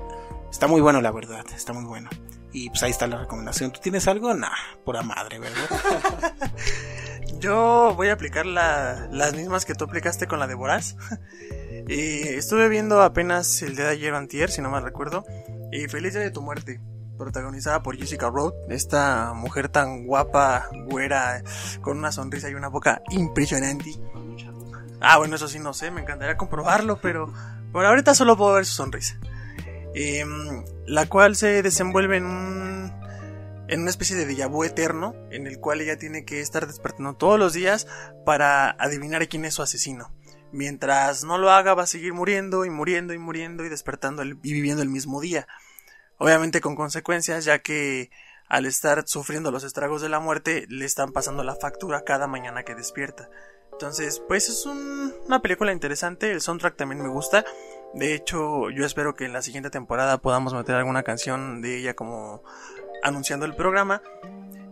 [0.51, 2.09] Está muy bueno, la verdad, está muy bueno.
[2.51, 3.71] Y pues ahí está la recomendación.
[3.71, 4.33] ¿Tú tienes algo?
[4.33, 4.49] Nah,
[4.85, 6.33] pura madre, ¿verdad?
[7.39, 10.95] Yo voy a aplicar la- las mismas que tú aplicaste con la de Voraz.
[11.87, 15.25] y estuve viendo apenas el día de ayer o antier, si no me recuerdo.
[15.71, 16.79] Y Feliz Día de tu Muerte,
[17.23, 18.53] protagonizada por Jessica Road.
[18.69, 21.41] Esta mujer tan guapa, güera,
[21.81, 23.91] con una sonrisa y una boca impresionante.
[24.99, 27.33] Ah, bueno, eso sí no sé, me encantaría comprobarlo, pero
[27.71, 29.17] por ahorita solo puedo ver su sonrisa.
[29.95, 32.73] Em, la cual se desenvuelve en un
[33.69, 37.15] en una especie de déjà vu eterno, en el cual ella tiene que estar despertando
[37.15, 37.87] todos los días
[38.25, 40.11] para adivinar quién es su asesino.
[40.51, 44.35] Mientras no lo haga, va a seguir muriendo y muriendo y muriendo y despertando y
[44.35, 45.47] viviendo el mismo día.
[46.17, 48.09] Obviamente con consecuencias, ya que
[48.47, 52.63] al estar sufriendo los estragos de la muerte, le están pasando la factura cada mañana
[52.63, 53.29] que despierta.
[53.71, 57.43] Entonces, pues es un- una película interesante, el soundtrack también me gusta.
[57.95, 61.95] De hecho, yo espero que en la siguiente temporada podamos meter alguna canción de ella
[61.95, 62.43] como
[63.01, 64.01] anunciando el programa.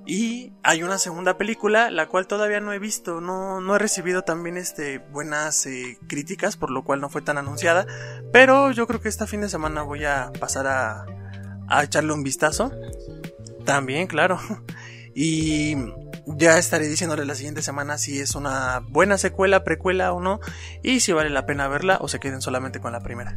[0.05, 4.23] Y hay una segunda película, la cual todavía no he visto, no, no he recibido
[4.23, 7.85] también este, buenas eh, críticas, por lo cual no fue tan anunciada.
[8.33, 11.05] Pero yo creo que este fin de semana voy a pasar a,
[11.67, 12.71] a echarle un vistazo.
[13.65, 14.39] También, claro.
[15.13, 15.75] Y
[16.25, 20.39] ya estaré diciéndole la siguiente semana si es una buena secuela, precuela o no.
[20.83, 23.33] Y si vale la pena verla o se queden solamente con la primera.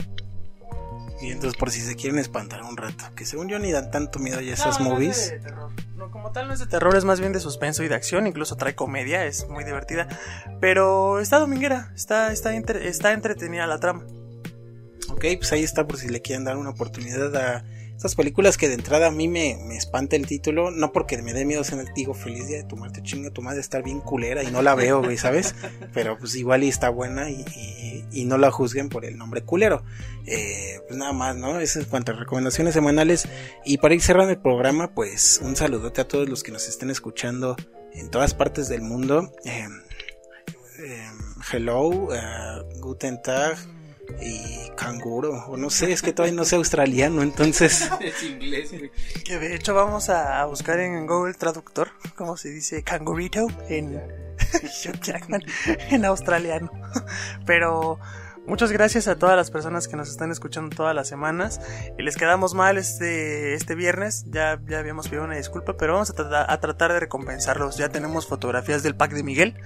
[1.21, 4.19] y entonces por si se quieren espantar un rato, que según yo ni dan tanto
[4.19, 5.31] miedo ya esas No, no es movies.
[5.31, 5.73] de terror.
[5.97, 8.27] No, como tal no es de terror, es más bien de suspenso y de acción,
[8.27, 10.07] incluso trae comedia, es muy divertida.
[10.61, 14.05] Pero está dominguera, está, está, entre- está entretenida la trama.
[15.09, 17.65] Ok, pues ahí está por si le quieren dar una oportunidad a
[17.97, 21.33] Estas películas que de entrada a mí me, me espanta el título, no porque me
[21.33, 24.43] dé miedo, sino digo, feliz día de tu muerte, chinga tu madre, estar bien culera
[24.43, 25.55] y no la veo, güey, ¿sabes?
[25.95, 27.45] Pero pues igual y está buena y,
[28.13, 29.85] y, no la juzguen por el nombre culero.
[30.27, 31.61] Eh, pues nada más, ¿no?
[31.61, 33.29] Eso es cuanto a recomendaciones semanales.
[33.65, 36.91] Y para ir cerrando el programa, pues un saludote a todos los que nos estén
[36.91, 37.57] escuchando
[37.93, 39.33] en todas partes del mundo.
[39.45, 39.69] Eh,
[40.81, 41.11] eh,
[41.53, 43.57] hello, uh, Guten Tag
[44.21, 47.91] y canguro, o no sé, es que todavía no sé australiano, entonces...
[48.01, 48.91] es inglés, güey.
[49.25, 54.01] Que de hecho vamos a buscar en Google Traductor, como se dice cangurito en
[55.91, 56.71] en australiano.
[57.47, 57.99] Pero
[58.47, 61.61] muchas gracias a todas las personas que nos están escuchando todas las semanas.
[61.99, 66.13] Y les quedamos mal este, este viernes, ya, ya habíamos pedido una disculpa, pero vamos
[66.17, 67.77] a, a tratar de recompensarlos.
[67.77, 69.57] Ya tenemos fotografías del pack de Miguel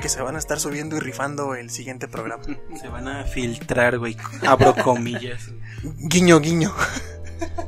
[0.00, 2.42] que se van a estar subiendo y rifando el siguiente programa.
[2.80, 5.50] Se van a filtrar, güey, abro comillas.
[5.82, 6.74] Guiño, guiño.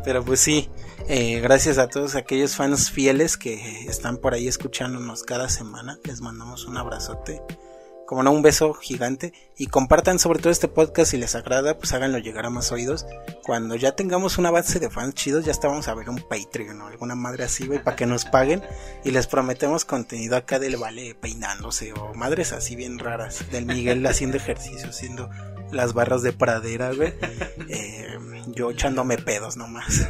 [0.05, 0.71] Pero pues sí,
[1.09, 5.99] eh, gracias a todos aquellos fans fieles que están por ahí escuchándonos cada semana.
[6.05, 7.43] Les mandamos un abrazote.
[8.15, 9.33] Como no, un beso gigante.
[9.59, 13.07] Y compartan sobre todo este podcast si les agrada, pues háganlo llegar a más oídos.
[13.43, 16.81] Cuando ya tengamos una base de fans chidos, ya está vamos a ver un Patreon
[16.81, 18.63] o alguna madre así, para que nos paguen.
[19.05, 23.51] Y les prometemos contenido acá del vale peinándose o madres así bien raras.
[23.51, 25.29] Del Miguel haciendo ejercicio, haciendo
[25.73, 27.15] las barras de pradera, güey.
[27.69, 28.19] Eh,
[28.49, 30.09] yo echándome pedos nomás.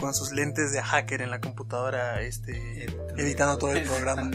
[0.00, 2.86] Con sus lentes de hacker en la computadora, este,
[3.16, 4.30] editando todo el programa.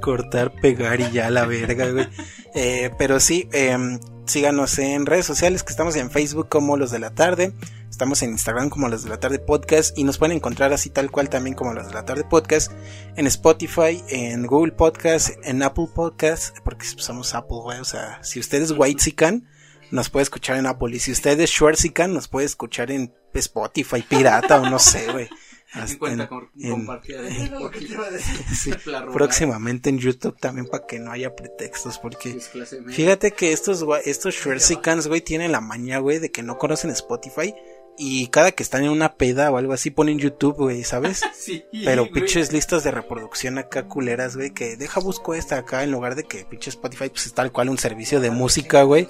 [0.00, 2.08] Cortar, pegar y ya la verga, güey.
[2.54, 6.98] Eh, pero sí, eh, síganos en redes sociales, que estamos en Facebook como Los de
[6.98, 7.52] la Tarde,
[7.90, 11.10] estamos en Instagram como Los de la Tarde Podcast y nos pueden encontrar así tal
[11.10, 12.72] cual también como Los de la Tarde Podcast
[13.16, 18.40] en Spotify, en Google Podcast, en Apple Podcast, porque somos Apple, güey, o sea, si
[18.40, 19.46] ustedes Whitezican,
[19.92, 20.96] nos puede escuchar en Apple.
[20.96, 25.28] Y si ustedes Schwarzican, nos puede escuchar en Spotify pirata o no sé, güey.
[25.74, 27.30] En cuenta en- con, en- compartida de
[29.12, 32.50] próximamente en YouTube también para que no haya pretextos porque Es
[32.88, 37.54] fíjate que estos estos Schwarzikans güey tienen la maña güey de que no conocen Spotify
[37.96, 41.64] y cada que están en una peda o algo así ponen YouTube güey sabes Sí,
[41.84, 46.14] pero pinches listas de reproducción acá culeras güey que deja busco esta acá en lugar
[46.16, 49.08] de que pinche Spotify pues es tal cual un servicio de música güey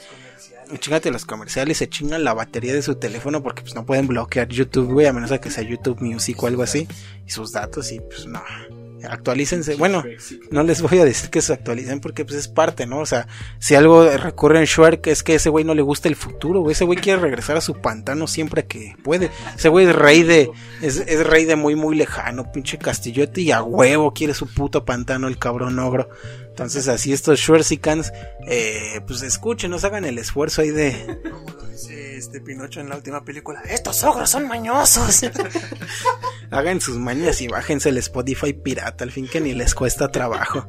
[0.79, 4.49] Chingate los comerciales, se chingan la batería de su teléfono porque pues no pueden bloquear
[4.49, 6.89] YouTube, güey, a menos de que sea YouTube Music o algo así,
[7.27, 8.43] y sus datos y pues no.
[9.09, 10.05] Actualícense, bueno,
[10.51, 13.01] no les voy a decir que se actualicen porque pues es parte, ¿no?
[13.01, 13.27] O sea,
[13.59, 16.85] si algo recurre en Shark es que ese güey no le gusta el futuro, ese
[16.85, 19.31] güey quiere regresar a su pantano siempre que puede.
[19.57, 20.51] Ese güey es rey de
[20.83, 24.85] es, es rey de muy muy lejano, pinche castillote y a huevo quiere su puto
[24.85, 26.09] pantano el cabrón ogro.
[26.53, 28.13] Entonces así estos Schwarzikans,
[28.47, 32.91] eh, pues escuchen, nos hagan el esfuerzo ahí de Como lo dice este Pinocho en
[32.91, 33.63] la última película.
[33.63, 35.23] Estos ogros son mañosos.
[36.51, 40.69] hagan sus mañas y bájense el Spotify pirata, al fin que ni les cuesta trabajo.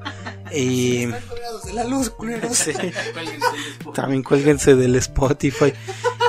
[0.53, 2.57] Y Están colgados de la luz, culeros.
[2.57, 2.71] sí,
[3.93, 5.73] también cuélguense del Spotify.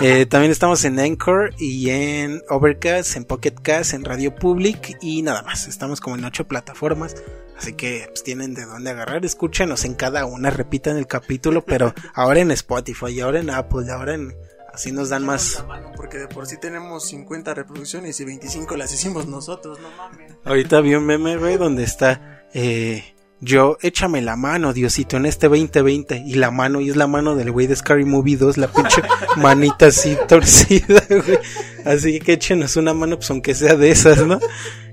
[0.00, 5.22] Eh, también estamos en Anchor y en Overcast, en Pocket Cast, en Radio Public y
[5.22, 5.68] nada más.
[5.68, 7.14] Estamos como en ocho plataformas.
[7.56, 9.24] Así que pues, tienen de dónde agarrar.
[9.24, 14.14] Escúchenos en cada una, repitan el capítulo, pero ahora en Spotify, ahora en Apple, ahora
[14.14, 14.34] en...
[14.72, 15.64] Así nos dan más...
[15.96, 20.32] Porque de por sí tenemos 50 reproducciones y 25 las hicimos nosotros, no mames.
[20.44, 25.48] Ahorita vi un meme, güey, donde está eh, yo, échame la mano, Diosito, en este
[25.48, 26.24] 2020.
[26.26, 29.02] Y la mano, y es la mano del güey de Scary Movie 2, la pinche
[29.36, 31.38] manita así torcida, güey.
[31.84, 34.38] Así que échenos una mano, pues aunque sea de esas, ¿no?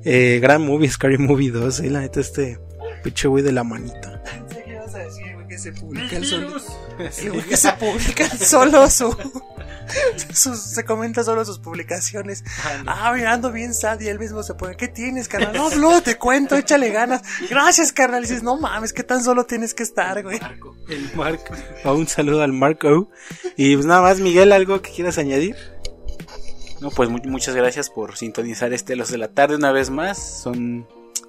[0.03, 2.59] Eh, gran movie, Scary Movie 2, eh, la neta, este
[3.03, 4.21] pinche güey de la manita.
[4.65, 6.57] Que ibas a decir, güey, que se publica el solo.
[7.19, 9.15] El güey que se publica el solo su,
[10.33, 12.43] sus- se comenta solo sus publicaciones.
[12.87, 15.53] Ah, mira, ando bien sad y él mismo se pone, ¿qué tienes, carnal?
[15.55, 17.21] No, luego te cuento, échale ganas.
[17.49, 18.23] Gracias, carnal.
[18.23, 20.39] Y dices, no mames, ¿qué tan solo tienes que estar, güey?
[20.89, 21.53] El Marco.
[21.85, 23.09] Oh, un saludo al Marco.
[23.57, 25.55] Y pues nada más, Miguel, ¿algo que quieras añadir?
[26.79, 30.17] No, pues mu- muchas gracias por sintonizar este Los de la Tarde una vez más.
[30.41, 30.87] Son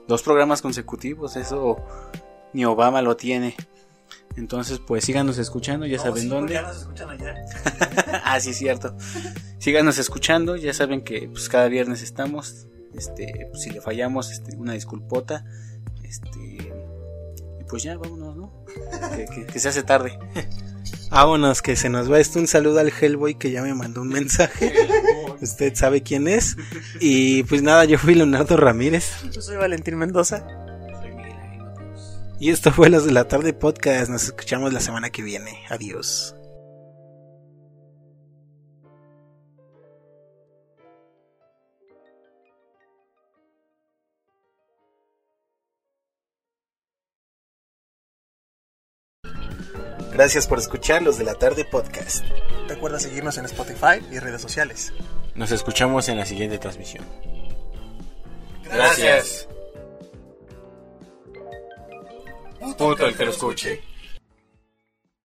[0.09, 1.77] dos programas consecutivos, eso
[2.55, 3.55] ni Obama lo tiene.
[4.36, 6.54] Entonces, pues síganos escuchando, ya saben dónde.
[6.54, 7.34] Ya nos escuchan allá.
[8.24, 8.96] ah, sí, cierto.
[9.59, 12.66] Síganos escuchando, ya saben que pues cada viernes estamos.
[12.94, 15.44] Este, pues, si le fallamos, este, una disculpota.
[16.02, 18.64] Este, y pues ya, vámonos, ¿no?
[19.16, 20.18] Que, que- que se hace tarde.
[21.10, 22.38] Vámonos, que se nos va esto.
[22.38, 24.72] Un saludo al Hellboy que ya me mandó un mensaje.
[25.42, 26.56] Usted sabe quién es.
[27.00, 29.10] Y pues nada, yo fui Leonardo Ramírez.
[29.30, 30.46] Yo soy Valentín Mendoza.
[32.43, 34.10] Y esto fue Los de la Tarde Podcast.
[34.10, 35.64] Nos escuchamos la semana que viene.
[35.70, 36.35] Adiós.
[50.12, 52.24] Gracias por escuchar Los de la Tarde Podcast.
[52.66, 54.93] Recuerda seguirnos en Spotify y redes sociales.
[55.36, 57.05] Nos escuchamos en la siguiente transmisión.
[58.64, 59.47] Gracias.
[62.62, 63.91] Puto el que lo escuche.